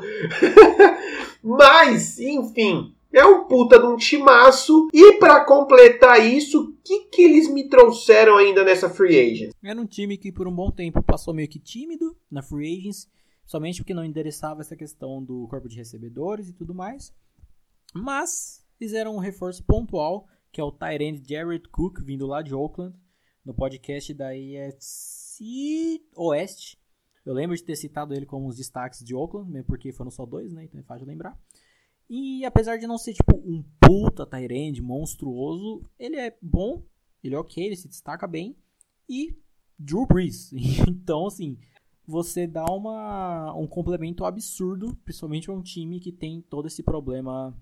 Mas, 1.42 2.20
enfim, 2.20 2.94
é 3.14 3.26
um 3.26 3.46
puta 3.46 3.80
de 3.80 3.86
um 3.86 3.96
timaço. 3.96 4.90
E 4.94 5.14
para 5.14 5.46
completar 5.46 6.20
isso, 6.24 6.62
o 6.62 6.74
que, 6.84 7.06
que 7.06 7.22
eles 7.22 7.50
me 7.50 7.70
trouxeram 7.70 8.38
ainda 8.38 8.64
nessa 8.64 8.90
free 8.90 9.18
agent? 9.18 9.52
Era 9.64 9.80
um 9.80 9.86
time 9.86 10.18
que 10.18 10.32
por 10.32 10.48
um 10.48 10.54
bom 10.54 10.72
tempo 10.72 11.02
passou 11.02 11.34
meio 11.34 11.48
que 11.48 11.60
tímido 11.60 12.16
na 12.30 12.42
free 12.42 12.78
agents 12.78 13.08
somente 13.48 13.78
porque 13.78 13.94
não 13.94 14.04
endereçava 14.04 14.62
essa 14.62 14.76
questão 14.76 15.24
do 15.24 15.48
corpo 15.48 15.70
de 15.70 15.78
recebedores 15.78 16.50
e 16.50 16.54
tudo 16.54 16.76
mais. 16.76 17.16
Mas 17.96 18.64
fizeram 18.78 19.16
um 19.16 19.20
reforço 19.20 19.64
pontual, 19.64 20.28
que 20.52 20.60
é 20.60 20.64
o 20.64 20.72
Tyrande 20.72 21.24
Jared 21.28 21.68
Cook, 21.70 22.02
vindo 22.02 22.28
lá 22.28 22.42
de 22.42 22.54
Oakland, 22.54 22.96
no 23.44 23.54
podcast 23.54 24.14
da 24.14 24.36
EFC 24.38 26.04
Oeste. 26.16 26.78
Eu 27.26 27.34
lembro 27.34 27.56
de 27.56 27.64
ter 27.64 27.76
citado 27.76 28.14
ele 28.14 28.26
como 28.26 28.48
os 28.48 28.58
destaques 28.58 29.04
de 29.04 29.16
Oakland, 29.16 29.50
mesmo 29.50 29.68
porque 29.68 29.92
foram 29.94 30.12
só 30.12 30.26
dois, 30.26 30.54
né? 30.54 30.66
Então 30.66 30.80
é 30.80 30.84
fácil 30.84 31.08
lembrar. 31.08 31.40
E 32.10 32.46
apesar 32.46 32.78
de 32.78 32.88
não 32.88 32.98
ser 32.98 33.14
tipo 33.14 33.36
um 33.36 33.64
puta 33.80 34.26
Tyrande 34.26 34.82
monstruoso, 34.82 35.82
ele 35.98 36.18
é 36.18 36.38
bom, 36.42 36.84
ele 37.24 37.36
é 37.36 37.40
ok, 37.40 37.66
ele 37.66 37.76
se 37.76 37.88
destaca 37.88 38.28
bem. 38.28 38.58
E 39.10 39.38
Drew 39.80 40.06
Brees. 40.06 40.52
então, 40.88 41.28
assim, 41.28 41.58
você 42.08 42.48
dá 42.48 42.64
uma, 42.66 43.54
um 43.54 43.68
complemento 43.68 44.24
absurdo, 44.24 44.96
principalmente 45.04 45.50
a 45.50 45.54
um 45.54 45.62
time 45.62 46.00
que 46.00 46.12
tem 46.12 46.42
todo 46.42 46.66
esse 46.66 46.82
problema 46.82 47.54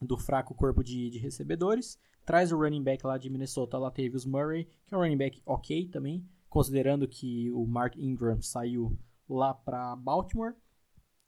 do 0.00 0.16
fraco 0.16 0.54
corpo 0.54 0.84
de, 0.84 1.10
de 1.10 1.18
recebedores. 1.18 1.98
Traz 2.24 2.52
o 2.52 2.56
running 2.56 2.84
back 2.84 3.04
lá 3.04 3.18
de 3.18 3.28
Minnesota, 3.28 3.76
Latavius 3.76 4.24
Murray, 4.24 4.68
que 4.86 4.94
é 4.94 4.96
um 4.96 5.00
running 5.00 5.16
back 5.16 5.42
ok 5.44 5.88
também, 5.88 6.24
considerando 6.48 7.08
que 7.08 7.50
o 7.50 7.66
Mark 7.66 7.96
Ingram 7.96 8.40
saiu 8.40 8.96
lá 9.28 9.52
para 9.52 9.96
Baltimore. 9.96 10.54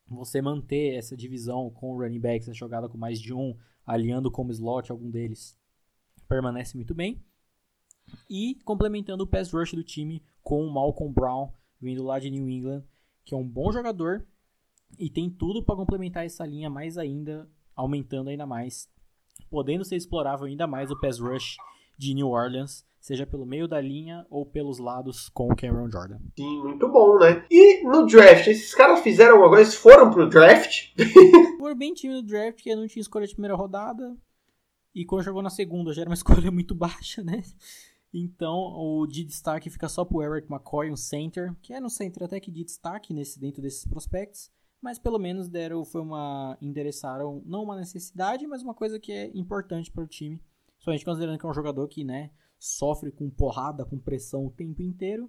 Você 0.06 0.40
manter 0.40 0.94
essa 0.94 1.16
divisão 1.16 1.70
com 1.70 1.90
o 1.90 1.98
running 1.98 2.20
back, 2.20 2.44
essa 2.44 2.54
jogada 2.54 2.88
com 2.88 2.96
mais 2.96 3.20
de 3.20 3.34
um, 3.34 3.56
aliando 3.84 4.30
como 4.30 4.52
slot 4.52 4.92
algum 4.92 5.10
deles, 5.10 5.58
permanece 6.28 6.76
muito 6.76 6.94
bem. 6.94 7.20
E 8.30 8.60
complementando 8.64 9.24
o 9.24 9.26
pass 9.26 9.52
rush 9.52 9.72
do 9.72 9.82
time 9.82 10.22
com 10.40 10.64
o 10.64 10.72
Malcolm 10.72 11.12
Brown, 11.12 11.50
vindo 11.84 12.02
lá 12.02 12.18
de 12.18 12.30
New 12.30 12.48
England, 12.48 12.82
que 13.24 13.34
é 13.34 13.36
um 13.36 13.46
bom 13.46 13.70
jogador 13.70 14.26
e 14.98 15.10
tem 15.10 15.28
tudo 15.28 15.62
para 15.62 15.76
complementar 15.76 16.24
essa 16.24 16.46
linha 16.46 16.70
mais 16.70 16.96
ainda, 16.96 17.48
aumentando 17.76 18.30
ainda 18.30 18.46
mais, 18.46 18.88
podendo 19.50 19.84
ser 19.84 19.96
explorável 19.96 20.46
ainda 20.46 20.66
mais 20.66 20.90
o 20.90 20.98
pass 20.98 21.18
rush 21.18 21.56
de 21.98 22.14
New 22.14 22.28
Orleans, 22.28 22.84
seja 23.00 23.26
pelo 23.26 23.44
meio 23.44 23.68
da 23.68 23.80
linha 23.80 24.26
ou 24.30 24.46
pelos 24.46 24.78
lados 24.78 25.28
com 25.28 25.48
o 25.48 25.56
Cameron 25.56 25.90
Jordan. 25.90 26.18
Sim, 26.36 26.62
muito 26.62 26.88
bom, 26.88 27.18
né? 27.18 27.44
E 27.50 27.84
no 27.84 28.06
draft, 28.06 28.46
esses 28.46 28.74
caras 28.74 29.00
fizeram 29.00 29.32
alguma 29.32 29.50
coisa? 29.50 29.64
Eles 29.64 29.74
foram 29.74 30.10
pro 30.10 30.28
draft? 30.28 30.94
Foram 31.58 31.76
bem 31.76 31.94
time 31.94 32.12
no 32.12 32.22
draft, 32.22 32.62
que 32.62 32.76
não 32.76 32.86
tinha 32.86 33.00
escolha 33.00 33.26
de 33.26 33.32
primeira 33.32 33.56
rodada. 33.56 34.14
E 34.94 35.02
quando 35.06 35.24
jogou 35.24 35.42
na 35.42 35.48
segunda, 35.48 35.94
já 35.94 36.02
era 36.02 36.10
uma 36.10 36.14
escolha 36.14 36.50
muito 36.50 36.74
baixa, 36.74 37.22
né? 37.22 37.42
Então, 38.16 38.54
o 38.54 39.08
de 39.08 39.24
destaque 39.24 39.68
fica 39.68 39.88
só 39.88 40.04
pro 40.04 40.22
Eric 40.22 40.46
McCoy, 40.48 40.88
um 40.88 40.96
center, 40.96 41.52
que 41.60 41.72
é 41.72 41.80
no 41.80 41.90
center 41.90 42.22
até 42.22 42.38
que 42.38 42.48
de 42.48 42.62
destaque 42.62 43.12
nesse, 43.12 43.40
dentro 43.40 43.60
desses 43.60 43.84
prospectos, 43.84 44.52
mas 44.80 45.00
pelo 45.00 45.18
menos 45.18 45.48
deram, 45.48 45.84
foi 45.84 46.00
uma, 46.00 46.56
endereçaram 46.62 47.42
não 47.44 47.64
uma 47.64 47.76
necessidade, 47.76 48.46
mas 48.46 48.62
uma 48.62 48.72
coisa 48.72 49.00
que 49.00 49.10
é 49.10 49.36
importante 49.36 49.90
para 49.90 50.04
o 50.04 50.06
time, 50.06 50.40
somente 50.78 51.04
considerando 51.04 51.38
que 51.38 51.44
é 51.44 51.48
um 51.48 51.54
jogador 51.54 51.88
que, 51.88 52.04
né, 52.04 52.30
sofre 52.56 53.10
com 53.10 53.28
porrada, 53.28 53.84
com 53.84 53.98
pressão 53.98 54.46
o 54.46 54.50
tempo 54.50 54.80
inteiro, 54.80 55.28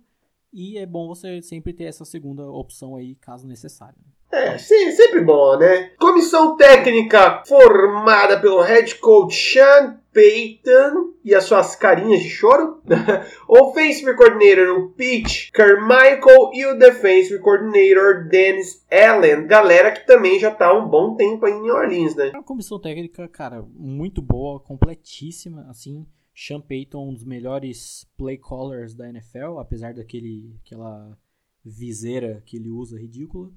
e 0.54 0.78
é 0.78 0.86
bom 0.86 1.08
você 1.08 1.42
sempre 1.42 1.74
ter 1.74 1.86
essa 1.86 2.06
segunda 2.06 2.48
opção 2.48 2.96
aí, 2.96 3.16
caso 3.16 3.48
necessário. 3.48 4.00
É, 4.32 4.58
sim, 4.58 4.92
sempre 4.92 5.22
bom, 5.22 5.58
né? 5.58 5.92
Comissão 5.98 6.58
técnica 6.58 7.44
formada 7.48 8.40
pelo 8.40 8.62
head 8.62 8.96
coach 8.96 9.34
Sean 9.34 9.98
Payton 10.14 11.14
e 11.24 11.36
as 11.36 11.44
suas 11.44 11.76
carinhas 11.76 12.22
de 12.22 12.30
choro. 12.30 12.82
Offensive 13.48 14.16
Coordinator, 14.16 14.80
o 14.80 14.90
Pete 14.92 15.52
Carmichael 15.52 16.52
e 16.54 16.66
o 16.66 16.78
Defensive 16.78 17.40
Coordinator, 17.40 18.28
Dennis 18.30 18.86
Allen. 18.90 19.46
Galera 19.46 19.92
que 19.92 20.06
também 20.06 20.40
já 20.40 20.52
tá 20.52 20.74
um 20.74 20.88
bom 20.88 21.16
tempo 21.16 21.46
aí 21.46 21.54
em 21.54 21.70
Orleans, 21.70 22.16
né? 22.16 22.32
Uma 22.34 22.44
comissão 22.44 22.80
técnica, 22.80 23.28
cara, 23.28 23.62
muito 23.74 24.22
boa, 24.22 24.60
completíssima, 24.60 25.66
assim. 25.70 26.06
Sean 26.34 26.60
Payton, 26.60 27.10
um 27.10 27.14
dos 27.14 27.24
melhores 27.24 28.06
play 28.18 28.38
callers 28.38 28.94
da 28.94 29.08
NFL, 29.08 29.60
apesar 29.60 29.94
daquele 29.94 30.54
aquela 30.66 31.18
viseira 31.64 32.44
que 32.46 32.58
ele 32.58 32.70
usa 32.70 33.00
ridícula. 33.00 33.50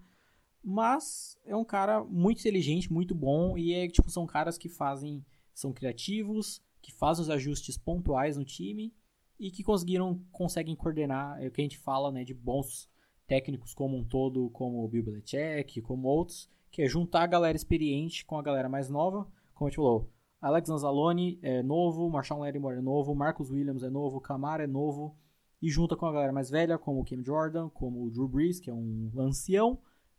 Mas 0.71 1.35
é 1.47 1.57
um 1.57 1.65
cara 1.65 2.05
muito 2.05 2.41
inteligente, 2.41 2.93
muito 2.93 3.15
bom 3.15 3.57
e 3.57 3.73
é 3.73 3.89
tipo 3.89 4.11
são 4.11 4.27
caras 4.27 4.59
que 4.59 4.69
fazem 4.69 5.25
são 5.55 5.73
criativos, 5.73 6.61
que 6.83 6.93
fazem 6.93 7.23
os 7.23 7.31
ajustes 7.31 7.79
pontuais 7.79 8.37
no 8.37 8.45
time 8.45 8.95
e 9.41 9.51
que 9.51 9.65
conseguiram, 9.65 10.21
conseguem 10.31 10.77
coordenar, 10.77 11.43
é 11.43 11.47
o 11.47 11.51
que 11.51 11.63
a 11.63 11.65
gente 11.65 11.79
fala, 11.79 12.13
né, 12.13 12.23
de 12.23 12.35
bons 12.35 12.87
técnicos 13.27 13.73
como 13.73 13.97
um 13.97 14.05
todo, 14.05 14.51
como 14.51 14.85
o 14.85 14.89
Bill 14.89 15.05
Belichick, 15.05 15.81
como 15.81 16.07
outros, 16.07 16.51
que 16.71 16.83
é 16.83 16.87
juntar 16.87 17.23
a 17.23 17.27
galera 17.27 17.57
experiente 17.57 18.27
com 18.27 18.39
a 18.39 18.43
galera 18.43 18.69
mais 18.69 18.91
nova, 18.91 19.27
como 19.55 19.69
a 19.69 19.71
gente 19.71 19.77
falou, 19.77 20.11
Alex 20.39 20.69
Anzalone 20.69 21.39
é 21.41 21.63
novo, 21.63 22.11
Marshawn 22.11 22.41
Lattimore 22.41 22.77
é 22.77 22.83
novo, 22.83 23.15
Marcus 23.15 23.51
Williams 23.51 23.83
é 23.83 23.89
novo, 23.89 24.21
Camara 24.21 24.65
é 24.65 24.67
novo, 24.67 25.17
e 25.63 25.71
junta 25.71 25.97
com 25.97 26.05
a 26.05 26.13
galera 26.13 26.33
mais 26.33 26.51
velha, 26.51 26.77
como 26.77 27.01
o 27.01 27.05
Kim 27.05 27.25
Jordan, 27.25 27.71
como 27.71 28.05
o 28.05 28.11
Drew 28.11 28.29
Brees, 28.29 28.61
que 28.61 28.69
é 28.69 28.75
um 28.75 29.11
ancião, 29.17 29.79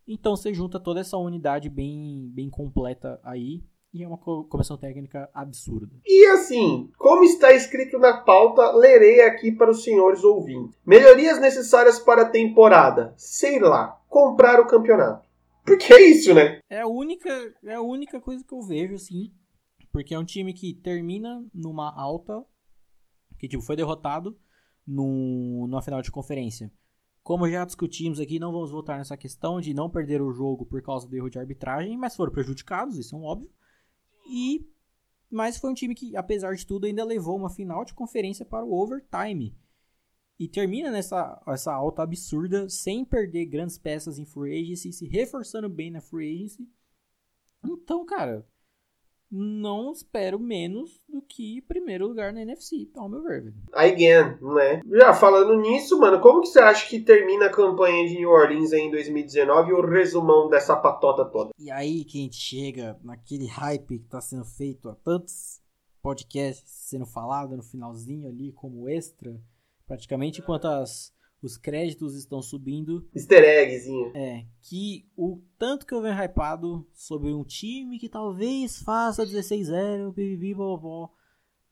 então 0.10 0.36
você 0.36 0.52
junta 0.54 0.80
toda 0.80 1.00
essa 1.00 1.18
unidade 1.18 1.70
bem, 1.70 2.30
bem 2.34 2.50
completa 2.50 3.20
aí, 3.24 3.64
e 3.94 4.04
é 4.04 4.08
uma 4.08 4.18
comissão 4.18 4.78
técnica 4.78 5.30
absurda. 5.34 5.96
E 6.06 6.26
assim, 6.28 6.92
como 6.98 7.24
está 7.24 7.54
escrito 7.54 7.98
na 7.98 8.18
pauta, 8.18 8.72
lerei 8.72 9.22
aqui 9.22 9.52
para 9.52 9.72
os 9.72 9.84
senhores 9.84 10.24
ouvintes. 10.24 10.78
Melhorias 10.86 11.40
necessárias 11.40 12.00
para 12.00 12.24
a 12.24 12.30
temporada. 12.30 13.14
Sei 13.18 13.60
lá, 13.60 14.00
comprar 14.08 14.60
o 14.60 14.68
campeonato. 14.68 15.28
Porque 15.66 15.92
é 15.94 16.02
isso, 16.02 16.34
né? 16.34 16.60
É 16.70 16.82
a 16.82 16.88
única, 16.88 17.30
é 17.64 17.76
a 17.76 17.82
única 17.82 18.20
coisa 18.20 18.44
que 18.44 18.54
eu 18.54 18.62
vejo, 18.62 18.96
assim. 18.96 19.32
Porque 19.92 20.14
é 20.14 20.20
um 20.20 20.26
time 20.26 20.54
que 20.54 20.74
termina 20.74 21.44
numa 21.54 21.92
alta, 21.92 22.44
que 23.40 23.48
tipo, 23.48 23.64
foi 23.64 23.76
derrotado 23.76 24.38
no, 24.86 25.68
numa 25.68 25.82
final 25.82 26.02
de 26.02 26.12
conferência. 26.12 26.72
Como 27.30 27.48
já 27.48 27.64
discutimos 27.64 28.20
aqui, 28.20 28.40
não 28.40 28.52
vamos 28.52 28.72
voltar 28.72 28.98
nessa 28.98 29.16
questão 29.16 29.62
de 29.62 29.72
não 29.72 29.88
perder 29.88 30.20
o 30.20 30.34
jogo 30.34 30.66
por 30.66 30.82
causa 30.82 31.08
do 31.08 31.16
erro 31.16 31.30
de 31.30 31.38
arbitragem, 31.38 31.96
mas 31.96 32.16
foram 32.16 32.32
prejudicados, 32.32 32.98
isso 32.98 33.16
é 33.16 33.20
um 33.20 33.24
óbvio. 33.24 33.52
E 34.28 34.68
mas 35.30 35.56
foi 35.56 35.70
um 35.70 35.76
time 35.76 35.94
que, 35.94 36.18
apesar 36.18 36.56
de 36.56 36.66
tudo, 36.66 36.88
ainda 36.88 37.06
levou 37.06 37.38
uma 37.38 37.52
final 37.52 37.86
de 37.86 37.94
conferência 37.94 38.44
para 38.44 38.66
o 38.66 38.74
overtime. 38.74 39.56
E 40.40 40.48
termina 40.48 40.90
nessa 40.90 41.40
essa 41.48 41.72
alta 41.72 42.02
absurda, 42.02 42.68
sem 42.68 43.06
perder 43.06 43.46
grandes 43.46 43.78
peças 43.78 44.18
em 44.18 44.26
free 44.26 44.64
agency, 44.64 44.92
se 44.92 45.08
reforçando 45.08 45.70
bem 45.70 45.92
na 45.92 46.02
free 46.02 46.34
agency. 46.34 46.68
Então, 47.64 48.04
cara, 48.08 48.44
não 49.32 49.92
espero 49.92 50.40
menos 50.40 51.02
do 51.08 51.22
que 51.22 51.62
primeiro 51.62 52.08
lugar 52.08 52.34
na 52.34 52.42
NFC, 52.42 52.90
ao 52.96 53.08
meu 53.08 53.22
ver. 53.22 53.54
Again, 53.74 54.38
né? 54.42 54.82
Já 54.86 55.14
falando 55.14 55.56
nisso, 55.60 56.00
mano, 56.00 56.20
como 56.20 56.42
que 56.42 56.48
você 56.48 56.60
acha 56.60 56.88
que 56.90 57.00
termina 57.00 57.46
a 57.46 57.52
campanha 57.52 58.08
de 58.08 58.16
New 58.16 58.30
Orleans 58.30 58.74
em 58.74 58.90
2019 58.90 59.70
e 59.70 59.74
o 59.74 59.86
resumão 59.86 60.50
dessa 60.50 60.76
patota 60.76 61.26
toda? 61.26 61.52
E 61.60 61.70
aí 61.70 62.04
que 62.04 62.20
a 62.20 62.22
gente 62.22 62.38
chega 62.38 63.00
naquele 63.04 63.46
hype 63.46 64.00
que 64.00 64.10
tá 64.10 64.20
sendo 64.20 64.46
feito 64.46 64.90
há 64.90 64.96
tantos 64.96 65.62
podcasts 66.02 66.72
sendo 66.90 67.06
falado 67.06 67.56
no 67.56 67.64
finalzinho 67.64 68.28
ali 68.28 68.52
como 68.54 68.90
extra, 68.90 69.40
praticamente 69.86 70.42
enquanto 70.42 70.66
as 70.66 71.14
os 71.42 71.58
créditos 71.58 72.16
estão 72.16 72.42
subindo. 72.42 73.08
Easter 73.16 73.44
eggzinho. 73.44 74.12
É, 74.16 74.46
que 74.62 75.08
o 75.16 75.42
tanto 75.58 75.86
que 75.86 75.94
eu 75.94 76.02
venho 76.02 76.22
hypado 76.22 76.88
sobre 76.94 77.34
um 77.34 77.44
time 77.44 78.00
que 78.00 78.10
talvez 78.10 78.82
faça 78.82 79.26
16-0, 79.26 80.14
pipipi, 80.14 80.54
vovó, 80.54 81.12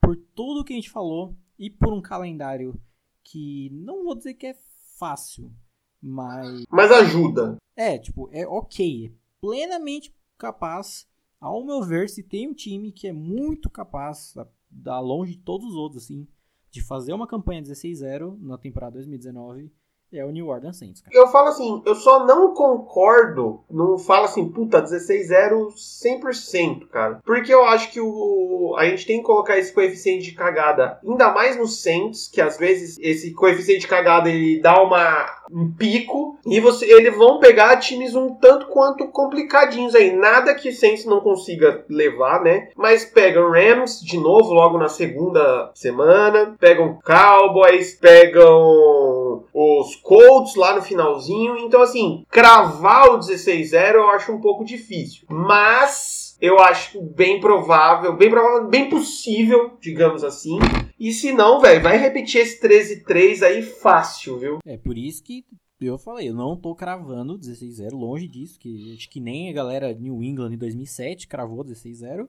por 0.00 0.16
tudo 0.34 0.64
que 0.64 0.72
a 0.72 0.76
gente 0.76 0.90
falou 0.90 1.36
e 1.58 1.68
por 1.68 1.92
um 1.92 2.00
calendário 2.00 2.80
que 3.22 3.68
não 3.72 4.04
vou 4.04 4.14
dizer 4.14 4.34
que 4.34 4.46
é 4.46 4.56
fácil, 4.98 5.52
mas. 6.00 6.64
Mas 6.70 6.90
ajuda. 6.90 7.56
É, 7.76 7.98
tipo, 7.98 8.28
é 8.32 8.46
ok, 8.46 9.06
é 9.06 9.12
plenamente 9.40 10.14
capaz. 10.36 11.06
Ao 11.40 11.64
meu 11.64 11.82
ver, 11.82 12.08
se 12.08 12.22
tem 12.22 12.48
um 12.48 12.54
time 12.54 12.90
que 12.90 13.06
é 13.06 13.12
muito 13.12 13.70
capaz, 13.70 14.34
da 14.68 14.98
longe 14.98 15.36
de 15.36 15.42
todos 15.42 15.68
os 15.68 15.74
outros, 15.74 16.04
assim, 16.04 16.26
de 16.70 16.82
fazer 16.82 17.12
uma 17.12 17.26
campanha 17.26 17.62
16-0 17.62 18.38
na 18.40 18.58
temporada 18.58 18.94
2019 18.94 19.72
é 20.12 20.24
o 20.24 20.30
New 20.30 20.48
Orleans 20.48 20.78
Saints. 20.78 21.02
Cara. 21.02 21.14
Eu 21.14 21.28
falo 21.28 21.48
assim, 21.48 21.82
eu 21.84 21.94
só 21.94 22.24
não 22.24 22.54
concordo, 22.54 23.60
não 23.70 23.98
falo 23.98 24.24
assim, 24.24 24.48
puta, 24.48 24.82
16-0 24.82 25.68
100%, 25.68 26.88
cara. 26.88 27.20
Porque 27.24 27.52
eu 27.52 27.64
acho 27.64 27.90
que 27.90 28.00
o, 28.00 28.74
a 28.78 28.86
gente 28.86 29.06
tem 29.06 29.18
que 29.18 29.26
colocar 29.26 29.58
esse 29.58 29.72
coeficiente 29.72 30.24
de 30.24 30.32
cagada, 30.32 30.98
ainda 31.06 31.32
mais 31.32 31.56
no 31.56 31.66
Saints, 31.66 32.28
que 32.28 32.40
às 32.40 32.56
vezes 32.56 32.96
esse 32.98 33.32
coeficiente 33.32 33.80
de 33.80 33.88
cagada 33.88 34.30
ele 34.30 34.60
dá 34.60 34.82
uma, 34.82 35.26
um 35.50 35.70
pico, 35.70 36.38
e 36.46 36.60
você, 36.60 36.86
eles 36.86 37.16
vão 37.16 37.38
pegar 37.38 37.76
times 37.76 38.14
um 38.14 38.34
tanto 38.34 38.66
quanto 38.66 39.08
complicadinhos 39.08 39.94
aí. 39.94 40.14
Nada 40.14 40.54
que 40.54 40.68
o 40.68 40.72
Saints 40.72 41.04
não 41.04 41.20
consiga 41.20 41.84
levar, 41.88 42.42
né? 42.42 42.68
Mas 42.76 43.04
pegam 43.04 43.50
Rams 43.50 44.00
de 44.00 44.18
novo 44.18 44.52
logo 44.54 44.78
na 44.78 44.88
segunda 44.88 45.70
semana, 45.74 46.56
pegam 46.58 46.98
Cowboys, 47.04 47.94
pegam 47.94 49.27
os 49.52 49.96
Colts 49.96 50.54
lá 50.54 50.74
no 50.74 50.82
finalzinho. 50.82 51.58
Então, 51.58 51.82
assim, 51.82 52.24
cravar 52.28 53.10
o 53.10 53.18
16-0 53.18 53.94
eu 53.94 54.08
acho 54.10 54.32
um 54.32 54.40
pouco 54.40 54.64
difícil. 54.64 55.26
Mas 55.28 56.36
eu 56.40 56.58
acho 56.58 57.02
bem 57.02 57.40
provável, 57.40 58.16
bem 58.16 58.30
provável, 58.30 58.68
bem 58.68 58.88
possível, 58.88 59.76
digamos 59.80 60.22
assim. 60.22 60.58
E 60.98 61.12
se 61.12 61.32
não, 61.32 61.60
velho, 61.60 61.82
vai 61.82 61.98
repetir 61.98 62.40
esse 62.40 62.60
13-3 62.60 63.42
aí 63.42 63.62
fácil, 63.62 64.38
viu? 64.38 64.58
É 64.64 64.76
por 64.76 64.96
isso 64.96 65.22
que 65.22 65.44
eu 65.80 65.96
falei, 65.96 66.28
eu 66.28 66.34
não 66.34 66.56
tô 66.56 66.74
cravando 66.74 67.38
16-0, 67.38 67.92
longe 67.92 68.26
disso, 68.26 68.58
que 68.58 68.94
acho 68.94 69.08
que 69.08 69.20
nem 69.20 69.48
a 69.48 69.52
galera 69.52 69.94
New 69.94 70.22
England 70.22 70.52
em 70.52 70.58
2007 70.58 71.28
cravou 71.28 71.64
16-0. 71.64 72.28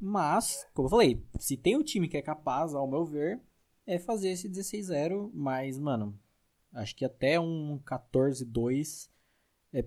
Mas, 0.00 0.64
como 0.72 0.86
eu 0.86 0.90
falei, 0.90 1.22
se 1.38 1.56
tem 1.56 1.76
um 1.76 1.82
time 1.82 2.08
que 2.08 2.16
é 2.16 2.22
capaz, 2.22 2.74
ao 2.74 2.88
meu 2.88 3.04
ver, 3.04 3.40
é 3.84 3.98
fazer 3.98 4.30
esse 4.30 4.48
16-0, 4.48 5.30
mas, 5.34 5.78
mano, 5.78 6.14
Acho 6.74 6.94
que 6.94 7.04
até 7.04 7.38
um 7.40 7.80
14-2 7.84 9.08
é 9.72 9.84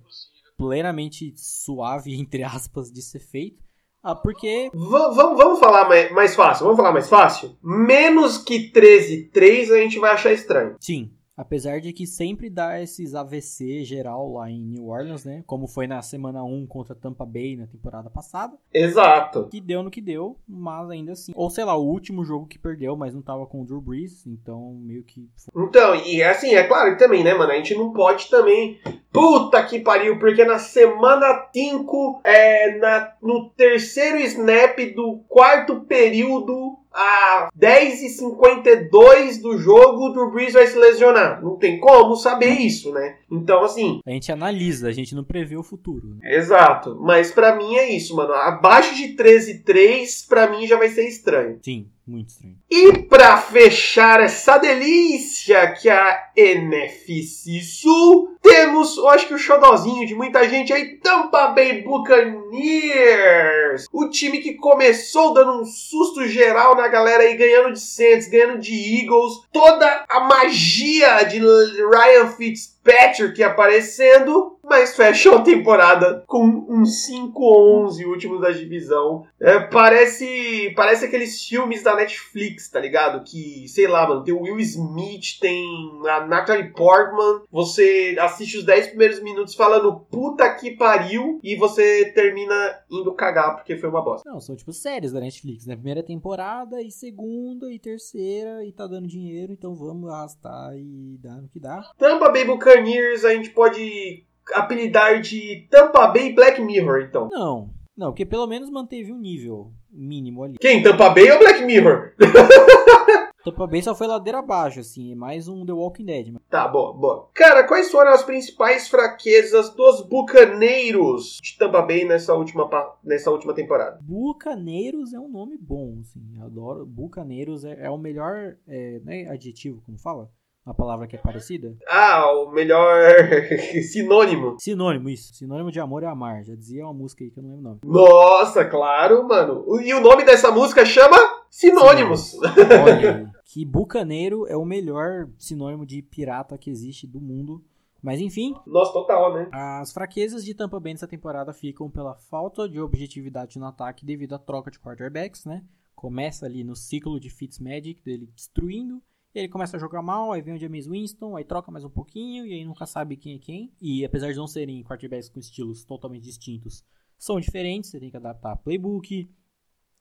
plenamente 0.57 1.33
suave, 1.37 2.13
entre 2.19 2.43
aspas, 2.43 2.91
de 2.91 3.01
ser 3.01 3.19
feito. 3.19 3.63
Ah, 4.03 4.15
porque. 4.15 4.71
vamos, 4.73 5.37
vamos 5.37 5.59
falar 5.59 5.87
mais, 5.87 6.11
mais 6.11 6.35
fácil. 6.35 6.63
Vamos 6.63 6.77
falar 6.77 6.91
mais 6.91 7.07
fácil? 7.07 7.55
Menos 7.61 8.39
que 8.39 8.71
13-3 8.71 9.71
a 9.71 9.77
gente 9.77 9.99
vai 9.99 10.11
achar 10.11 10.33
estranho. 10.33 10.75
Sim. 10.79 11.13
Apesar 11.41 11.81
de 11.81 11.91
que 11.91 12.05
sempre 12.05 12.51
dá 12.51 12.79
esses 12.79 13.15
AVC 13.15 13.83
geral 13.83 14.31
lá 14.33 14.47
em 14.47 14.61
New 14.61 14.89
Orleans, 14.89 15.25
né? 15.25 15.43
Como 15.47 15.65
foi 15.65 15.87
na 15.87 15.99
semana 16.03 16.43
1 16.43 16.67
contra 16.67 16.93
Tampa 16.93 17.25
Bay 17.25 17.57
na 17.57 17.65
temporada 17.65 18.11
passada. 18.11 18.55
Exato. 18.71 19.47
Que 19.49 19.59
deu 19.59 19.81
no 19.81 19.89
que 19.89 19.99
deu, 19.99 20.37
mas 20.47 20.87
ainda 20.91 21.13
assim. 21.13 21.31
Ou 21.35 21.49
sei 21.49 21.65
lá, 21.65 21.75
o 21.75 21.83
último 21.83 22.23
jogo 22.23 22.45
que 22.45 22.59
perdeu, 22.59 22.95
mas 22.95 23.15
não 23.15 23.23
tava 23.23 23.47
com 23.47 23.63
o 23.63 23.65
Drew 23.65 23.81
Brees, 23.81 24.27
então 24.27 24.75
meio 24.83 25.03
que. 25.03 25.27
Então, 25.55 25.95
e 25.95 26.21
assim, 26.21 26.53
é 26.53 26.61
claro 26.61 26.91
que 26.91 26.99
também, 26.99 27.23
né, 27.23 27.33
mano? 27.33 27.51
A 27.51 27.55
gente 27.55 27.73
não 27.73 27.91
pode 27.91 28.29
também. 28.29 28.79
Puta 29.11 29.63
que 29.65 29.79
pariu, 29.79 30.19
porque 30.19 30.45
na 30.45 30.59
semana 30.59 31.49
5, 31.51 32.21
é, 32.23 32.77
na, 32.77 33.13
no 33.19 33.49
terceiro 33.49 34.19
snap 34.19 34.77
do 34.95 35.23
quarto 35.27 35.81
período, 35.81 36.77
a 36.93 37.49
10 37.55 38.03
e 38.03 38.09
52 38.09 39.41
do 39.41 39.57
jogo, 39.57 40.07
o 40.07 40.13
Drew 40.13 40.31
Brees 40.31 40.53
vai 40.53 40.67
se 40.67 40.77
lesionar. 40.77 41.41
Não 41.41 41.57
tem 41.57 41.79
como 41.79 42.15
saber 42.15 42.59
isso, 42.59 42.91
né? 42.91 43.17
Então, 43.29 43.63
assim. 43.63 43.99
A 44.05 44.11
gente 44.11 44.31
analisa, 44.31 44.89
a 44.89 44.91
gente 44.91 45.15
não 45.15 45.23
prevê 45.23 45.55
o 45.55 45.63
futuro. 45.63 46.07
Né? 46.07 46.35
Exato. 46.35 46.97
Mas 47.01 47.31
para 47.31 47.55
mim 47.55 47.75
é 47.75 47.89
isso, 47.89 48.15
mano. 48.15 48.33
Abaixo 48.33 48.95
de 48.95 49.09
13 49.09 49.51
e 49.51 49.59
3, 49.59 50.25
pra 50.27 50.49
mim 50.49 50.67
já 50.67 50.77
vai 50.77 50.89
ser 50.89 51.07
estranho. 51.07 51.59
Sim, 51.63 51.87
muito 52.07 52.29
estranho. 52.29 52.55
E 52.69 52.99
para 53.03 53.37
fechar 53.37 54.19
essa 54.19 54.57
delícia 54.57 55.71
que 55.73 55.89
é 55.89 55.93
a 55.93 56.31
NFC 56.35 57.61
Sul, 57.61 58.35
temos, 58.41 58.97
eu 58.97 59.07
acho 59.09 59.27
que 59.27 59.33
o 59.33 59.37
xodozinho 59.37 60.07
de 60.07 60.15
muita 60.15 60.47
gente 60.49 60.73
aí, 60.73 60.97
Tampa 60.97 61.47
Bay 61.47 61.83
Buccaneers. 61.83 63.85
O 63.93 64.09
time 64.09 64.39
que 64.39 64.55
começou 64.55 65.33
dando 65.33 65.61
um 65.61 65.65
susto 65.65 66.25
geral 66.27 66.75
na 66.75 66.87
galera 66.87 67.23
aí, 67.23 67.37
ganhando 67.37 67.73
de 67.73 67.79
Saints, 67.79 68.27
ganhando 68.27 68.59
de 68.59 68.73
Eagles. 68.73 69.33
Toda 69.51 70.05
a 70.09 70.19
magia 70.21 71.23
de 71.23 71.39
Ryan 71.39 72.27
Fitzpatrick 72.35 73.43
aparecendo 73.43 74.57
mas 74.71 74.95
fechou 74.95 75.35
a 75.35 75.41
temporada 75.41 76.23
com 76.25 76.45
um 76.45 76.83
5-11 76.83 78.05
último 78.05 78.39
da 78.39 78.51
divisão. 78.51 79.27
É, 79.37 79.59
parece, 79.59 80.71
parece 80.77 81.03
aqueles 81.03 81.43
filmes 81.45 81.83
da 81.83 81.93
Netflix, 81.93 82.69
tá 82.69 82.79
ligado? 82.79 83.21
Que, 83.25 83.67
sei 83.67 83.85
lá, 83.85 84.07
mano, 84.07 84.23
tem 84.23 84.33
o 84.33 84.43
Will 84.43 84.61
Smith, 84.61 85.39
tem 85.41 85.67
a 86.07 86.25
Natalie 86.25 86.71
Portman. 86.71 87.41
Você 87.51 88.15
assiste 88.17 88.59
os 88.59 88.63
10 88.63 88.87
primeiros 88.87 89.21
minutos 89.21 89.55
falando 89.55 89.99
puta 90.09 90.49
que 90.55 90.71
pariu 90.71 91.37
e 91.43 91.57
você 91.57 92.05
termina 92.13 92.55
indo 92.89 93.13
cagar 93.13 93.57
porque 93.57 93.75
foi 93.75 93.89
uma 93.89 94.01
bosta. 94.01 94.29
Não, 94.29 94.39
são 94.39 94.55
tipo 94.55 94.71
séries 94.71 95.11
da 95.11 95.19
Netflix, 95.19 95.65
né? 95.65 95.75
Primeira 95.75 96.01
temporada 96.01 96.81
e 96.81 96.89
segunda 96.89 97.69
e 97.69 97.77
terceira 97.77 98.63
e 98.63 98.71
tá 98.71 98.87
dando 98.87 99.05
dinheiro, 99.05 99.51
então 99.51 99.75
vamos 99.75 100.09
arrastar 100.09 100.77
e 100.77 101.17
dar 101.21 101.41
no 101.41 101.49
que 101.49 101.59
dá. 101.59 101.83
Tampa 101.97 102.29
Bay 102.29 102.45
Buccaneers 102.45 103.25
a 103.25 103.33
gente 103.33 103.49
pode 103.49 104.30
apelidar 104.53 105.21
de 105.21 105.67
Tampa 105.69 106.07
Bay 106.07 106.33
Black 106.33 106.61
Mirror, 106.61 107.01
então. 107.01 107.29
Não, 107.31 107.69
não, 107.95 108.11
porque 108.11 108.25
pelo 108.25 108.47
menos 108.47 108.69
manteve 108.69 109.11
um 109.11 109.19
nível 109.19 109.71
mínimo 109.91 110.43
ali. 110.43 110.57
Quem? 110.59 110.81
Tampa 110.81 111.09
Bay 111.09 111.31
ou 111.31 111.39
Black 111.39 111.63
Mirror? 111.63 112.13
Tampa 113.43 113.65
Bay 113.65 113.81
só 113.81 113.95
foi 113.95 114.05
ladeira 114.05 114.37
abaixo, 114.37 114.79
assim, 114.81 115.11
é 115.11 115.15
mais 115.15 115.47
um 115.47 115.65
The 115.65 115.73
Walking 115.73 116.05
Dead. 116.05 116.35
Tá, 116.47 116.67
boa, 116.67 116.93
boa. 116.93 117.29
Cara, 117.33 117.67
quais 117.67 117.89
foram 117.89 118.11
as 118.11 118.21
principais 118.21 118.87
fraquezas 118.87 119.73
dos 119.73 120.01
Bucaneiros 120.07 121.39
de 121.41 121.57
Tampa 121.57 121.81
Bay 121.81 122.05
nessa 122.05 122.35
última, 122.35 122.69
nessa 123.03 123.31
última 123.31 123.53
temporada? 123.53 123.99
Bucaneiros 124.03 125.11
é 125.13 125.19
um 125.19 125.27
nome 125.27 125.57
bom, 125.57 125.97
assim, 126.01 126.39
adoro. 126.39 126.85
Bucaneiros 126.85 127.65
é, 127.65 127.85
é 127.85 127.89
o 127.89 127.97
melhor 127.97 128.55
é, 128.67 128.99
né, 129.03 129.27
adjetivo, 129.27 129.81
como 129.85 129.97
fala? 129.97 130.29
Uma 130.63 130.75
palavra 130.75 131.07
que 131.07 131.15
é 131.15 131.19
parecida? 131.19 131.75
Ah, 131.87 132.31
o 132.33 132.51
melhor 132.51 133.03
sinônimo. 133.81 134.57
Sinônimo, 134.59 135.09
isso. 135.09 135.33
Sinônimo 135.33 135.71
de 135.71 135.79
amor 135.79 136.03
é 136.03 136.05
amar. 136.05 136.43
Já 136.43 136.53
dizia 136.53 136.83
uma 136.83 136.93
música 136.93 137.23
aí 137.23 137.31
que 137.31 137.39
eu 137.39 137.43
não 137.43 137.49
lembro 137.49 137.63
o 137.63 137.69
nome. 137.69 137.79
Nossa, 137.83 138.63
claro, 138.63 139.27
mano. 139.27 139.65
E 139.81 139.91
o 139.91 139.99
nome 139.99 140.23
dessa 140.23 140.51
música 140.51 140.85
chama 140.85 141.17
Sinônimos. 141.49 142.35
Olha, 142.35 143.31
que 143.43 143.65
bucaneiro 143.65 144.45
é 144.47 144.55
o 144.55 144.63
melhor 144.63 145.27
sinônimo 145.35 145.83
de 145.83 145.99
pirata 146.03 146.59
que 146.59 146.69
existe 146.69 147.07
do 147.07 147.19
mundo. 147.19 147.63
Mas 147.99 148.19
enfim. 148.19 148.55
Nossa, 148.65 148.93
total, 148.93 149.33
né? 149.33 149.49
As 149.51 149.91
fraquezas 149.91 150.45
de 150.45 150.53
Tampa 150.53 150.79
Bay 150.79 150.93
nessa 150.93 151.07
temporada 151.07 151.53
ficam 151.53 151.89
pela 151.89 152.13
falta 152.15 152.69
de 152.69 152.79
objetividade 152.79 153.57
no 153.57 153.65
ataque 153.65 154.05
devido 154.05 154.35
à 154.35 154.39
troca 154.39 154.69
de 154.69 154.79
quarterbacks, 154.79 155.43
né? 155.43 155.63
Começa 155.95 156.45
ali 156.45 156.63
no 156.63 156.75
ciclo 156.75 157.19
de 157.19 157.31
Fitzmagic, 157.31 158.03
dele 158.03 158.29
destruindo 158.33 159.01
ele 159.33 159.47
começa 159.47 159.77
a 159.77 159.79
jogar 159.79 160.01
mal, 160.01 160.31
aí 160.31 160.41
vem 160.41 160.53
o 160.53 160.57
James 160.57 160.87
Winston, 160.87 161.37
aí 161.37 161.43
troca 161.43 161.71
mais 161.71 161.85
um 161.85 161.89
pouquinho, 161.89 162.45
e 162.45 162.53
aí 162.53 162.65
nunca 162.65 162.85
sabe 162.85 163.15
quem 163.15 163.35
é 163.35 163.39
quem. 163.39 163.73
E 163.81 164.03
apesar 164.03 164.31
de 164.31 164.37
não 164.37 164.47
serem 164.47 164.83
quarterbacks 164.83 165.29
com 165.29 165.39
estilos 165.39 165.85
totalmente 165.85 166.23
distintos, 166.23 166.83
são 167.17 167.39
diferentes, 167.39 167.89
você 167.89 167.99
tem 167.99 168.09
que 168.09 168.17
adaptar 168.17 168.57
playbook, 168.57 169.29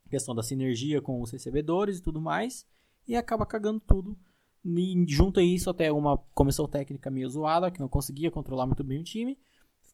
questão 0.09 0.35
da 0.35 0.43
sinergia 0.43 1.01
com 1.01 1.21
os 1.21 1.31
recebedores 1.31 1.99
e 1.99 2.03
tudo 2.03 2.21
mais, 2.21 2.67
e 3.07 3.15
acaba 3.15 3.47
cagando 3.47 3.81
tudo. 3.81 4.19
E 4.65 5.05
junto 5.09 5.39
a 5.39 5.43
isso 5.43 5.71
até 5.71 5.93
uma 5.93 6.19
comissão 6.35 6.67
técnica 6.67 7.11
meio 7.11 7.29
zoada, 7.29 7.71
que 7.71 7.81
não 7.81 7.89
conseguia 7.89 8.31
controlar 8.31 8.67
muito 8.67 8.83
bem 8.83 9.01
o 9.01 9.05
time, 9.05 9.39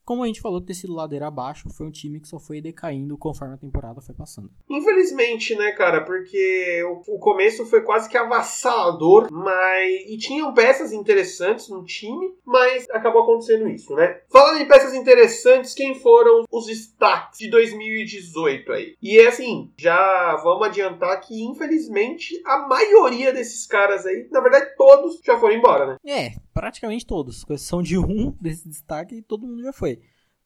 como 0.07 0.23
a 0.23 0.27
gente 0.29 0.41
falou, 0.41 0.61
ter 0.61 0.73
sido 0.73 0.95
ladeira 0.95 1.27
abaixo, 1.27 1.69
foi 1.69 1.85
um 1.85 1.91
time 1.91 2.21
que 2.21 2.29
só 2.29 2.39
foi 2.39 2.61
decaindo 2.61 3.19
conforme 3.19 3.55
a 3.55 3.59
temporada 3.59 4.01
foi 4.01 4.15
passando. 4.15 4.49
Infelizmente, 4.71 5.57
né, 5.57 5.73
cara, 5.73 6.03
porque 6.03 6.81
o, 6.85 7.17
o 7.17 7.19
começo 7.19 7.67
foi 7.67 7.83
quase 7.83 8.09
que 8.09 8.17
avassalador, 8.17 9.27
mas. 9.33 10.07
E 10.07 10.17
tinham 10.17 10.55
peças 10.55 10.93
interessantes 10.93 11.69
no 11.69 11.85
time, 11.85 12.33
mas 12.45 12.89
acabou 12.91 13.23
acontecendo 13.23 13.69
isso, 13.69 13.93
né? 13.97 14.21
Falando 14.31 14.61
em 14.61 14.69
peças 14.69 14.95
interessantes, 14.95 15.75
quem 15.75 15.97
foram 15.97 16.45
os 16.53 16.67
destaques 16.67 17.41
de 17.41 17.51
2018 17.51 18.73
aí? 18.73 18.95
E 19.03 19.19
é 19.19 19.27
assim, 19.27 19.73
já 19.77 20.37
vamos 20.37 20.69
adiantar 20.69 21.21
que, 21.21 21.43
infelizmente, 21.43 22.41
a 22.45 22.69
maioria 22.69 23.33
desses 23.33 23.67
caras 23.67 24.07
aí, 24.07 24.29
na 24.31 24.41
verdade, 24.41 24.71
todos 24.77 25.21
já 25.25 25.37
foram 25.37 25.57
embora, 25.57 25.87
né? 25.87 25.97
É, 26.07 26.35
praticamente 26.55 27.05
todos. 27.05 27.43
Com 27.43 27.53
exceção 27.53 27.83
de 27.83 27.99
um 27.99 28.31
desse 28.41 28.69
destaque, 28.69 29.21
todo 29.21 29.47
mundo 29.47 29.65
já 29.65 29.73
foi. 29.73 29.96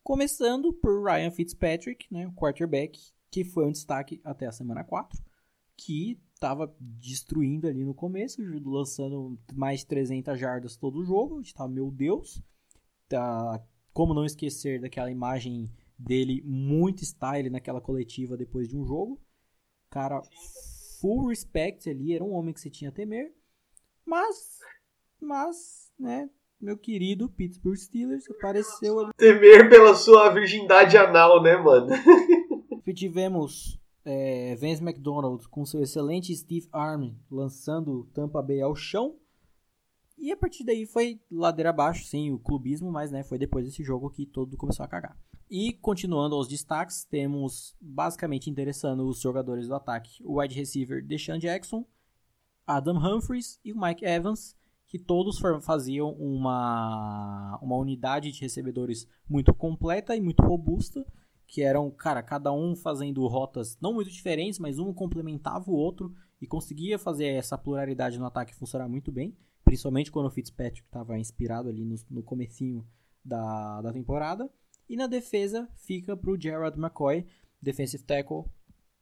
Começando 0.02 0.72
por 0.72 1.04
Ryan 1.04 1.30
Fitzpatrick, 1.30 2.06
né, 2.10 2.26
o 2.26 2.32
quarterback, 2.32 2.98
que 3.30 3.44
foi 3.44 3.66
um 3.66 3.72
destaque 3.72 4.20
até 4.24 4.46
a 4.46 4.52
semana 4.52 4.82
4, 4.82 5.22
que 5.76 6.20
estava 6.34 6.74
destruindo 6.80 7.68
ali 7.68 7.84
no 7.84 7.94
começo, 7.94 8.40
lançando 8.64 9.38
mais 9.52 9.80
de 9.80 9.86
300 9.86 10.38
jardas 10.38 10.76
todo 10.76 10.98
o 10.98 11.04
jogo. 11.04 11.38
A 11.38 11.42
gente 11.42 11.54
meu 11.68 11.90
Deus. 11.90 12.42
Tá, 13.08 13.62
como 13.92 14.14
não 14.14 14.24
esquecer 14.24 14.80
daquela 14.80 15.10
imagem 15.10 15.70
dele 15.98 16.42
muito 16.44 17.04
style 17.04 17.50
naquela 17.50 17.80
coletiva 17.80 18.36
depois 18.36 18.68
de 18.68 18.76
um 18.76 18.84
jogo. 18.84 19.20
Cara, 19.90 20.22
full 21.00 21.26
respect 21.26 21.90
ali, 21.90 22.14
era 22.14 22.24
um 22.24 22.32
homem 22.32 22.54
que 22.54 22.60
você 22.60 22.70
tinha 22.70 22.90
a 22.90 22.92
temer. 22.92 23.34
Mas, 24.04 24.60
mas, 25.20 25.92
né, 25.98 26.30
meu 26.60 26.76
querido 26.76 27.28
Pittsburgh 27.28 27.76
Steelers 27.76 28.28
apareceu 28.30 28.98
ali. 29.00 29.10
Temer 29.16 29.68
pela 29.68 29.94
sua 29.94 30.28
virgindade 30.30 30.96
anal, 30.96 31.42
né, 31.42 31.56
mano? 31.56 31.88
Tivemos 32.94 33.80
é, 34.04 34.56
Vance 34.56 34.82
McDonald 34.82 35.48
com 35.48 35.64
seu 35.64 35.80
excelente 35.80 36.34
Steve 36.34 36.68
Arm 36.72 37.12
lançando 37.30 38.08
Tampa 38.12 38.42
Bay 38.42 38.60
ao 38.60 38.74
chão. 38.74 39.16
E 40.18 40.32
a 40.32 40.36
partir 40.36 40.64
daí 40.64 40.84
foi 40.84 41.20
ladeira 41.30 41.70
abaixo, 41.70 42.04
sim, 42.04 42.32
o 42.32 42.38
clubismo, 42.38 42.90
mas 42.90 43.10
né, 43.10 43.22
foi 43.22 43.38
depois 43.38 43.64
desse 43.64 43.82
jogo 43.82 44.10
que 44.10 44.26
todo 44.26 44.56
começou 44.56 44.84
a 44.84 44.88
cagar. 44.88 45.16
E 45.48 45.72
continuando 45.72 46.34
aos 46.34 46.46
destaques, 46.46 47.04
temos 47.04 47.74
basicamente 47.80 48.50
interessando 48.50 49.08
os 49.08 49.20
jogadores 49.20 49.66
do 49.66 49.74
ataque: 49.74 50.22
o 50.22 50.40
wide 50.40 50.54
receiver 50.54 51.04
Deshaun 51.04 51.38
Jackson, 51.38 51.86
Adam 52.66 52.98
Humphries 52.98 53.58
e 53.64 53.72
o 53.72 53.80
Mike 53.80 54.04
Evans, 54.04 54.56
que 54.90 54.98
todos 54.98 55.38
faziam 55.62 56.10
uma, 56.14 57.56
uma 57.62 57.76
unidade 57.76 58.32
de 58.32 58.40
recebedores 58.40 59.06
muito 59.28 59.54
completa 59.54 60.16
e 60.16 60.20
muito 60.20 60.42
robusta, 60.42 61.06
que 61.46 61.62
eram, 61.62 61.88
cara, 61.92 62.20
cada 62.24 62.52
um 62.52 62.74
fazendo 62.74 63.24
rotas 63.28 63.78
não 63.80 63.94
muito 63.94 64.10
diferentes, 64.10 64.58
mas 64.58 64.80
um 64.80 64.92
complementava 64.92 65.70
o 65.70 65.76
outro 65.76 66.12
e 66.42 66.46
conseguia 66.46 66.98
fazer 66.98 67.26
essa 67.26 67.56
pluralidade 67.56 68.18
no 68.18 68.26
ataque 68.26 68.52
funcionar 68.52 68.88
muito 68.88 69.12
bem, 69.12 69.36
principalmente 69.64 70.10
quando 70.10 70.26
o 70.26 70.30
Fitzpatrick 70.30 70.84
estava 70.84 71.16
inspirado 71.16 71.68
ali 71.68 71.84
no, 71.84 71.94
no 72.10 72.22
comecinho 72.24 72.84
da, 73.24 73.80
da 73.82 73.92
temporada. 73.92 74.50
E 74.88 74.96
na 74.96 75.06
defesa 75.06 75.68
fica 75.76 76.16
para 76.16 76.32
o 76.32 76.40
Gerald 76.40 76.76
McCoy, 76.76 77.24
defensive 77.62 78.02
tackle, 78.02 78.42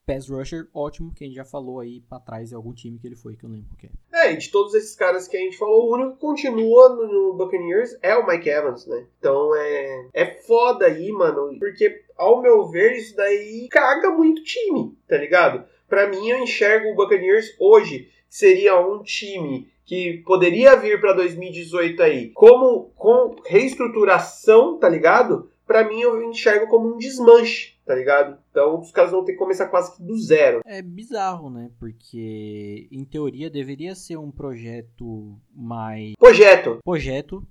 pass 0.08 0.26
rusher 0.30 0.66
ótimo, 0.72 1.12
que 1.14 1.22
a 1.22 1.26
gente 1.26 1.36
já 1.36 1.44
falou 1.44 1.80
aí 1.80 2.00
pra 2.00 2.18
trás 2.18 2.50
em 2.50 2.54
algum 2.54 2.72
time 2.72 2.98
que 2.98 3.06
ele 3.06 3.14
foi, 3.14 3.36
que 3.36 3.44
eu 3.44 3.50
não 3.50 3.56
lembro 3.56 3.76
qual 3.78 3.92
é. 3.92 4.28
É, 4.28 4.32
e 4.32 4.38
de 4.38 4.50
todos 4.50 4.72
esses 4.72 4.96
caras 4.96 5.28
que 5.28 5.36
a 5.36 5.40
gente 5.40 5.58
falou, 5.58 5.86
o 5.86 5.94
único 5.94 6.14
que 6.14 6.20
continua 6.20 6.88
no, 6.88 7.34
Buccaneers 7.34 7.94
é 8.00 8.16
o 8.16 8.26
Mike 8.26 8.48
Evans, 8.48 8.86
né? 8.86 9.06
Então 9.18 9.54
é, 9.54 10.08
é 10.14 10.26
foda 10.46 10.86
aí, 10.86 11.12
mano, 11.12 11.58
porque 11.58 12.02
ao 12.16 12.40
meu 12.40 12.66
ver 12.68 12.96
isso 12.96 13.14
daí 13.14 13.68
caga 13.70 14.10
muito 14.10 14.42
time, 14.42 14.96
tá 15.06 15.18
ligado? 15.18 15.64
Pra 15.86 16.08
mim 16.08 16.26
eu 16.26 16.38
enxergo 16.38 16.88
o 16.88 16.94
Buccaneers 16.94 17.54
hoje 17.60 18.08
seria 18.30 18.80
um 18.80 19.02
time 19.02 19.70
que 19.84 20.22
poderia 20.26 20.74
vir 20.76 21.00
para 21.00 21.12
2018 21.12 22.02
aí 22.02 22.30
como 22.30 22.92
com 22.96 23.36
reestruturação, 23.46 24.78
tá 24.78 24.88
ligado? 24.88 25.50
Para 25.66 25.86
mim 25.86 26.00
eu 26.00 26.22
enxergo 26.22 26.66
como 26.66 26.94
um 26.94 26.98
desmanche 26.98 27.77
tá 27.88 27.94
ligado? 27.94 28.38
Então 28.50 28.78
os 28.78 28.92
caras 28.92 29.10
vão 29.10 29.24
ter 29.24 29.32
que 29.32 29.38
começar 29.38 29.66
quase 29.66 29.96
que 29.96 30.02
do 30.02 30.14
zero. 30.18 30.60
É 30.66 30.82
bizarro, 30.82 31.48
né? 31.48 31.70
Porque 31.78 32.86
em 32.92 33.02
teoria 33.02 33.48
deveria 33.48 33.94
ser 33.94 34.18
um 34.18 34.30
projeto 34.30 35.40
mais. 35.54 36.12
Projeto! 36.18 36.80
Projeto 36.84 37.48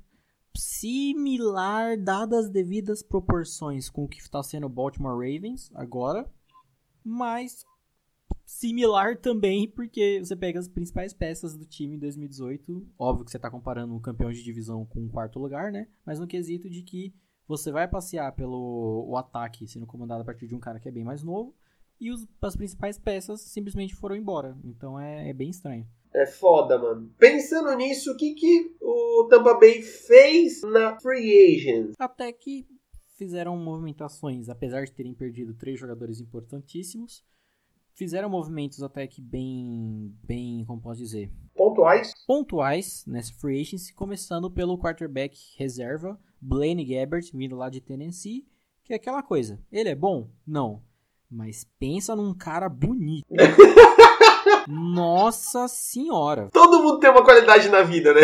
similar, 0.56 1.98
dadas 1.98 2.46
as 2.46 2.52
devidas 2.52 3.02
proporções 3.02 3.90
com 3.90 4.04
o 4.04 4.08
que 4.08 4.20
está 4.20 4.42
sendo 4.44 4.68
o 4.68 4.70
Baltimore 4.70 5.14
Ravens 5.14 5.72
agora, 5.74 6.30
mas 7.04 7.64
similar 8.46 9.18
também 9.18 9.68
porque 9.68 10.20
você 10.24 10.36
pega 10.36 10.60
as 10.60 10.68
principais 10.68 11.14
peças 11.14 11.56
do 11.56 11.66
time 11.66 11.96
em 11.96 12.00
2018. 12.00 12.88
Óbvio 12.98 13.26
que 13.26 13.32
você 13.32 13.38
está 13.38 13.50
comparando 13.50 13.96
um 13.96 14.00
campeão 14.00 14.32
de 14.32 14.44
divisão 14.44 14.86
com 14.86 15.00
um 15.00 15.10
quarto 15.10 15.40
lugar, 15.40 15.72
né? 15.72 15.88
Mas 16.06 16.20
no 16.20 16.28
quesito 16.28 16.70
de 16.70 16.84
que 16.84 17.14
você 17.48 17.72
vai 17.72 17.88
passear 17.88 18.32
pelo 18.34 19.06
o 19.08 19.16
ataque 19.16 19.68
sendo 19.68 19.86
comandado 19.88 20.22
a 20.22 20.26
partir 20.26 20.48
de 20.48 20.56
um 20.56 20.60
cara 20.60 20.80
que 20.80 20.88
é 20.88 20.92
bem 20.92 21.04
mais 21.04 21.24
novo. 21.24 21.56
E 22.00 22.12
os, 22.12 22.28
as 22.42 22.56
principais 22.56 23.00
peças 23.00 23.42
simplesmente 23.42 23.96
foram 23.96 24.16
embora. 24.16 24.56
Então 24.64 25.00
é, 25.00 25.30
é 25.30 25.34
bem 25.34 25.50
estranho. 25.50 25.88
É 26.14 26.26
foda, 26.26 26.78
mano. 26.78 27.12
Pensando 27.18 27.76
nisso, 27.76 28.12
o 28.12 28.18
que, 28.18 28.34
que 28.34 28.76
o 28.82 29.28
Tampa 29.30 29.54
Bay 29.56 29.82
fez 29.82 30.62
na 30.64 31.00
Free 31.00 31.56
Agents? 31.56 31.96
Até 32.00 32.32
que 32.32 32.68
fizeram 33.18 33.58
movimentações, 33.58 34.48
apesar 34.48 34.86
de 34.86 34.92
terem 34.92 35.14
perdido 35.14 35.54
três 35.54 35.80
jogadores 35.80 36.20
importantíssimos. 36.20 37.24
Fizeram 37.98 38.30
movimentos 38.30 38.84
até 38.84 39.08
que 39.08 39.20
bem, 39.20 40.16
bem, 40.24 40.64
como 40.66 40.80
posso 40.80 41.00
dizer? 41.00 41.32
Pontuais. 41.56 42.14
Pontuais 42.28 43.04
nessa 43.08 43.34
free 43.34 43.60
agency, 43.60 43.92
começando 43.92 44.52
pelo 44.52 44.78
quarterback 44.78 45.36
reserva, 45.58 46.16
Blaine 46.40 46.86
Gabbert, 46.86 47.32
vindo 47.34 47.56
lá 47.56 47.72
de 47.72 47.82
Tennessee, 47.82 48.48
que 48.84 48.94
é 48.94 48.98
aquela 48.98 49.24
coisa. 49.24 49.60
Ele 49.72 49.90
é 49.90 49.96
bom? 49.96 50.30
Não. 50.46 50.84
Mas 51.28 51.68
pensa 51.80 52.16
num 52.16 52.36
cara 52.36 52.70
bonito. 52.70 53.26
Nossa 54.68 55.68
senhora. 55.68 56.50
Todo 56.52 56.84
mundo 56.84 57.00
tem 57.00 57.10
uma 57.10 57.24
qualidade 57.24 57.70
na 57.70 57.82
vida, 57.82 58.14
né? 58.14 58.22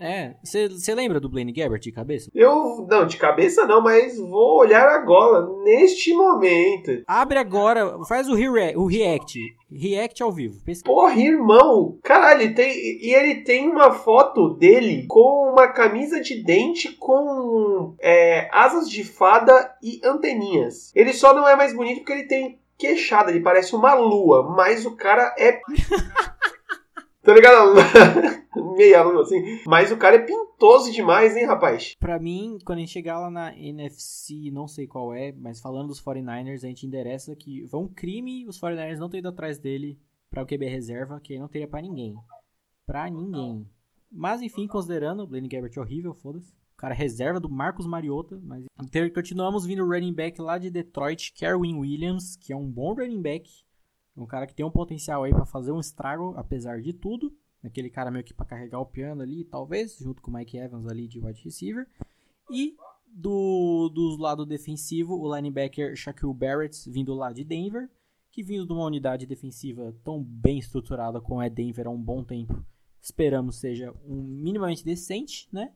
É, 0.00 0.34
você 0.42 0.94
lembra 0.94 1.18
do 1.18 1.28
Blaine 1.28 1.52
Gabbert 1.52 1.80
de 1.80 1.90
cabeça? 1.90 2.30
Eu, 2.32 2.86
não, 2.88 3.04
de 3.04 3.16
cabeça 3.16 3.66
não, 3.66 3.82
mas 3.82 4.16
vou 4.16 4.58
olhar 4.60 4.88
agora, 4.88 5.44
neste 5.64 6.14
momento. 6.14 7.02
Abre 7.06 7.38
agora, 7.38 7.98
faz 8.06 8.28
o, 8.28 8.34
re 8.34 8.76
o 8.76 8.86
react, 8.86 9.38
react 9.70 10.22
ao 10.22 10.30
vivo. 10.30 10.62
Pesquisa. 10.64 10.84
Porra, 10.84 11.18
irmão, 11.18 11.98
caralho, 12.02 12.42
ele 12.42 12.54
tem, 12.54 12.70
e 12.70 13.12
ele 13.12 13.42
tem 13.42 13.68
uma 13.68 13.90
foto 13.90 14.50
dele 14.50 15.04
com 15.08 15.50
uma 15.52 15.66
camisa 15.66 16.20
de 16.20 16.42
dente 16.44 16.92
com 16.92 17.96
é, 18.00 18.48
asas 18.52 18.88
de 18.88 19.02
fada 19.02 19.74
e 19.82 20.00
anteninhas. 20.04 20.92
Ele 20.94 21.12
só 21.12 21.34
não 21.34 21.48
é 21.48 21.56
mais 21.56 21.74
bonito 21.74 21.98
porque 21.98 22.12
ele 22.12 22.28
tem 22.28 22.57
queixada, 22.78 23.30
ele 23.30 23.40
parece 23.40 23.74
uma 23.74 23.94
lua, 23.94 24.54
mas 24.54 24.86
o 24.86 24.96
cara 24.96 25.34
é... 25.38 25.60
Tá 27.20 27.34
ligado? 27.34 27.74
Meia 28.78 29.02
lua, 29.02 29.20
assim. 29.20 29.60
Mas 29.66 29.92
o 29.92 29.98
cara 29.98 30.16
é 30.16 30.24
pintoso 30.24 30.90
demais, 30.90 31.36
hein, 31.36 31.44
rapaz? 31.44 31.94
Pra 31.98 32.18
mim, 32.18 32.56
quando 32.64 32.78
a 32.78 32.80
gente 32.80 32.92
chegar 32.92 33.20
lá 33.20 33.30
na 33.30 33.54
NFC, 33.54 34.50
não 34.50 34.66
sei 34.66 34.86
qual 34.86 35.12
é, 35.12 35.32
mas 35.32 35.60
falando 35.60 35.88
dos 35.88 36.02
49ers, 36.02 36.64
a 36.64 36.68
gente 36.68 36.86
endereça 36.86 37.36
que 37.36 37.66
foi 37.68 37.80
um 37.80 37.88
crime 37.88 38.46
os 38.48 38.58
49ers 38.58 38.96
não 38.96 39.10
ter 39.10 39.18
ido 39.18 39.28
atrás 39.28 39.58
dele 39.58 40.00
pra 40.30 40.42
o 40.42 40.46
QB 40.46 40.68
reserva, 40.68 41.20
que 41.22 41.38
não 41.38 41.48
teria 41.48 41.68
pra 41.68 41.82
ninguém. 41.82 42.14
Pra 42.86 43.10
ninguém. 43.10 43.68
Mas 44.10 44.40
enfim, 44.40 44.66
considerando, 44.66 45.22
o 45.22 45.26
Blaine 45.26 45.48
Gabbert 45.48 45.76
é 45.76 45.80
horrível, 45.80 46.14
foda-se. 46.14 46.56
Cara 46.78 46.94
reserva 46.94 47.38
do 47.38 47.50
Marcos 47.50 47.86
Mariota. 47.86 48.40
Mas 48.42 48.64
continuamos 49.12 49.66
vindo 49.66 49.84
o 49.84 49.88
running 49.88 50.14
back 50.14 50.40
lá 50.40 50.56
de 50.56 50.70
Detroit, 50.70 51.34
Kerwin 51.34 51.74
Williams, 51.74 52.36
que 52.36 52.52
é 52.52 52.56
um 52.56 52.70
bom 52.70 52.94
running 52.94 53.20
back 53.20 53.50
um 54.18 54.26
cara 54.26 54.46
que 54.46 54.54
tem 54.54 54.66
um 54.66 54.70
potencial 54.70 55.22
aí 55.24 55.32
para 55.32 55.46
fazer 55.46 55.70
um 55.70 55.80
estrago, 55.80 56.34
apesar 56.36 56.80
de 56.80 56.92
tudo. 56.92 57.32
Aquele 57.62 57.90
cara 57.90 58.10
meio 58.10 58.24
que 58.24 58.34
para 58.34 58.46
carregar 58.46 58.80
o 58.80 58.86
piano 58.86 59.22
ali, 59.22 59.44
talvez, 59.44 59.96
junto 59.98 60.20
com 60.20 60.30
o 60.30 60.34
Mike 60.34 60.56
Evans 60.56 60.86
ali 60.86 61.06
de 61.06 61.20
wide 61.20 61.42
receiver. 61.42 61.86
E 62.50 62.76
do, 63.06 63.88
do 63.88 64.16
lado 64.16 64.44
defensivo, 64.46 65.14
o 65.14 65.34
linebacker 65.34 65.96
Shaquille 65.96 66.34
Barrett, 66.34 66.88
vindo 66.90 67.14
lá 67.14 67.32
de 67.32 67.44
Denver, 67.44 67.88
que 68.30 68.42
vindo 68.42 68.66
de 68.66 68.72
uma 68.72 68.84
unidade 68.84 69.26
defensiva 69.26 69.94
tão 70.04 70.22
bem 70.22 70.58
estruturada 70.58 71.20
como 71.20 71.42
é 71.42 71.50
Denver 71.50 71.86
há 71.86 71.90
um 71.90 72.00
bom 72.00 72.22
tempo, 72.22 72.64
esperamos 73.00 73.56
seja 73.56 73.94
um 74.04 74.22
minimamente 74.22 74.84
decente, 74.84 75.48
né? 75.52 75.72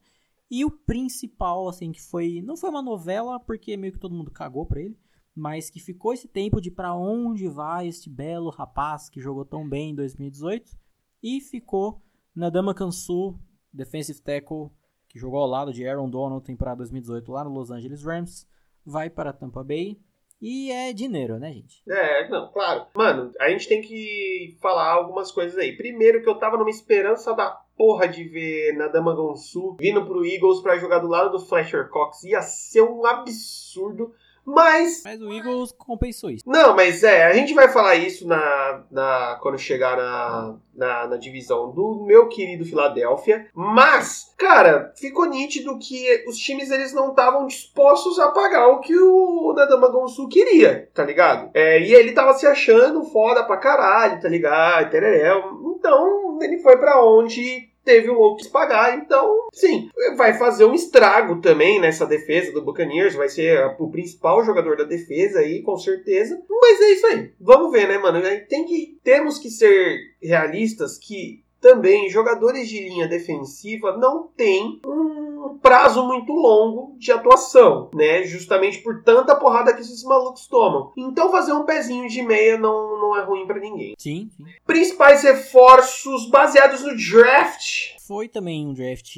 E 0.53 0.65
o 0.65 0.71
principal, 0.71 1.67
assim, 1.67 1.91
que 1.91 2.01
foi. 2.01 2.43
Não 2.43 2.57
foi 2.57 2.71
uma 2.71 2.83
novela, 2.83 3.41
porque 3.41 3.77
meio 3.77 3.93
que 3.93 3.99
todo 3.99 4.15
mundo 4.15 4.31
cagou 4.31 4.67
pra 4.67 4.81
ele 4.81 4.97
mas 5.35 5.71
que 5.71 5.81
ficou 5.81 6.13
esse 6.13 6.29
tempo 6.29 6.61
de 6.61 6.71
para 6.71 6.95
onde 6.95 7.49
vai 7.49 7.89
este 7.89 8.11
belo 8.11 8.51
rapaz 8.51 9.09
que 9.09 9.21
jogou 9.21 9.45
tão 9.45 9.69
bem 9.69 9.91
em 9.91 9.95
2018 9.95 10.77
e 11.23 11.41
ficou 11.41 12.03
na 12.35 12.51
Dama 12.51 12.75
Kansu, 12.75 13.39
defensive 13.73 14.21
tackle, 14.21 14.71
que 15.09 15.19
jogou 15.19 15.41
ao 15.41 15.47
lado 15.47 15.73
de 15.73 15.87
Aaron 15.87 16.09
Donald 16.09 16.45
temporada 16.45 16.79
2018 16.79 17.33
lá 17.33 17.45
no 17.45 17.51
Los 17.51 17.71
Angeles 17.71 18.03
Rams, 18.03 18.47
vai 18.85 19.09
para 19.09 19.33
Tampa 19.33 19.63
Bay. 19.63 20.01
E 20.43 20.73
é 20.73 20.93
dinheiro, 20.93 21.39
né, 21.39 21.53
gente? 21.53 21.81
É, 21.89 22.29
não, 22.29 22.51
claro. 22.51 22.87
Mano, 22.97 23.33
a 23.39 23.49
gente 23.49 23.69
tem 23.69 23.81
que 23.81 24.57
falar 24.61 24.91
algumas 24.91 25.31
coisas 25.31 25.57
aí. 25.57 25.77
Primeiro 25.77 26.21
que 26.21 26.29
eu 26.29 26.35
tava 26.35 26.57
numa 26.57 26.69
esperança 26.69 27.33
da 27.33 27.49
porra 27.77 28.09
de 28.09 28.25
ver 28.25 28.77
Nadama 28.77 29.15
Gonsu 29.15 29.77
vindo 29.79 30.05
pro 30.05 30.27
Eagles 30.27 30.61
para 30.61 30.79
jogar 30.79 30.99
do 30.99 31.07
lado 31.07 31.31
do 31.31 31.39
Fletcher 31.39 31.89
Cox. 31.89 32.25
Ia 32.25 32.43
ser 32.43 32.83
um 32.83 33.07
absurdo. 33.07 34.13
Mas. 34.45 35.03
Mas 35.05 35.21
o 35.21 35.33
Eagles 35.33 35.73
compensou 35.73 36.31
isso. 36.31 36.45
Não, 36.47 36.75
mas 36.75 37.03
é, 37.03 37.27
a 37.27 37.33
gente 37.33 37.55
vai 37.55 37.69
falar 37.69 37.97
isso 37.97 38.27
na, 38.27 38.85
na 38.91 39.39
quando 39.41 39.59
chegar 39.59 39.97
na, 39.97 40.57
na, 40.75 41.07
na 41.07 41.17
divisão 41.17 41.71
do 41.71 42.05
meu 42.05 42.29
querido 42.29 42.65
Philadelphia. 42.65 43.47
Mas, 43.55 44.35
cara, 44.37 44.93
ficou 44.97 45.27
nítido 45.27 45.79
que 45.79 46.25
os 46.27 46.37
times 46.37 46.71
eles 46.71 46.93
não 46.93 47.11
estavam 47.11 47.47
dispostos 47.47 48.19
a 48.19 48.31
pagar 48.31 48.69
o 48.69 48.81
que 48.81 48.97
o 48.97 49.53
Nadama 49.55 49.89
Gonsu 49.89 50.29
queria, 50.29 50.89
tá 50.93 51.05
ligado? 51.05 51.51
É, 51.55 51.81
e 51.81 51.95
ele 51.95 52.13
tava 52.13 52.35
se 52.35 52.47
achando 52.47 53.05
foda 53.05 53.45
pra 53.45 53.57
caralho, 53.57 54.21
tá 54.21 54.29
ligado? 54.29 54.91
Tereréu. 54.91 55.75
Então, 55.77 56.39
ele 56.43 56.59
foi 56.59 56.77
para 56.77 57.05
onde 57.05 57.72
teve 57.85 58.11
o 58.11 58.19
outro 58.19 58.45
que 58.45 58.53
pagar, 58.53 58.97
então, 58.97 59.49
sim, 59.53 59.91
vai 60.17 60.35
fazer 60.35 60.65
um 60.65 60.75
estrago 60.75 61.41
também 61.41 61.81
nessa 61.81 62.07
defesa 62.07 62.53
do 62.53 62.63
Buccaneers, 62.63 63.15
vai 63.15 63.29
ser 63.29 63.75
o 63.79 63.91
principal 63.91 64.45
jogador 64.45 64.77
da 64.77 64.85
defesa 64.85 65.41
aí, 65.41 65.63
com 65.63 65.77
certeza. 65.77 66.41
Mas 66.49 66.81
é 66.81 66.91
isso 66.93 67.07
aí. 67.07 67.33
Vamos 67.41 67.73
ver, 67.73 67.89
né, 67.89 67.99
mano? 67.99 68.21
Tem 68.49 68.65
que 68.65 68.99
temos 69.03 69.39
que 69.39 69.51
ser 69.51 69.99
realistas 70.23 70.99
que 70.99 71.43
também 71.63 72.11
jogadores 72.11 72.69
de 72.69 72.81
linha 72.81 73.07
defensiva 73.07 73.97
não 73.97 74.27
têm 74.27 74.81
um 74.85 75.57
prazo 75.63 76.05
muito 76.05 76.33
longo 76.33 76.97
de 76.99 77.13
atuação, 77.13 77.89
né? 77.95 78.25
Justamente 78.25 78.83
por 78.83 79.05
tanta 79.05 79.37
porrada 79.37 79.73
que 79.73 79.81
esses 79.81 80.03
malucos 80.03 80.49
tomam. 80.49 80.93
Então 80.99 81.31
fazer 81.31 81.53
um 81.53 81.65
pezinho 81.65 82.09
de 82.09 82.21
meia 82.21 82.59
não, 82.59 83.01
não 83.01 83.17
é 83.17 83.23
ruim 83.23 83.47
para 83.47 83.61
ninguém. 83.61 83.95
Sim, 83.97 84.29
sim. 84.37 84.45
Principais 84.67 85.23
reforços 85.23 86.29
baseados 86.29 86.83
no 86.83 86.97
draft. 86.97 87.97
Foi 88.09 88.29
também 88.29 88.67
um 88.67 88.75
draft 88.75 89.17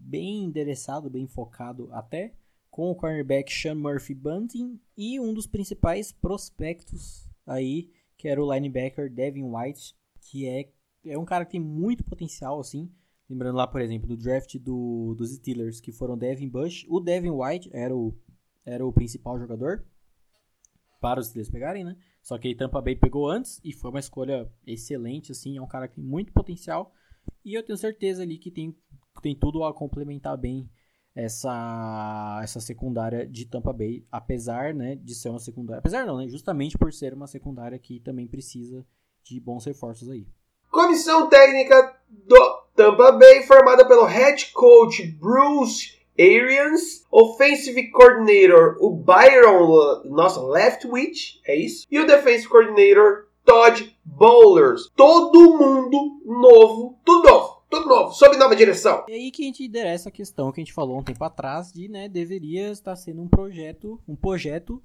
bem 0.00 0.44
endereçado, 0.44 1.10
bem 1.10 1.26
focado 1.26 1.88
até, 1.92 2.32
com 2.70 2.88
o 2.88 2.94
cornerback 2.94 3.52
Sean 3.52 3.74
Murphy 3.74 4.14
Bunting 4.14 4.78
e 4.96 5.18
um 5.18 5.34
dos 5.34 5.48
principais 5.48 6.12
prospectos 6.12 7.28
aí, 7.44 7.90
que 8.16 8.28
era 8.28 8.40
o 8.40 8.54
linebacker 8.54 9.12
Devin 9.12 9.50
White, 9.52 9.92
que 10.20 10.46
é 10.46 10.68
é 11.04 11.18
um 11.18 11.24
cara 11.24 11.44
que 11.44 11.52
tem 11.52 11.60
muito 11.60 12.04
potencial, 12.04 12.60
assim. 12.60 12.90
Lembrando 13.28 13.56
lá, 13.56 13.66
por 13.66 13.80
exemplo, 13.80 14.08
do 14.08 14.16
draft 14.16 14.56
do, 14.58 15.14
dos 15.16 15.32
Steelers, 15.34 15.80
que 15.80 15.92
foram 15.92 16.18
Devin 16.18 16.48
Bush. 16.48 16.84
O 16.88 17.00
Devin 17.00 17.30
White 17.30 17.70
era 17.72 17.96
o, 17.96 18.14
era 18.64 18.84
o 18.84 18.92
principal 18.92 19.38
jogador 19.38 19.84
para 21.00 21.20
os 21.20 21.28
Steelers 21.28 21.50
pegarem, 21.50 21.84
né? 21.84 21.96
Só 22.22 22.36
que 22.38 22.54
Tampa 22.54 22.80
Bay 22.82 22.96
pegou 22.96 23.28
antes 23.28 23.60
e 23.64 23.72
foi 23.72 23.90
uma 23.90 24.00
escolha 24.00 24.52
excelente, 24.66 25.32
assim. 25.32 25.56
É 25.56 25.62
um 25.62 25.66
cara 25.66 25.88
que 25.88 25.94
tem 25.94 26.04
muito 26.04 26.32
potencial. 26.32 26.92
E 27.44 27.54
eu 27.54 27.64
tenho 27.64 27.78
certeza 27.78 28.22
ali 28.22 28.36
que 28.36 28.50
tem, 28.50 28.76
tem 29.22 29.34
tudo 29.34 29.64
a 29.64 29.72
complementar 29.72 30.36
bem 30.36 30.68
essa, 31.14 32.40
essa 32.42 32.60
secundária 32.60 33.26
de 33.26 33.46
Tampa 33.46 33.72
Bay, 33.72 34.06
apesar 34.10 34.74
né, 34.74 34.96
de 34.96 35.14
ser 35.14 35.30
uma 35.30 35.38
secundária. 35.38 35.78
Apesar 35.78 36.06
não, 36.06 36.18
né? 36.18 36.28
Justamente 36.28 36.76
por 36.76 36.92
ser 36.92 37.14
uma 37.14 37.26
secundária 37.26 37.78
que 37.78 38.00
também 38.00 38.26
precisa 38.26 38.86
de 39.24 39.40
bons 39.40 39.64
reforços 39.64 40.10
aí. 40.10 40.26
Comissão 40.70 41.28
técnica 41.28 41.96
do 42.08 42.60
Tampa 42.74 43.12
Bay, 43.12 43.42
formada 43.42 43.86
pelo 43.86 44.04
head 44.04 44.50
coach 44.52 45.04
Bruce 45.18 45.98
Arians, 46.18 47.04
offensive 47.10 47.90
coordinator 47.90 48.76
o 48.80 48.90
Byron, 48.90 50.02
nossa, 50.04 50.40
Leftwich, 50.42 51.40
é 51.46 51.56
isso? 51.56 51.86
E 51.90 51.98
o 51.98 52.06
defensive 52.06 52.48
coordinator 52.48 53.26
Todd 53.44 53.96
Bowlers. 54.04 54.88
Todo 54.94 55.58
mundo 55.58 56.20
novo, 56.24 56.98
tudo 57.04 57.28
novo 57.28 57.60
tudo 57.70 57.86
novo, 57.86 58.12
sob 58.12 58.36
nova 58.36 58.56
direção. 58.56 59.04
E 59.08 59.12
aí 59.12 59.30
que 59.30 59.44
a 59.44 59.46
gente 59.46 59.64
endereça 59.64 60.08
a 60.08 60.12
questão 60.12 60.50
que 60.50 60.60
a 60.60 60.64
gente 60.64 60.72
falou 60.72 60.98
um 60.98 61.04
tempo 61.04 61.22
atrás 61.22 61.72
de, 61.72 61.88
né, 61.88 62.08
deveria 62.08 62.72
estar 62.72 62.96
sendo 62.96 63.22
um 63.22 63.28
projeto, 63.28 64.02
um 64.08 64.16
projeto 64.16 64.82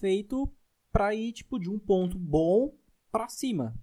feito 0.00 0.50
para 0.90 1.14
ir 1.14 1.32
tipo 1.32 1.58
de 1.58 1.68
um 1.68 1.78
ponto 1.78 2.18
bom 2.18 2.72
para 3.10 3.28
cima. 3.28 3.74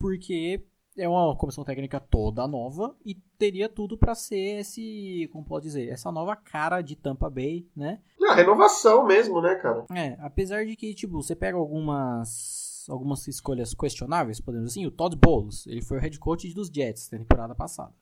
Porque 0.00 0.64
é 0.96 1.08
uma 1.08 1.36
comissão 1.36 1.64
técnica 1.64 1.98
toda 1.98 2.46
nova 2.46 2.96
e 3.04 3.14
teria 3.38 3.68
tudo 3.68 3.96
para 3.96 4.14
ser 4.14 4.60
esse, 4.60 5.28
como 5.32 5.44
pode 5.44 5.64
dizer, 5.64 5.88
essa 5.88 6.12
nova 6.12 6.36
cara 6.36 6.82
de 6.82 6.96
Tampa 6.96 7.30
Bay, 7.30 7.68
né? 7.74 8.00
É, 8.20 8.34
renovação 8.34 9.06
mesmo, 9.06 9.40
né, 9.40 9.54
cara? 9.56 9.86
É, 9.94 10.16
apesar 10.20 10.64
de 10.64 10.76
que, 10.76 10.94
tipo, 10.94 11.22
você 11.22 11.34
pega 11.34 11.56
algumas 11.56 12.60
algumas 12.88 13.28
escolhas 13.28 13.72
questionáveis, 13.74 14.40
podemos 14.40 14.72
assim, 14.72 14.84
o 14.84 14.90
Todd 14.90 15.14
Bowles, 15.14 15.68
ele 15.68 15.80
foi 15.80 15.98
o 15.98 16.00
head 16.00 16.18
coach 16.18 16.52
dos 16.52 16.68
Jets 16.68 17.08
na 17.12 17.18
temporada 17.18 17.54
passada. 17.54 17.94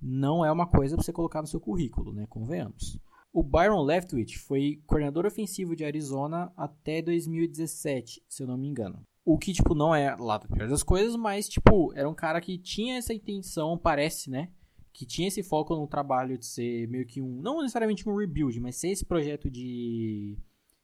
Não 0.00 0.42
é 0.42 0.50
uma 0.50 0.66
coisa 0.66 0.96
pra 0.96 1.04
você 1.04 1.12
colocar 1.12 1.42
no 1.42 1.46
seu 1.46 1.60
currículo, 1.60 2.12
né, 2.12 2.26
convenhamos. 2.26 2.98
O 3.32 3.42
Byron 3.42 3.82
Leftwich 3.82 4.38
foi 4.38 4.82
coordenador 4.86 5.26
ofensivo 5.26 5.76
de 5.76 5.84
Arizona 5.84 6.50
até 6.56 7.02
2017, 7.02 8.24
se 8.26 8.42
eu 8.42 8.46
não 8.46 8.56
me 8.56 8.66
engano. 8.66 9.06
O 9.30 9.38
que, 9.38 9.52
tipo, 9.52 9.76
não 9.76 9.94
é 9.94 10.16
lá 10.16 10.38
da 10.38 10.48
pior 10.48 10.68
das 10.68 10.82
coisas, 10.82 11.14
mas, 11.14 11.48
tipo, 11.48 11.92
era 11.94 12.10
um 12.10 12.14
cara 12.14 12.40
que 12.40 12.58
tinha 12.58 12.96
essa 12.96 13.14
intenção, 13.14 13.78
parece, 13.78 14.28
né? 14.28 14.50
Que 14.92 15.06
tinha 15.06 15.28
esse 15.28 15.40
foco 15.40 15.76
no 15.76 15.86
trabalho 15.86 16.36
de 16.36 16.44
ser 16.44 16.88
meio 16.88 17.06
que 17.06 17.22
um. 17.22 17.40
Não 17.40 17.60
necessariamente 17.60 18.08
um 18.08 18.16
rebuild, 18.16 18.58
mas 18.58 18.74
ser 18.74 18.88
esse 18.88 19.04
projeto 19.04 19.48
de, 19.48 20.36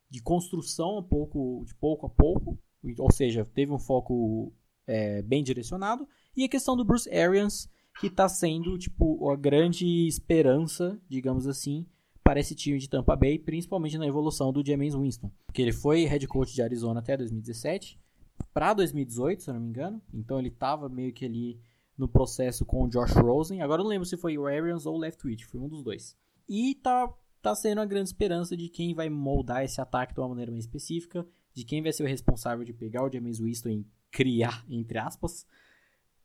de 0.08 0.22
construção 0.22 0.98
um 0.98 1.02
pouco, 1.02 1.64
de 1.66 1.74
pouco 1.74 2.06
a 2.06 2.08
pouco. 2.08 2.56
Ou 2.96 3.10
seja, 3.10 3.44
teve 3.44 3.72
um 3.72 3.80
foco 3.80 4.52
é, 4.86 5.22
bem 5.22 5.42
direcionado. 5.42 6.06
E 6.36 6.44
a 6.44 6.48
questão 6.48 6.76
do 6.76 6.84
Bruce 6.84 7.10
Arians, 7.12 7.68
que 7.98 8.06
está 8.06 8.28
sendo, 8.28 8.78
tipo, 8.78 9.28
a 9.28 9.34
grande 9.34 10.06
esperança, 10.06 10.96
digamos 11.08 11.48
assim, 11.48 11.84
para 12.22 12.38
esse 12.38 12.54
time 12.54 12.78
de 12.78 12.88
Tampa 12.88 13.16
Bay, 13.16 13.40
principalmente 13.40 13.98
na 13.98 14.06
evolução 14.06 14.52
do 14.52 14.64
James 14.64 14.94
Winston. 14.94 15.32
Porque 15.46 15.62
ele 15.62 15.72
foi 15.72 16.04
head 16.04 16.28
coach 16.28 16.54
de 16.54 16.62
Arizona 16.62 17.00
até 17.00 17.16
2017 17.16 18.05
para 18.52 18.74
2018, 18.74 19.42
se 19.42 19.50
eu 19.50 19.54
não 19.54 19.60
me 19.60 19.68
engano. 19.68 20.02
Então 20.12 20.38
ele 20.38 20.48
estava 20.48 20.88
meio 20.88 21.12
que 21.12 21.24
ali 21.24 21.60
no 21.96 22.08
processo 22.08 22.64
com 22.64 22.84
o 22.84 22.88
Josh 22.88 23.14
Rosen. 23.14 23.62
Agora 23.62 23.80
eu 23.80 23.84
não 23.84 23.90
lembro 23.90 24.06
se 24.06 24.16
foi 24.16 24.36
o 24.36 24.46
Arians 24.46 24.86
ou 24.86 24.96
o 24.96 24.98
Leftwich, 24.98 25.46
foi 25.46 25.60
um 25.60 25.68
dos 25.68 25.82
dois. 25.82 26.16
E 26.48 26.74
tá, 26.76 27.12
tá 27.40 27.54
sendo 27.54 27.80
a 27.80 27.86
grande 27.86 28.08
esperança 28.08 28.56
de 28.56 28.68
quem 28.68 28.94
vai 28.94 29.08
moldar 29.08 29.64
esse 29.64 29.80
ataque 29.80 30.14
de 30.14 30.20
uma 30.20 30.28
maneira 30.28 30.50
mais 30.50 30.64
específica, 30.64 31.26
de 31.54 31.64
quem 31.64 31.82
vai 31.82 31.92
ser 31.92 32.04
o 32.04 32.06
responsável 32.06 32.64
de 32.64 32.72
pegar 32.72 33.04
o 33.04 33.10
James 33.10 33.38
Winston 33.38 33.68
e 33.70 33.86
criar, 34.10 34.64
entre 34.68 34.98
aspas. 34.98 35.46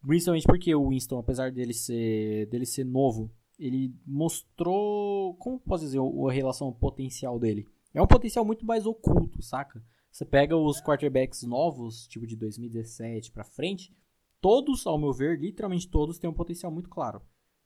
Principalmente 0.05 0.45
porque 0.45 0.74
o 0.76 0.89
Winston, 0.89 1.20
apesar 1.20 1.51
dele 1.51 1.74
ser, 1.74 2.47
dele 2.47 2.66
ser 2.66 2.84
novo, 2.84 3.32
ele 3.57 3.93
mostrou, 4.05 5.36
como 5.36 5.59
posso 5.59 5.86
dizer, 5.86 5.99
a 5.99 6.32
relação 6.32 6.74
potencial 6.74 7.39
dele. 7.39 7.68
É 7.93 8.01
um 8.01 8.07
potencial 8.07 8.43
muito 8.43 8.66
mais 8.66 8.86
oculto, 8.86 9.41
saca? 9.41 9.84
Você 10.12 10.26
pega 10.26 10.57
os 10.57 10.82
quarterbacks 10.82 11.43
novos, 11.43 12.05
tipo 12.07 12.28
de 12.28 12.36
2017 12.36 13.32
para 13.32 13.45
frente, 13.45 13.95
todos, 14.41 14.86
ao 14.86 14.99
meu 14.99 15.14
ver, 15.14 15.39
literalmente 15.39 15.88
todos 15.88 16.20
têm 16.20 16.30
um 16.30 16.34
potencial 16.34 16.72
muito 16.72 16.89
claro. 16.89 17.22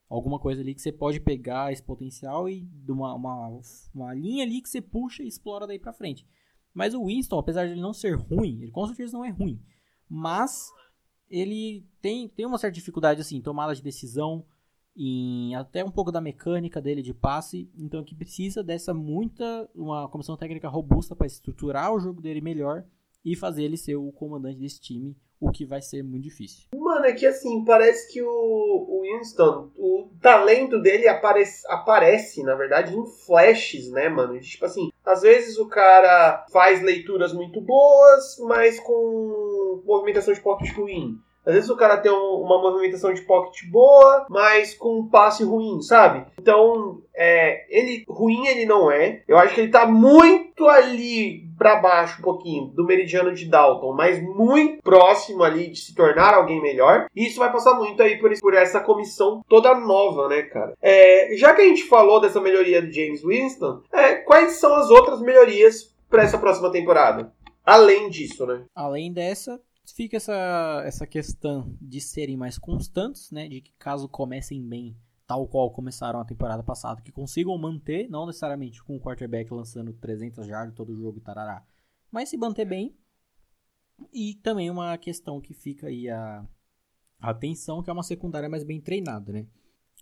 Alguma 0.07 0.39
coisa 0.39 0.61
ali 0.61 0.75
que 0.75 0.81
você 0.81 0.91
pode 0.91 1.19
pegar 1.19 1.73
esse 1.73 1.81
potencial 1.81 2.47
e 2.47 2.69
uma, 2.87 3.15
uma, 3.15 3.59
uma 3.93 4.13
linha 4.13 4.43
ali 4.43 4.61
que 4.61 4.69
você 4.69 4.79
puxa 4.79 5.23
e 5.23 5.27
explora 5.27 5.65
daí 5.65 5.79
para 5.79 5.91
frente. 5.91 6.27
Mas 6.71 6.93
o 6.93 7.05
Winston, 7.05 7.39
apesar 7.39 7.65
de 7.65 7.71
ele 7.71 7.81
não 7.81 7.93
ser 7.93 8.15
ruim, 8.15 8.61
ele 8.61 8.71
com 8.71 8.85
certeza 8.85 9.17
não 9.17 9.25
é 9.25 9.29
ruim, 9.29 9.59
mas 10.07 10.69
ele 11.27 11.87
tem, 12.01 12.27
tem 12.27 12.45
uma 12.45 12.59
certa 12.59 12.75
dificuldade 12.75 13.21
assim, 13.21 13.41
tomada 13.41 13.73
de 13.73 13.81
decisão, 13.81 14.45
em 14.95 15.55
até 15.55 15.83
um 15.83 15.91
pouco 15.91 16.11
da 16.11 16.21
mecânica 16.21 16.81
dele 16.81 17.01
de 17.01 17.13
passe, 17.13 17.69
então 17.77 18.03
que 18.03 18.15
precisa 18.15 18.63
dessa 18.63 18.93
muita 18.93 19.69
uma 19.75 20.07
comissão 20.07 20.37
técnica 20.37 20.69
robusta 20.69 21.15
para 21.15 21.27
estruturar 21.27 21.93
o 21.93 21.99
jogo 21.99 22.21
dele 22.21 22.41
melhor 22.41 22.85
e 23.23 23.35
fazer 23.35 23.63
ele 23.63 23.77
ser 23.77 23.95
o 23.95 24.11
comandante 24.11 24.59
desse 24.59 24.79
time, 24.79 25.17
o 25.39 25.51
que 25.51 25.65
vai 25.65 25.81
ser 25.81 26.03
muito 26.03 26.23
difícil. 26.23 26.67
Mano, 26.75 27.05
é 27.05 27.13
que 27.13 27.25
assim, 27.25 27.65
parece 27.65 28.11
que 28.13 28.21
o, 28.21 29.01
Winston, 29.01 29.71
o 29.75 30.09
talento 30.21 30.79
dele 30.81 31.07
aparece, 31.07 31.65
aparece, 31.67 32.43
na 32.43 32.55
verdade, 32.55 32.95
em 32.95 33.05
flashes, 33.25 33.89
né, 33.91 34.09
mano? 34.09 34.39
Tipo 34.39 34.65
assim, 34.65 34.89
às 35.03 35.21
vezes 35.21 35.57
o 35.57 35.67
cara 35.67 36.45
faz 36.51 36.81
leituras 36.81 37.33
muito 37.33 37.59
boas, 37.61 38.37
mas 38.39 38.79
com 38.79 39.83
movimentação 39.85 40.33
de 40.33 40.41
pocket 40.41 40.75
ruim. 40.75 41.17
Às 41.45 41.53
vezes 41.53 41.69
o 41.69 41.77
cara 41.77 41.97
tem 41.97 42.11
um, 42.11 42.41
uma 42.41 42.59
movimentação 42.59 43.13
de 43.13 43.21
pocket 43.21 43.69
boa, 43.69 44.25
mas 44.29 44.73
com 44.73 44.99
um 44.99 45.07
passe 45.07 45.43
ruim, 45.43 45.81
sabe? 45.81 46.25
Então, 46.39 47.01
é, 47.15 47.65
ele 47.69 48.03
ruim 48.07 48.47
ele 48.47 48.65
não 48.65 48.91
é. 48.91 49.23
Eu 49.27 49.37
acho 49.37 49.53
que 49.53 49.61
ele 49.61 49.71
tá 49.71 49.85
muito 49.85 50.67
ali 50.67 51.45
para 51.57 51.77
baixo 51.77 52.19
um 52.19 52.23
pouquinho 52.23 52.67
do 52.67 52.85
meridiano 52.85 53.33
de 53.33 53.45
Dalton, 53.45 53.93
mas 53.93 54.21
muito 54.21 54.81
próximo 54.81 55.43
ali 55.43 55.69
de 55.69 55.79
se 55.79 55.95
tornar 55.95 56.33
alguém 56.33 56.61
melhor. 56.61 57.07
E 57.15 57.27
isso 57.27 57.39
vai 57.39 57.51
passar 57.51 57.75
muito 57.75 58.01
aí 58.01 58.17
por, 58.17 58.31
por 58.39 58.53
essa 58.53 58.79
comissão 58.79 59.41
toda 59.47 59.75
nova, 59.75 60.27
né, 60.27 60.41
cara? 60.43 60.73
É, 60.81 61.35
já 61.37 61.53
que 61.53 61.61
a 61.61 61.65
gente 61.65 61.83
falou 61.83 62.19
dessa 62.19 62.41
melhoria 62.41 62.81
do 62.81 62.91
James 62.91 63.23
Winston, 63.23 63.81
é, 63.93 64.15
quais 64.15 64.53
são 64.53 64.75
as 64.75 64.89
outras 64.89 65.21
melhorias 65.21 65.93
para 66.09 66.23
essa 66.23 66.37
próxima 66.37 66.71
temporada? 66.71 67.31
Além 67.65 68.09
disso, 68.09 68.45
né? 68.45 68.63
Além 68.75 69.11
dessa, 69.11 69.59
fica 69.95 70.17
essa, 70.17 70.83
essa 70.85 71.07
questão 71.07 71.75
de 71.81 72.01
serem 72.01 72.35
mais 72.35 72.59
constantes, 72.59 73.31
né? 73.31 73.47
De 73.47 73.61
que 73.61 73.71
caso 73.79 74.09
comecem 74.09 74.61
bem, 74.61 74.95
tal 75.25 75.47
qual 75.47 75.71
começaram 75.71 76.19
a 76.19 76.25
temporada 76.25 76.61
passada, 76.61 77.01
que 77.01 77.13
consigam 77.13 77.57
manter, 77.57 78.09
não 78.09 78.25
necessariamente 78.25 78.83
com 78.83 78.97
o 78.97 78.99
quarterback 78.99 79.51
lançando 79.51 79.93
300 79.93 80.45
jardas 80.45 80.75
todo 80.75 80.95
jogo 80.95 81.17
e 81.17 81.21
tarará, 81.21 81.65
mas 82.11 82.29
se 82.29 82.37
manter 82.37 82.65
bem. 82.65 82.95
E 84.11 84.35
também 84.43 84.69
uma 84.69 84.97
questão 84.97 85.39
que 85.39 85.53
fica 85.53 85.87
aí 85.87 86.09
a, 86.09 86.45
a 87.17 87.29
atenção, 87.29 87.81
que 87.81 87.89
é 87.89 87.93
uma 87.93 88.03
secundária 88.03 88.49
mais 88.49 88.65
bem 88.65 88.81
treinada, 88.81 89.31
né? 89.31 89.47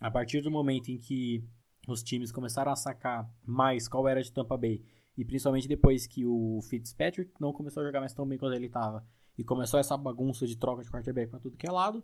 A 0.02 0.10
partir 0.10 0.42
do 0.42 0.50
momento 0.50 0.90
em 0.90 0.98
que 0.98 1.48
os 1.88 2.02
times 2.02 2.32
começaram 2.32 2.72
a 2.72 2.76
sacar 2.76 3.32
mais 3.46 3.88
qual 3.88 4.08
era 4.08 4.24
de 4.24 4.32
Tampa 4.32 4.58
Bay, 4.58 4.84
e 5.16 5.24
principalmente 5.24 5.68
depois 5.68 6.08
que 6.08 6.26
o 6.26 6.60
Fitzpatrick 6.64 7.32
não 7.40 7.54
começou 7.54 7.84
a 7.84 7.86
jogar 7.86 8.00
mais 8.00 8.16
tão 8.16 8.28
bem 8.28 8.40
quanto 8.40 8.56
ele 8.56 8.66
estava, 8.66 9.06
e 9.38 9.44
começou 9.44 9.80
essa 9.80 9.98
bagunça 9.98 10.46
de 10.46 10.58
troca 10.58 10.84
de 10.84 10.90
quarterback 10.90 11.30
para 11.30 11.40
tudo 11.40 11.58
que 11.58 11.68
é 11.68 11.72
lado, 11.72 12.04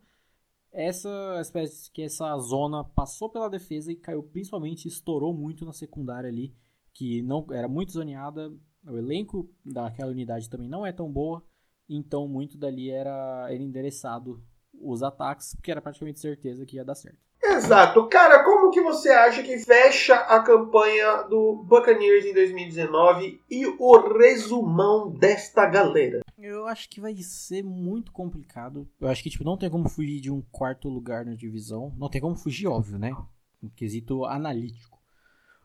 essa 0.72 1.40
espécie 1.42 1.92
que 1.92 2.04
essa 2.04 2.38
zona 2.38 2.84
passou 2.84 3.30
pela 3.30 3.50
defesa 3.50 3.92
e 3.92 3.96
caiu 3.96 4.24
principalmente, 4.24 4.88
estourou 4.88 5.34
muito 5.34 5.66
na 5.66 5.74
secundária 5.74 6.30
ali, 6.30 6.56
que 6.94 7.22
não 7.22 7.46
era 7.52 7.68
muito 7.68 7.92
zoneada, 7.92 8.54
o 8.86 8.98
elenco 8.98 9.50
daquela 9.66 10.12
unidade 10.12 10.50
também 10.50 10.70
não 10.70 10.86
é 10.86 10.92
tão 10.92 11.12
boa, 11.12 11.44
então 11.88 12.28
muito 12.28 12.58
dali 12.58 12.90
era, 12.90 13.48
era 13.50 13.62
endereçado 13.62 14.44
os 14.74 15.04
ataques, 15.04 15.56
porque 15.56 15.72
era 15.72 15.82
praticamente 15.82 16.20
certeza 16.20 16.66
que 16.66 16.76
ia 16.76 16.86
dar 16.86 16.96
certo. 16.96 17.29
Exato. 17.42 18.08
Cara, 18.08 18.44
como 18.44 18.70
que 18.70 18.82
você 18.82 19.10
acha 19.10 19.42
que 19.42 19.58
fecha 19.60 20.16
a 20.16 20.42
campanha 20.44 21.24
do 21.24 21.64
Buccaneers 21.64 22.26
em 22.26 22.34
2019 22.34 23.42
e 23.50 23.66
o 23.66 24.18
resumão 24.18 25.10
desta 25.10 25.66
galera? 25.66 26.20
Eu 26.38 26.68
acho 26.68 26.90
que 26.90 27.00
vai 27.00 27.16
ser 27.18 27.64
muito 27.64 28.12
complicado. 28.12 28.88
Eu 29.00 29.08
acho 29.08 29.24
que 29.24 29.30
tipo, 29.30 29.44
não 29.44 29.58
tem 29.58 29.70
como 29.70 29.88
fugir 29.88 30.20
de 30.20 30.32
um 30.32 30.42
quarto 30.52 30.90
lugar 30.90 31.26
na 31.26 31.34
divisão. 31.34 31.94
Não 31.98 32.10
tem 32.10 32.20
como 32.20 32.36
fugir, 32.36 32.68
óbvio, 32.68 33.00
né? 33.00 33.16
Um 33.64 33.70
quesito 33.70 34.26
analítico. 34.26 35.00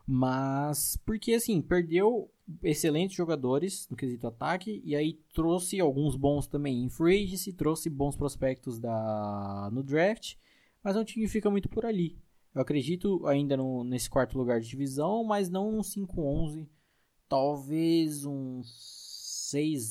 Mas, 0.07 0.97
porque 1.05 1.33
assim, 1.33 1.61
perdeu 1.61 2.29
excelentes 2.63 3.15
jogadores 3.15 3.87
no 3.89 3.97
quesito 3.97 4.27
ataque 4.27 4.81
e 4.85 4.95
aí 4.95 5.19
trouxe 5.33 5.79
alguns 5.79 6.15
bons 6.15 6.47
também 6.47 6.83
em 6.83 6.89
free 6.89 7.23
agency, 7.23 7.51
trouxe 7.51 7.89
bons 7.89 8.15
prospectos 8.15 8.79
da 8.79 9.69
no 9.73 9.81
draft 9.81 10.35
mas 10.85 10.95
é 10.95 10.99
um 10.99 11.03
time 11.03 11.27
fica 11.27 11.49
muito 11.49 11.67
por 11.67 11.83
ali. 11.83 12.15
Eu 12.53 12.61
acredito 12.61 13.25
ainda 13.25 13.57
no, 13.57 13.83
nesse 13.83 14.07
quarto 14.07 14.37
lugar 14.37 14.61
de 14.61 14.69
divisão, 14.69 15.23
mas 15.23 15.49
não 15.49 15.79
um 15.79 15.81
5-11. 15.81 16.69
Talvez 17.27 18.23
uns 18.23 19.49
6 19.49 19.81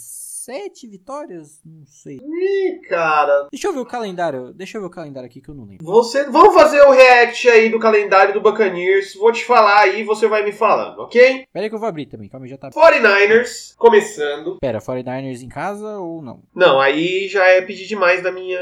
sete 0.45 0.86
vitórias? 0.86 1.61
Não 1.64 1.86
sei. 1.86 2.16
Ih, 2.16 2.80
cara. 2.86 3.49
Deixa 3.51 3.68
eu 3.68 3.72
ver 3.72 3.80
o 3.80 3.86
calendário. 3.86 4.53
Deixa 4.53 4.76
eu 4.76 4.82
ver 4.82 4.88
o 4.88 4.90
calendário 4.90 5.26
aqui 5.26 5.40
que 5.40 5.49
eu 5.49 5.55
não 5.55 5.64
lembro. 5.64 5.84
Você, 5.86 6.24
vamos 6.24 6.55
fazer 6.55 6.82
o 6.82 6.90
react 6.90 7.49
aí 7.49 7.70
do 7.70 7.78
calendário 7.78 8.34
do 8.34 8.40
Buccaneers. 8.40 9.14
Vou 9.14 9.32
te 9.32 9.45
falar 9.45 9.80
aí 9.80 10.05
você 10.05 10.28
vai 10.28 10.45
me 10.45 10.53
falando, 10.53 11.01
ok? 11.01 11.47
Pera 11.53 11.64
aí 11.64 11.68
que 11.70 11.74
eu 11.74 11.78
vou 11.78 11.88
abrir 11.88 12.07
também. 12.07 12.28
Calma 12.28 12.45
aí, 12.45 12.51
já 12.51 12.59
tá. 12.59 12.68
49ers, 12.70 13.74
começando. 13.76 14.59
Pera, 14.61 14.80
49ers 14.80 15.42
em 15.42 15.49
casa 15.49 15.99
ou 15.99 16.20
não? 16.20 16.42
Não, 16.55 16.78
aí 16.78 17.26
já 17.28 17.47
é 17.47 17.62
pedir 17.62 17.86
demais 17.86 18.22
da 18.22 18.30
minha. 18.30 18.61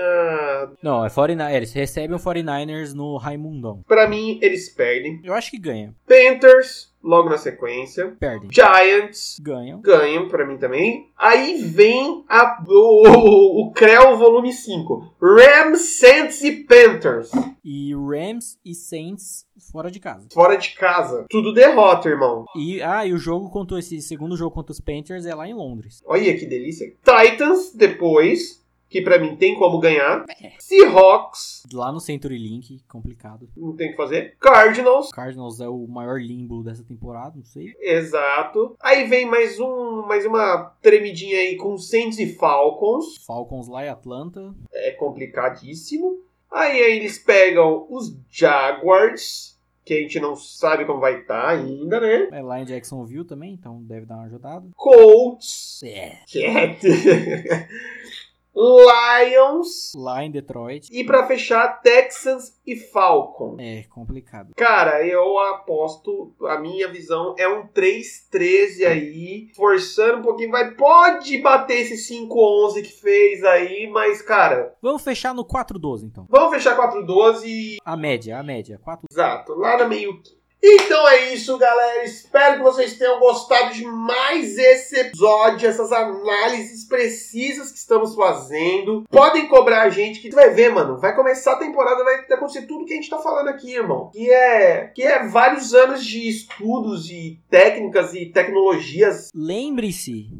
Não, 0.82 1.04
é 1.04 1.08
49ers. 1.08 1.54
Eles 1.56 1.72
recebem 1.72 2.16
o 2.16 2.20
49ers 2.20 2.92
no 2.92 3.16
Raimundão. 3.16 3.82
Pra 3.88 4.08
mim, 4.08 4.38
eles 4.40 4.68
perdem. 4.68 5.20
Eu 5.24 5.34
acho 5.34 5.50
que 5.50 5.58
ganha. 5.58 5.94
Panthers, 6.06 6.91
logo 7.02 7.28
na 7.28 7.38
sequência. 7.38 8.16
Perdem. 8.18 8.50
Giants 8.52 9.38
Ganham. 9.40 9.80
ganham 9.80 10.28
pra 10.28 10.46
mim 10.46 10.58
também. 10.58 11.10
Aí 11.16 11.62
vem 11.62 12.24
a, 12.28 12.62
o, 12.66 13.08
o, 13.08 13.66
o 13.66 13.72
Creu 13.72 14.16
volume 14.16 14.52
5. 14.52 15.14
Rams, 15.20 15.80
Saints 15.98 16.42
e 16.42 16.64
Panthers. 16.64 17.30
E 17.64 17.94
Rams 17.94 18.58
e 18.64 18.74
Saints 18.74 19.46
fora 19.70 19.90
de 19.90 20.00
casa. 20.00 20.28
Fora 20.32 20.56
de 20.56 20.70
casa. 20.74 21.26
Tudo 21.30 21.52
derrota, 21.52 22.08
irmão. 22.08 22.44
E, 22.56 22.82
ah, 22.82 23.06
e 23.06 23.12
o 23.12 23.18
jogo 23.18 23.50
contra 23.50 23.78
esse 23.78 24.00
segundo 24.02 24.36
jogo 24.36 24.54
contra 24.54 24.72
os 24.72 24.80
Panthers 24.80 25.26
é 25.26 25.34
lá 25.34 25.48
em 25.48 25.54
Londres. 25.54 26.02
Olha 26.04 26.36
que 26.36 26.46
delícia. 26.46 26.92
Titans 27.04 27.72
depois. 27.74 28.61
Que 28.92 29.00
pra 29.00 29.18
mim 29.18 29.34
tem 29.36 29.54
como 29.58 29.78
ganhar. 29.80 30.26
É. 30.42 30.52
Seahawks. 30.58 31.62
Lá 31.72 31.90
no 31.90 31.98
Century 31.98 32.36
Link, 32.36 32.78
complicado. 32.86 33.48
Não 33.56 33.74
tem 33.74 33.88
o 33.88 33.90
que 33.92 33.96
fazer. 33.96 34.36
Cardinals. 34.38 35.10
Cardinals 35.10 35.60
é 35.62 35.68
o 35.68 35.86
maior 35.88 36.20
limbo 36.20 36.62
dessa 36.62 36.84
temporada, 36.84 37.32
não 37.34 37.44
sei. 37.44 37.72
Exato. 37.80 38.76
Aí 38.78 39.08
vem 39.08 39.24
mais 39.24 39.58
um, 39.58 40.02
mais 40.06 40.26
uma 40.26 40.74
tremidinha 40.82 41.38
aí 41.38 41.56
com 41.56 41.78
Saints 41.78 42.18
e 42.18 42.34
Falcons. 42.34 43.24
Falcons 43.26 43.66
lá 43.66 43.86
em 43.86 43.88
Atlanta. 43.88 44.54
É 44.70 44.90
complicadíssimo. 44.90 46.18
Aí, 46.50 46.72
aí 46.82 46.96
eles 46.98 47.18
pegam 47.18 47.86
os 47.88 48.14
Jaguars, 48.30 49.58
que 49.86 49.94
a 49.94 50.00
gente 50.02 50.20
não 50.20 50.36
sabe 50.36 50.84
como 50.84 51.00
vai 51.00 51.20
estar 51.20 51.48
ainda, 51.48 51.98
né? 51.98 52.28
É 52.30 52.42
lá 52.42 52.60
em 52.60 52.66
Jacksonville 52.66 53.24
também, 53.24 53.54
então 53.54 53.82
deve 53.82 54.04
dar 54.04 54.16
uma 54.16 54.26
ajudada. 54.26 54.68
Colts, 54.76 55.80
É. 55.82 56.18
Cat, 56.30 56.86
Lions 58.54 59.92
Lá 59.96 60.22
em 60.24 60.30
Detroit. 60.30 60.88
e 60.92 61.04
pra 61.04 61.26
fechar 61.26 61.80
Texans 61.80 62.60
e 62.66 62.76
Falcons. 62.76 63.56
É 63.58 63.84
complicado. 63.90 64.52
Cara, 64.56 65.04
eu 65.06 65.38
aposto, 65.38 66.34
a 66.42 66.58
minha 66.58 66.88
visão 66.88 67.34
é 67.38 67.48
um 67.48 67.66
3-13 67.66 68.86
aí, 68.86 69.48
forçando 69.56 70.18
um 70.18 70.22
pouquinho, 70.22 70.50
vai, 70.50 70.70
pode 70.72 71.38
bater 71.38 71.80
esse 71.80 72.12
5-11 72.14 72.82
que 72.82 72.92
fez 72.92 73.42
aí, 73.44 73.88
mas, 73.90 74.22
cara, 74.22 74.74
Vamos 74.82 75.02
fechar 75.02 75.34
no 75.34 75.44
4-12 75.44 76.04
então. 76.04 76.26
vamos 76.28 76.54
fechar 76.54 76.76
4-12 76.76 77.42
e 77.46 77.76
A 77.84 77.96
média, 77.96 78.38
a 78.38 78.42
média. 78.42 78.78
4 78.82 79.06
Exato, 79.10 79.54
lá 79.54 79.76
na 79.78 79.88
meio. 79.88 80.20
Então 80.64 81.08
é 81.08 81.34
isso, 81.34 81.58
galera. 81.58 82.04
Espero 82.04 82.58
que 82.58 82.62
vocês 82.62 82.96
tenham 82.96 83.18
gostado 83.18 83.74
de 83.74 83.84
mais 83.84 84.56
esse 84.56 84.96
episódio, 84.96 85.68
essas 85.68 85.90
análises 85.90 86.84
precisas 86.84 87.72
que 87.72 87.78
estamos 87.78 88.14
fazendo. 88.14 89.02
Podem 89.10 89.48
cobrar 89.48 89.82
a 89.82 89.90
gente, 89.90 90.20
que 90.20 90.28
tu 90.28 90.36
vai 90.36 90.50
ver, 90.50 90.72
mano. 90.72 90.98
Vai 90.98 91.16
começar 91.16 91.54
a 91.54 91.58
temporada, 91.58 92.04
vai 92.04 92.20
acontecer 92.30 92.66
tudo 92.66 92.84
que 92.84 92.92
a 92.92 92.96
gente 92.96 93.10
tá 93.10 93.18
falando 93.18 93.48
aqui, 93.48 93.74
irmão. 93.74 94.10
Que 94.12 94.30
é, 94.30 94.86
que 94.86 95.02
é 95.02 95.26
vários 95.26 95.74
anos 95.74 96.04
de 96.04 96.28
estudos 96.28 97.10
e 97.10 97.42
técnicas 97.50 98.14
e 98.14 98.26
tecnologias. 98.26 99.30
Lembre-se, 99.34 100.30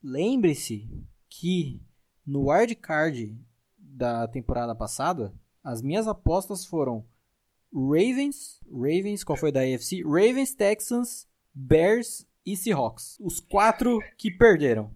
lembre-se 0.00 0.88
que 1.28 1.80
no 2.24 2.50
wildcard 2.50 3.36
da 3.76 4.28
temporada 4.28 4.76
passada, 4.76 5.34
as 5.64 5.82
minhas 5.82 6.06
apostas 6.06 6.64
foram 6.64 7.04
Ravens, 7.74 8.58
Ravens, 8.70 9.24
qual 9.24 9.36
foi 9.36 9.50
da 9.52 9.60
AFC? 9.60 10.02
Ravens, 10.04 10.54
Texans, 10.54 11.26
Bears 11.54 12.26
e 12.44 12.56
Seahawks. 12.56 13.16
Os 13.20 13.40
quatro 13.40 13.98
que 14.18 14.30
perderam. 14.30 14.90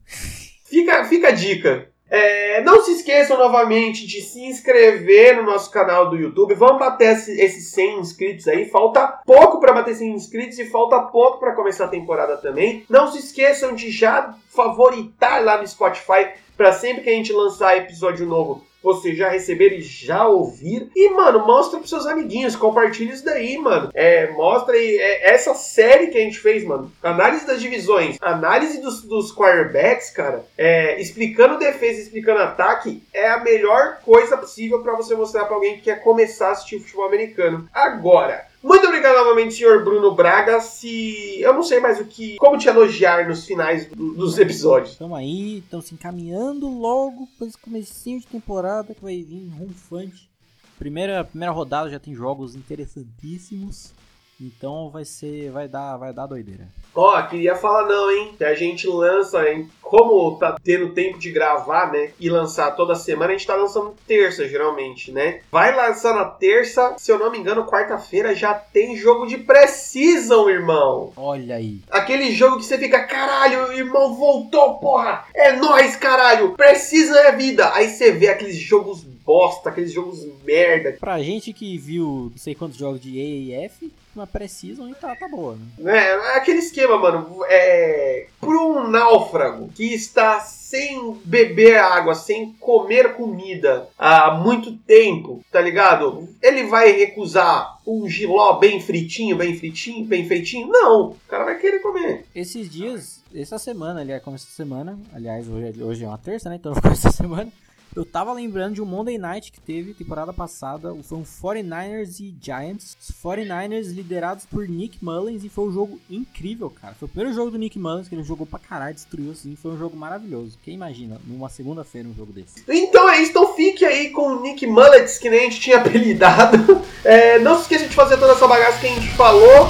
Fica, 0.64 1.04
fica 1.04 1.28
a 1.28 1.32
dica. 1.32 1.90
É, 2.08 2.62
não 2.62 2.84
se 2.84 2.92
esqueçam 2.92 3.36
novamente 3.36 4.06
de 4.06 4.20
se 4.20 4.40
inscrever 4.40 5.36
no 5.36 5.42
nosso 5.42 5.70
canal 5.72 6.08
do 6.08 6.16
YouTube. 6.16 6.54
Vamos 6.54 6.78
bater 6.78 7.16
esse- 7.16 7.40
esses 7.40 7.72
100 7.72 7.98
inscritos 8.00 8.46
aí. 8.46 8.66
Falta 8.68 9.20
pouco 9.26 9.58
para 9.58 9.72
bater 9.72 9.94
100 9.96 10.12
inscritos 10.14 10.56
e 10.58 10.66
falta 10.66 11.00
pouco 11.02 11.40
para 11.40 11.54
começar 11.54 11.86
a 11.86 11.88
temporada 11.88 12.36
também. 12.36 12.84
Não 12.88 13.10
se 13.10 13.18
esqueçam 13.18 13.74
de 13.74 13.90
já 13.90 14.36
favoritar 14.48 15.42
lá 15.44 15.60
no 15.60 15.66
Spotify 15.66 16.30
para 16.56 16.72
sempre 16.72 17.02
que 17.02 17.10
a 17.10 17.14
gente 17.14 17.32
lançar 17.32 17.76
episódio 17.76 18.24
novo 18.24 18.64
você 18.82 19.14
já 19.14 19.28
receber 19.28 19.72
e 19.72 19.82
já 19.82 20.26
ouvir. 20.26 20.88
E, 20.94 21.10
mano, 21.10 21.46
mostra 21.46 21.78
pros 21.78 21.90
seus 21.90 22.06
amiguinhos, 22.06 22.56
compartilha 22.56 23.12
isso 23.12 23.24
daí, 23.24 23.58
mano. 23.58 23.90
É, 23.94 24.30
mostra 24.30 24.74
aí, 24.74 24.96
é, 24.98 25.34
essa 25.34 25.54
série 25.54 26.08
que 26.08 26.18
a 26.18 26.20
gente 26.20 26.38
fez, 26.38 26.64
mano. 26.64 26.92
Análise 27.02 27.46
das 27.46 27.60
divisões, 27.60 28.16
análise 28.20 28.80
dos, 28.80 29.02
dos 29.02 29.34
quarterbacks, 29.34 30.10
cara. 30.10 30.44
É, 30.56 31.00
explicando 31.00 31.58
defesa, 31.58 32.00
explicando 32.00 32.40
ataque, 32.40 33.02
é 33.12 33.28
a 33.28 33.42
melhor 33.42 33.98
coisa 34.04 34.36
possível 34.36 34.82
pra 34.82 34.94
você 34.94 35.14
mostrar 35.14 35.46
pra 35.46 35.56
alguém 35.56 35.76
que 35.76 35.82
quer 35.82 36.02
começar 36.02 36.48
a 36.48 36.52
assistir 36.52 36.78
futebol 36.80 37.06
americano. 37.06 37.68
Agora, 37.72 38.46
Muito 38.66 38.84
obrigado 38.84 39.14
novamente, 39.14 39.54
senhor 39.54 39.84
Bruno 39.84 40.12
Braga. 40.12 40.60
Se 40.60 41.40
eu 41.40 41.54
não 41.54 41.62
sei 41.62 41.78
mais 41.78 42.00
o 42.00 42.04
que, 42.04 42.34
como 42.36 42.58
te 42.58 42.66
elogiar 42.66 43.28
nos 43.28 43.46
finais 43.46 43.88
dos 43.94 44.36
episódios. 44.38 44.90
Estamos 44.90 45.16
aí, 45.16 45.58
estamos 45.58 45.86
se 45.86 45.94
encaminhando 45.94 46.68
logo 46.68 47.28
para 47.38 47.46
esse 47.46 47.56
comecinho 47.56 48.18
de 48.18 48.26
temporada 48.26 48.92
que 48.92 49.00
vai 49.00 49.22
vir 49.22 49.48
rumfante. 49.56 50.28
Primeira, 50.76 51.22
primeira 51.22 51.52
rodada 51.52 51.88
já 51.88 52.00
tem 52.00 52.12
jogos 52.12 52.56
interessantíssimos. 52.56 53.92
Então 54.40 54.90
vai 54.90 55.04
ser, 55.04 55.50
vai 55.50 55.66
dar, 55.66 55.96
vai 55.96 56.12
dar 56.12 56.26
doideira. 56.26 56.68
Ó, 56.94 57.18
oh, 57.18 57.26
queria 57.28 57.54
falar 57.54 57.86
não, 57.86 58.10
hein? 58.10 58.34
Que 58.38 58.44
a 58.44 58.54
gente 58.54 58.86
lança, 58.86 59.46
hein? 59.48 59.68
Como 59.82 60.36
tá 60.36 60.56
tendo 60.62 60.94
tempo 60.94 61.18
de 61.18 61.30
gravar, 61.30 61.92
né? 61.92 62.10
E 62.18 62.28
lançar 62.28 62.70
toda 62.72 62.94
semana, 62.94 63.32
a 63.32 63.36
gente 63.36 63.46
tá 63.46 63.54
lançando 63.54 63.94
terça, 64.06 64.48
geralmente, 64.48 65.12
né? 65.12 65.40
Vai 65.52 65.74
lançar 65.74 66.14
na 66.14 66.24
terça, 66.24 66.94
se 66.98 67.12
eu 67.12 67.18
não 67.18 67.30
me 67.30 67.38
engano, 67.38 67.66
quarta-feira 67.66 68.34
já 68.34 68.54
tem 68.54 68.96
jogo 68.96 69.26
de 69.26 69.38
Precision, 69.38 70.48
irmão. 70.48 71.12
Olha 71.16 71.56
aí. 71.56 71.80
Aquele 71.90 72.32
jogo 72.32 72.56
que 72.56 72.64
você 72.64 72.78
fica, 72.78 73.04
caralho, 73.04 73.72
irmão, 73.72 74.14
voltou, 74.14 74.78
porra! 74.78 75.26
É 75.34 75.52
nós, 75.52 75.96
caralho! 75.96 76.52
Precision 76.52 77.16
é 77.16 77.32
vida! 77.32 77.72
Aí 77.74 77.90
você 77.90 78.10
vê 78.10 78.28
aqueles 78.28 78.56
jogos 78.56 79.02
bosta, 79.02 79.68
aqueles 79.68 79.92
jogos 79.92 80.24
merda. 80.44 80.96
Pra 80.98 81.22
gente 81.22 81.52
que 81.52 81.76
viu 81.76 82.30
não 82.30 82.38
sei 82.38 82.54
quantos 82.54 82.78
jogos 82.78 83.00
de 83.00 83.18
EAF, 83.18 83.92
uma 84.16 84.26
Precision 84.26 84.88
e 84.88 84.94
tá, 84.94 85.14
tá 85.14 85.28
boa, 85.28 85.56
né? 85.78 85.96
É, 85.98 86.14
é 86.14 86.36
aquele 86.36 86.58
esquema, 86.58 86.98
mano. 86.98 87.44
É. 87.48 88.26
Por 88.40 88.56
um 88.56 88.88
náufrago 88.88 89.68
que 89.68 89.94
está 89.94 90.40
sem 90.40 91.16
beber 91.24 91.78
água, 91.78 92.14
sem 92.14 92.52
comer 92.54 93.14
comida 93.14 93.88
há 93.98 94.32
muito 94.32 94.72
tempo, 94.72 95.44
tá 95.50 95.60
ligado? 95.60 96.28
Ele 96.42 96.64
vai 96.64 96.92
recusar 96.92 97.78
um 97.86 98.08
giló 98.08 98.54
bem 98.54 98.80
fritinho, 98.80 99.36
bem 99.36 99.56
fritinho, 99.56 100.04
bem 100.04 100.26
feitinho? 100.26 100.68
Não, 100.68 101.10
o 101.10 101.16
cara 101.28 101.44
vai 101.44 101.58
querer 101.58 101.80
comer. 101.80 102.24
Esses 102.34 102.68
dias, 102.68 103.22
essa 103.34 103.58
semana, 103.58 104.00
aliás, 104.00 104.22
começa 104.22 104.44
essa 104.44 104.56
semana, 104.56 104.98
aliás, 105.12 105.48
hoje 105.48 105.80
é, 105.80 105.84
hoje 105.84 106.04
é 106.04 106.08
uma 106.08 106.18
terça, 106.18 106.48
né? 106.48 106.56
Então 106.56 106.74
começa 106.74 107.08
essa 107.08 107.16
semana. 107.16 107.50
Eu 107.96 108.04
tava 108.04 108.30
lembrando 108.34 108.74
de 108.74 108.82
um 108.82 108.84
Monday 108.84 109.16
Night 109.16 109.50
que 109.50 109.58
teve 109.58 109.94
temporada 109.94 110.30
passada. 110.30 110.94
Foi 111.02 111.16
um 111.16 111.24
49ers 111.24 112.20
e 112.20 112.36
Giants. 112.38 112.94
Os 113.00 113.10
49ers 113.10 113.90
liderados 113.90 114.44
por 114.44 114.68
Nick 114.68 115.02
Mullins 115.02 115.44
e 115.44 115.48
foi 115.48 115.68
um 115.68 115.72
jogo 115.72 115.98
incrível, 116.10 116.68
cara. 116.68 116.94
Foi 116.94 117.06
o 117.06 117.08
primeiro 117.08 117.34
jogo 117.34 117.50
do 117.50 117.56
Nick 117.56 117.78
Mullins 117.78 118.06
que 118.06 118.14
ele 118.14 118.22
jogou 118.22 118.46
pra 118.46 118.58
caralho, 118.58 118.94
destruiu 118.94 119.32
assim. 119.32 119.56
Foi 119.56 119.70
um 119.70 119.78
jogo 119.78 119.96
maravilhoso. 119.96 120.58
Quem 120.62 120.74
imagina 120.74 121.18
numa 121.26 121.48
segunda-feira 121.48 122.06
um 122.06 122.14
jogo 122.14 122.34
desse? 122.34 122.62
Então 122.68 123.08
é 123.08 123.22
isso. 123.22 123.30
Então 123.30 123.54
fique 123.54 123.82
aí 123.82 124.10
com 124.10 124.28
o 124.28 124.42
Nick 124.42 124.66
Mullins, 124.66 125.16
que 125.16 125.30
nem 125.30 125.40
a 125.40 125.42
gente 125.44 125.60
tinha 125.60 125.78
apelidado. 125.80 126.82
É, 127.02 127.38
não 127.38 127.56
se 127.56 127.62
esqueça 127.62 127.88
de 127.88 127.94
fazer 127.94 128.18
toda 128.18 128.32
essa 128.32 128.46
bagaça 128.46 128.78
que 128.78 128.88
a 128.88 128.90
gente 128.90 129.08
falou. 129.14 129.68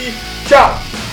E 0.00 0.48
tchau! 0.48 1.07